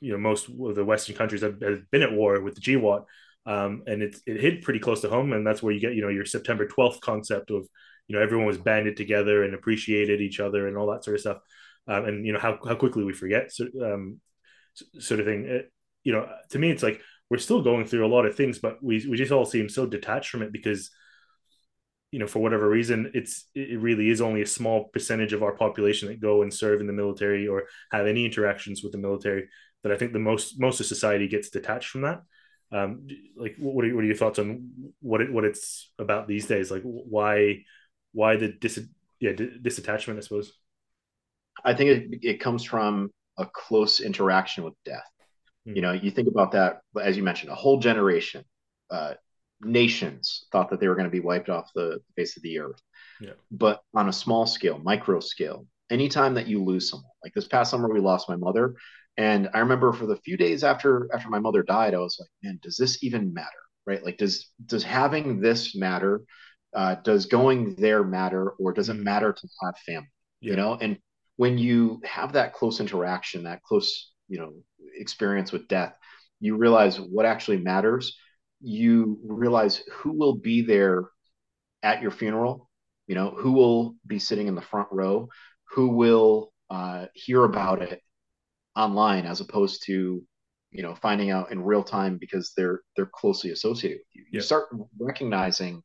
you 0.00 0.10
know, 0.10 0.18
most 0.18 0.48
of 0.48 0.74
the 0.74 0.84
Western 0.84 1.14
countries 1.14 1.42
have, 1.42 1.62
have 1.62 1.88
been 1.92 2.02
at 2.02 2.12
war 2.12 2.40
with 2.40 2.56
the 2.56 2.60
GWOT. 2.60 3.04
Um, 3.46 3.84
and 3.86 4.02
it, 4.02 4.16
it 4.26 4.40
hit 4.40 4.62
pretty 4.62 4.80
close 4.80 5.00
to 5.02 5.08
home. 5.08 5.32
And 5.32 5.46
that's 5.46 5.62
where 5.62 5.72
you 5.72 5.78
get, 5.78 5.94
you 5.94 6.02
know, 6.02 6.08
your 6.08 6.24
September 6.24 6.66
12th 6.66 7.00
concept 7.00 7.52
of, 7.52 7.68
you 8.08 8.16
know, 8.16 8.20
everyone 8.20 8.48
was 8.48 8.58
banded 8.58 8.96
together 8.96 9.44
and 9.44 9.54
appreciated 9.54 10.20
each 10.20 10.40
other 10.40 10.66
and 10.66 10.76
all 10.76 10.90
that 10.90 11.04
sort 11.04 11.14
of 11.14 11.20
stuff. 11.20 11.38
Um, 11.86 12.04
and, 12.06 12.26
you 12.26 12.32
know, 12.32 12.40
how, 12.40 12.58
how 12.66 12.74
quickly 12.74 13.04
we 13.04 13.12
forget 13.12 13.52
so, 13.52 13.66
um, 13.80 14.20
sort 14.98 15.20
of 15.20 15.26
thing. 15.26 15.44
It, 15.44 15.72
you 16.02 16.12
know, 16.12 16.28
to 16.50 16.58
me, 16.58 16.72
it's 16.72 16.82
like 16.82 17.00
we're 17.32 17.38
still 17.38 17.62
going 17.62 17.86
through 17.86 18.04
a 18.04 18.14
lot 18.14 18.26
of 18.26 18.36
things, 18.36 18.58
but 18.58 18.76
we 18.82 19.06
we 19.08 19.16
just 19.16 19.32
all 19.32 19.46
seem 19.46 19.66
so 19.66 19.86
detached 19.86 20.28
from 20.28 20.42
it 20.42 20.52
because 20.52 20.90
you 22.10 22.18
know 22.18 22.26
for 22.26 22.40
whatever 22.40 22.68
reason 22.68 23.10
it's 23.14 23.46
it 23.54 23.80
really 23.80 24.10
is 24.10 24.20
only 24.20 24.42
a 24.42 24.46
small 24.46 24.90
percentage 24.92 25.32
of 25.32 25.42
our 25.42 25.52
population 25.52 26.08
that 26.08 26.20
go 26.20 26.42
and 26.42 26.52
serve 26.52 26.82
in 26.82 26.86
the 26.86 26.92
military 26.92 27.48
or 27.48 27.64
have 27.90 28.06
any 28.06 28.26
interactions 28.26 28.82
with 28.82 28.92
the 28.92 28.98
military 28.98 29.48
that 29.82 29.90
i 29.90 29.96
think 29.96 30.12
the 30.12 30.18
most 30.18 30.60
most 30.60 30.78
of 30.78 30.84
society 30.84 31.26
gets 31.26 31.48
detached 31.48 31.88
from 31.88 32.02
that. 32.02 32.20
Um 32.70 33.06
like 33.34 33.56
what 33.58 33.82
are, 33.86 33.94
what 33.94 34.04
are 34.04 34.12
your 34.12 34.20
thoughts 34.22 34.38
on 34.38 34.92
what 35.00 35.22
it 35.22 35.32
what 35.32 35.46
it's 35.46 35.90
about 35.98 36.28
these 36.28 36.46
days? 36.46 36.70
Like 36.70 36.82
why 36.82 37.64
why 38.12 38.36
the 38.36 38.48
dis 38.48 38.78
yeah 39.20 39.32
disattachment 39.32 40.18
i 40.18 40.20
suppose? 40.20 40.52
I 41.64 41.72
think 41.72 41.88
it, 41.90 42.18
it 42.32 42.40
comes 42.40 42.62
from 42.62 43.10
a 43.38 43.46
close 43.46 44.00
interaction 44.00 44.64
with 44.64 44.74
death 44.84 45.11
mm. 45.66 45.76
you 45.76 45.82
know 45.82 45.92
you 45.92 46.10
think 46.10 46.28
about 46.28 46.52
that 46.52 46.80
as 47.00 47.16
you 47.16 47.22
mentioned 47.22 47.50
a 47.50 47.54
whole 47.54 47.78
generation 47.78 48.44
uh, 48.90 49.14
nations 49.64 50.46
thought 50.52 50.70
that 50.70 50.80
they 50.80 50.88
were 50.88 50.94
going 50.94 51.06
to 51.06 51.10
be 51.10 51.20
wiped 51.20 51.48
off 51.48 51.70
the 51.74 52.00
face 52.16 52.36
of 52.36 52.42
the 52.42 52.58
earth. 52.58 52.80
Yeah. 53.20 53.32
But 53.50 53.82
on 53.94 54.08
a 54.08 54.12
small 54.12 54.46
scale, 54.46 54.78
micro 54.78 55.20
scale, 55.20 55.66
anytime 55.90 56.34
that 56.34 56.46
you 56.46 56.62
lose 56.62 56.90
someone, 56.90 57.10
like 57.22 57.34
this 57.34 57.48
past 57.48 57.70
summer, 57.70 57.92
we 57.92 58.00
lost 58.00 58.28
my 58.28 58.36
mother. 58.36 58.74
And 59.16 59.48
I 59.54 59.60
remember 59.60 59.92
for 59.92 60.06
the 60.06 60.16
few 60.16 60.36
days 60.36 60.64
after 60.64 61.08
after 61.12 61.28
my 61.28 61.38
mother 61.38 61.62
died, 61.62 61.94
I 61.94 61.98
was 61.98 62.16
like, 62.18 62.30
man, 62.42 62.58
does 62.62 62.76
this 62.76 63.02
even 63.04 63.32
matter? 63.34 63.48
Right? 63.86 64.02
Like, 64.02 64.16
does 64.16 64.50
does 64.64 64.82
having 64.82 65.40
this 65.40 65.74
matter? 65.76 66.22
Uh, 66.74 66.94
does 66.94 67.26
going 67.26 67.74
there 67.74 68.02
matter, 68.02 68.50
or 68.52 68.72
does 68.72 68.88
it 68.88 68.94
mm-hmm. 68.94 69.04
matter 69.04 69.32
to 69.32 69.48
have 69.62 69.76
family? 69.84 70.08
Yeah. 70.40 70.50
You 70.50 70.56
know, 70.56 70.78
and 70.80 70.98
when 71.36 71.58
you 71.58 72.00
have 72.04 72.32
that 72.32 72.54
close 72.54 72.80
interaction, 72.80 73.44
that 73.44 73.62
close, 73.62 74.12
you 74.28 74.38
know, 74.38 74.54
experience 74.96 75.52
with 75.52 75.68
death, 75.68 75.94
you 76.40 76.56
realize 76.56 77.00
what 77.00 77.26
actually 77.26 77.58
matters. 77.58 78.16
You 78.60 79.18
realize 79.24 79.82
who 79.92 80.12
will 80.12 80.34
be 80.34 80.62
there 80.62 81.04
at 81.82 82.02
your 82.02 82.10
funeral, 82.10 82.68
you 83.06 83.14
know, 83.14 83.30
who 83.30 83.52
will 83.52 83.96
be 84.06 84.18
sitting 84.18 84.46
in 84.46 84.54
the 84.54 84.62
front 84.62 84.88
row, 84.90 85.28
who 85.70 85.88
will 85.88 86.52
uh, 86.70 87.06
hear 87.14 87.44
about 87.44 87.82
it 87.82 88.00
online 88.76 89.26
as 89.26 89.40
opposed 89.40 89.84
to 89.84 90.22
you 90.70 90.82
know 90.82 90.94
finding 90.94 91.30
out 91.30 91.52
in 91.52 91.62
real 91.62 91.84
time 91.84 92.16
because 92.18 92.52
they're 92.56 92.80
they're 92.96 93.10
closely 93.14 93.50
associated 93.50 93.98
with 93.98 94.06
you. 94.14 94.24
You 94.30 94.40
start 94.40 94.68
recognizing 94.98 95.82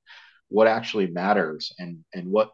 what 0.47 0.67
actually 0.67 1.07
matters 1.07 1.73
and 1.77 2.03
and 2.13 2.29
what 2.29 2.51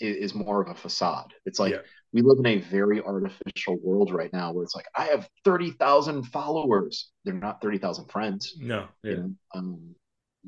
is 0.00 0.34
more 0.34 0.62
of 0.62 0.68
a 0.68 0.74
facade. 0.74 1.32
It's 1.44 1.58
like 1.58 1.72
yeah 1.72 1.80
we 2.14 2.22
live 2.22 2.38
in 2.38 2.46
a 2.46 2.58
very 2.58 3.02
artificial 3.02 3.76
world 3.82 4.14
right 4.14 4.32
now 4.32 4.52
where 4.52 4.62
it's 4.62 4.76
like 4.76 4.86
I 4.96 5.06
have 5.06 5.28
thirty 5.44 5.72
thousand 5.72 6.22
followers. 6.22 7.10
They're 7.24 7.34
not 7.34 7.60
thirty 7.60 7.78
thousand 7.78 8.06
friends. 8.06 8.54
No, 8.58 8.86
yeah. 9.02 9.10
You, 9.10 9.16
know? 9.16 9.34
um, 9.54 9.94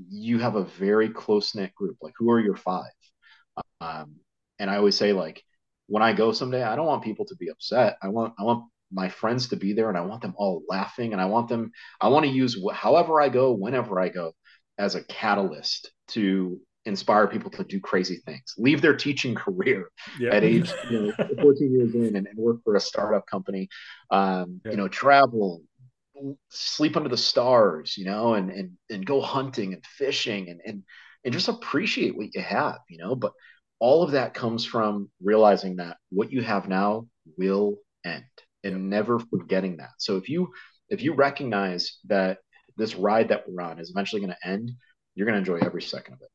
you 0.09 0.39
have 0.39 0.55
a 0.55 0.65
very 0.65 1.09
close 1.09 1.55
knit 1.57 1.75
group. 1.75 1.97
Like, 2.01 2.15
who 2.17 2.31
are 2.31 2.41
your 2.41 2.57
five? 2.57 2.93
Um, 3.81 4.15
and 4.61 4.71
I 4.71 4.77
always 4.77 4.97
say, 4.97 5.13
like, 5.13 5.43
when 5.89 6.05
I 6.05 6.13
go 6.13 6.31
someday, 6.31 6.63
I 6.63 6.77
don't 6.77 6.87
want 6.87 7.03
people 7.03 7.25
to 7.27 7.37
be 7.37 7.51
upset. 7.51 7.99
I 8.01 8.09
want 8.09 8.35
I 8.39 8.45
want 8.45 8.67
my 8.93 9.09
friends 9.09 9.49
to 9.49 9.57
be 9.57 9.73
there, 9.73 9.89
and 9.89 9.99
I 9.99 10.03
want 10.03 10.23
them 10.23 10.35
all 10.37 10.63
laughing, 10.69 11.13
and 11.13 11.21
I 11.21 11.25
want 11.27 11.49
them. 11.49 11.73
I 12.01 12.09
want 12.09 12.27
to 12.27 12.31
use 12.31 12.57
wh- 12.57 12.75
however 12.75 13.21
I 13.21 13.29
go, 13.29 13.51
whenever 13.51 14.01
I 14.01 14.09
go, 14.09 14.35
as 14.79 14.95
a 14.95 15.03
catalyst 15.03 15.91
to 16.09 16.61
inspire 16.87 17.27
people 17.27 17.51
to 17.51 17.65
do 17.65 17.81
crazy 17.81 18.23
things, 18.25 18.55
leave 18.57 18.81
their 18.81 18.97
teaching 18.97 19.35
career 19.35 19.91
yeah. 20.19 20.35
at 20.35 20.45
age 20.45 20.73
you 20.89 21.13
know, 21.19 21.27
14 21.43 21.73
years 21.73 21.95
in 21.95 22.17
and, 22.17 22.27
and, 22.27 22.39
work 22.39 22.59
for 22.65 22.77
a 22.77 22.81
startup 22.81 23.27
company, 23.27 23.69
um, 24.11 24.61
yeah. 24.65 24.71
you 24.71 24.77
know, 24.77 24.89
travel, 24.89 25.63
sleep 26.49 26.97
under 26.97 27.09
the 27.09 27.17
stars, 27.17 27.97
you 27.99 28.05
know, 28.05 28.35
and, 28.35 28.51
and, 28.51 28.71
and 28.89 29.05
go 29.05 29.21
hunting 29.21 29.75
and 29.75 29.85
fishing 29.85 30.49
and, 30.49 30.61
and, 30.65 30.85
and 31.25 31.35
just 31.35 31.49
appreciate 31.49 32.17
what 32.17 32.35
you 32.35 32.41
have, 32.41 32.79
you 32.89 32.99
know, 32.99 33.15
but 33.17 33.33
all 33.81 34.03
of 34.03 34.13
that 34.13 34.33
comes 34.33 34.65
from 34.65 35.11
realizing 35.21 35.77
that 35.77 35.97
what 36.11 36.33
you 36.33 36.41
have 36.41 36.69
now 36.69 37.07
will 37.37 37.75
end 38.05 38.25
and 38.65 38.89
never 38.89 39.19
forgetting 39.19 39.79
that. 39.79 39.91
So 39.99 40.17
if 40.17 40.29
you, 40.29 40.53
if 40.89 41.03
you 41.03 41.15
recognize 41.15 41.99
that 42.05 42.39
this 42.77 42.95
ride 42.95 43.29
that 43.29 43.45
we're 43.49 43.63
on 43.63 43.81
is 43.81 43.91
eventually 43.91 44.21
going 44.21 44.35
to 44.41 44.49
end, 44.49 44.71
you're 45.15 45.27
going 45.27 45.35
to 45.35 45.39
enjoy 45.39 45.65
every 45.67 45.83
second 45.83 46.15
of 46.15 46.23
it 46.23 46.29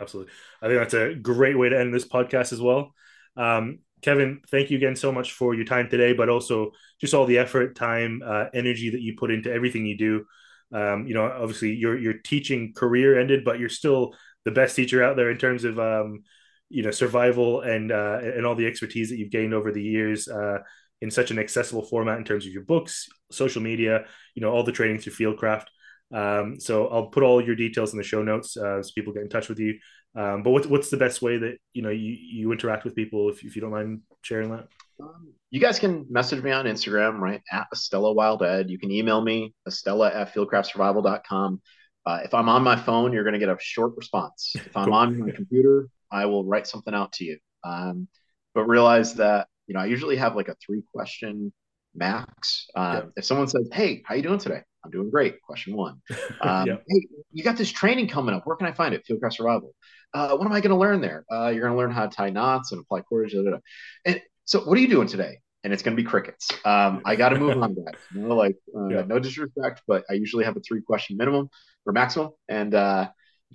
absolutely. 0.00 0.32
I 0.62 0.68
think 0.68 0.80
that's 0.80 0.94
a 0.94 1.14
great 1.14 1.58
way 1.58 1.68
to 1.68 1.78
end 1.78 1.92
this 1.92 2.06
podcast 2.06 2.52
as 2.52 2.60
well. 2.60 2.94
Um, 3.36 3.80
Kevin, 4.02 4.40
thank 4.50 4.70
you 4.70 4.76
again 4.76 4.96
so 4.96 5.10
much 5.10 5.32
for 5.32 5.54
your 5.54 5.64
time 5.64 5.88
today, 5.88 6.12
but 6.12 6.28
also 6.28 6.72
just 7.00 7.14
all 7.14 7.26
the 7.26 7.38
effort, 7.38 7.74
time, 7.74 8.22
uh, 8.24 8.44
energy 8.52 8.90
that 8.90 9.00
you 9.00 9.16
put 9.16 9.30
into 9.30 9.52
everything 9.52 9.86
you 9.86 9.96
do. 9.96 10.24
Um, 10.72 11.06
you 11.06 11.14
know, 11.14 11.24
obviously 11.24 11.74
your 11.74 11.98
your 11.98 12.14
teaching 12.14 12.72
career 12.74 13.18
ended, 13.18 13.44
but 13.44 13.58
you're 13.58 13.68
still 13.68 14.14
the 14.44 14.50
best 14.50 14.76
teacher 14.76 15.02
out 15.02 15.16
there 15.16 15.30
in 15.30 15.38
terms 15.38 15.64
of 15.64 15.78
um, 15.78 16.24
you 16.68 16.82
know 16.82 16.90
survival 16.90 17.62
and 17.62 17.92
uh, 17.92 18.18
and 18.22 18.44
all 18.44 18.54
the 18.54 18.66
expertise 18.66 19.10
that 19.10 19.18
you've 19.18 19.30
gained 19.30 19.54
over 19.54 19.72
the 19.72 19.82
years 19.82 20.28
uh, 20.28 20.58
in 21.00 21.10
such 21.10 21.30
an 21.30 21.38
accessible 21.38 21.84
format 21.84 22.18
in 22.18 22.24
terms 22.24 22.46
of 22.46 22.52
your 22.52 22.64
books, 22.64 23.08
social 23.30 23.62
media, 23.62 24.04
you 24.34 24.42
know, 24.42 24.50
all 24.50 24.64
the 24.64 24.72
training 24.72 24.98
through 24.98 25.12
Fieldcraft. 25.12 25.66
Um, 26.12 26.60
so 26.60 26.88
I'll 26.88 27.06
put 27.06 27.22
all 27.22 27.44
your 27.44 27.56
details 27.56 27.92
in 27.92 27.98
the 27.98 28.04
show 28.04 28.22
notes 28.22 28.56
uh, 28.56 28.82
so 28.82 28.90
people 28.94 29.12
get 29.12 29.22
in 29.22 29.28
touch 29.28 29.48
with 29.48 29.58
you. 29.58 29.78
Um, 30.14 30.42
but 30.42 30.50
what's 30.50 30.66
what's 30.66 30.88
the 30.88 30.96
best 30.96 31.20
way 31.20 31.36
that 31.36 31.58
you 31.74 31.82
know 31.82 31.90
you, 31.90 32.16
you 32.18 32.52
interact 32.52 32.84
with 32.84 32.94
people 32.94 33.28
if, 33.28 33.44
if 33.44 33.54
you 33.54 33.60
don't 33.60 33.72
mind 33.72 34.00
sharing 34.22 34.50
that? 34.50 34.68
Um, 35.00 35.34
you 35.50 35.60
guys 35.60 35.78
can 35.78 36.06
message 36.08 36.42
me 36.42 36.50
on 36.52 36.64
Instagram, 36.64 37.18
right? 37.18 37.42
At 37.52 37.66
Estela 37.74 38.14
Wild 38.14 38.42
Ed. 38.42 38.70
You 38.70 38.78
can 38.78 38.90
email 38.90 39.20
me, 39.20 39.54
Estela 39.68 40.14
at 40.14 40.34
fieldcraftsurvival.com. 40.34 41.60
Uh, 42.06 42.20
if 42.24 42.32
I'm 42.32 42.48
on 42.48 42.62
my 42.62 42.76
phone, 42.76 43.12
you're 43.12 43.24
going 43.24 43.34
to 43.34 43.38
get 43.38 43.48
a 43.48 43.56
short 43.60 43.94
response. 43.96 44.52
If 44.54 44.76
I'm 44.76 44.86
cool. 44.86 44.94
on 44.94 45.18
my 45.18 45.32
computer, 45.32 45.88
I 46.10 46.26
will 46.26 46.44
write 46.44 46.66
something 46.66 46.94
out 46.94 47.12
to 47.14 47.24
you. 47.24 47.38
Um, 47.64 48.08
but 48.54 48.64
realize 48.64 49.14
that, 49.14 49.48
you 49.66 49.74
know, 49.74 49.80
I 49.80 49.86
usually 49.86 50.16
have 50.16 50.36
like 50.36 50.48
a 50.48 50.56
three 50.64 50.82
question 50.94 51.52
max. 51.94 52.68
Uh, 52.74 53.02
If 53.16 53.24
someone 53.24 53.48
says, 53.48 53.68
Hey, 53.72 54.02
how 54.06 54.14
you 54.14 54.22
doing 54.22 54.38
today? 54.38 54.62
I'm 54.86 54.90
doing 54.90 55.10
great. 55.10 55.42
Question 55.42 55.76
one. 55.76 56.00
Um, 56.40 56.66
yep. 56.66 56.84
Hey, 56.86 57.06
you 57.32 57.42
got 57.42 57.56
this 57.56 57.70
training 57.70 58.08
coming 58.08 58.34
up. 58.34 58.46
Where 58.46 58.56
can 58.56 58.66
I 58.66 58.72
find 58.72 58.94
it? 58.94 59.04
Fieldcraft 59.08 59.34
Survival. 59.34 59.74
Uh, 60.12 60.36
what 60.36 60.46
am 60.46 60.52
I 60.52 60.60
going 60.60 60.70
to 60.70 60.76
learn 60.76 61.00
there? 61.00 61.24
Uh, 61.32 61.48
you're 61.48 61.62
going 61.62 61.72
to 61.72 61.78
learn 61.78 61.90
how 61.90 62.06
to 62.06 62.14
tie 62.14 62.30
knots 62.30 62.72
and 62.72 62.80
apply 62.80 63.00
cordage. 63.00 63.32
Da, 63.32 63.42
da, 63.42 63.50
da. 63.50 63.58
And 64.04 64.20
so, 64.44 64.60
what 64.60 64.76
are 64.76 64.80
you 64.80 64.88
doing 64.88 65.08
today? 65.08 65.38
And 65.64 65.72
it's 65.72 65.82
going 65.82 65.96
to 65.96 66.02
be 66.02 66.08
crickets. 66.08 66.50
Um, 66.64 67.02
I 67.04 67.16
got 67.16 67.30
to 67.30 67.38
move 67.38 67.60
on 67.60 67.74
that. 67.74 67.94
You 68.14 68.20
know, 68.20 68.36
like 68.36 68.56
uh, 68.76 68.88
yeah. 68.88 69.02
no 69.06 69.18
disrespect, 69.18 69.82
but 69.88 70.04
I 70.10 70.14
usually 70.14 70.44
have 70.44 70.56
a 70.56 70.60
three 70.60 70.82
question 70.82 71.16
minimum 71.16 71.48
or 71.86 71.92
maximum. 71.92 72.30
And 72.48 72.74
uh, 72.74 73.08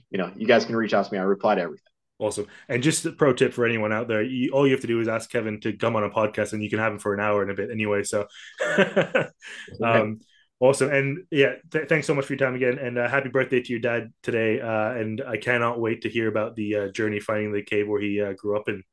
you 0.10 0.18
know, 0.18 0.32
you 0.36 0.48
guys 0.48 0.66
can 0.66 0.76
reach 0.76 0.94
out 0.94 1.06
to 1.06 1.14
me. 1.14 1.20
I 1.20 1.24
reply 1.24 1.56
to 1.56 1.62
everything. 1.62 1.92
Awesome. 2.22 2.46
And 2.70 2.84
just 2.84 3.04
a 3.08 3.12
pro 3.12 3.34
tip 3.34 3.52
for 3.52 3.66
anyone 3.66 3.92
out 3.92 4.08
there, 4.08 4.22
you, 4.22 4.52
all 4.52 4.68
you 4.68 4.74
have 4.74 4.82
to 4.82 4.88
do 4.88 5.00
is 5.00 5.08
ask 5.08 5.32
Kevin 5.32 5.60
to 5.62 5.74
come 5.74 5.96
on 5.96 6.04
a 6.04 6.10
podcast 6.12 6.54
and 6.54 6.64
you 6.64 6.70
can 6.70 6.78
have 6.78 6.94
him 6.94 7.00
for 7.00 7.16
an 7.16 7.20
hour 7.20 7.42
and 7.42 7.50
a 7.50 7.56
bit 7.56 7.72
anyway. 7.72 8.04
So, 8.04 8.28
um, 9.84 10.20
Awesome. 10.62 10.92
And 10.92 11.26
yeah, 11.32 11.56
th- 11.72 11.90
thanks 11.90 12.06
so 12.06 12.14
much 12.14 12.26
for 12.26 12.34
your 12.34 12.38
time 12.38 12.54
again. 12.54 12.78
And 12.78 13.00
uh, 13.00 13.10
happy 13.10 13.30
birthday 13.30 13.62
to 13.62 13.72
your 13.72 13.80
dad 13.80 14.14
today. 14.22 14.62
Uh, 14.62 14.92
and 14.92 15.20
I 15.28 15.38
cannot 15.38 15.80
wait 15.80 16.04
to 16.04 16.10
hear 16.10 16.28
about 16.28 16.56
the 16.56 16.76
uh, 16.76 16.88
journey 16.90 17.20
finding 17.20 17.52
the 17.52 17.64
cave 17.64 17.88
where 17.88 18.00
he 18.00 18.22
uh, 18.22 18.34
grew 18.34 18.56
up 18.58 18.70
in. 18.70 18.84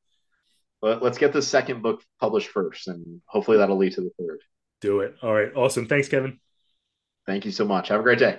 Well, 0.81 0.99
let's 1.03 1.19
get 1.19 1.35
the 1.35 1.43
second 1.43 1.83
book 1.83 2.03
published 2.21 2.49
first, 2.49 2.89
and 2.89 3.21
hopefully 3.27 3.59
that'll 3.59 3.77
lead 3.77 3.93
to 3.93 4.01
the 4.01 4.13
third. 4.19 4.41
Do 4.81 5.01
it. 5.01 5.17
All 5.23 5.35
right. 5.35 5.53
Awesome. 5.55 5.87
Thanks, 5.87 6.09
Kevin. 6.09 6.41
Thank 7.27 7.45
you 7.45 7.51
so 7.51 7.67
much. 7.67 7.89
Have 7.89 8.01
a 8.01 8.03
great 8.03 8.19
day. 8.19 8.39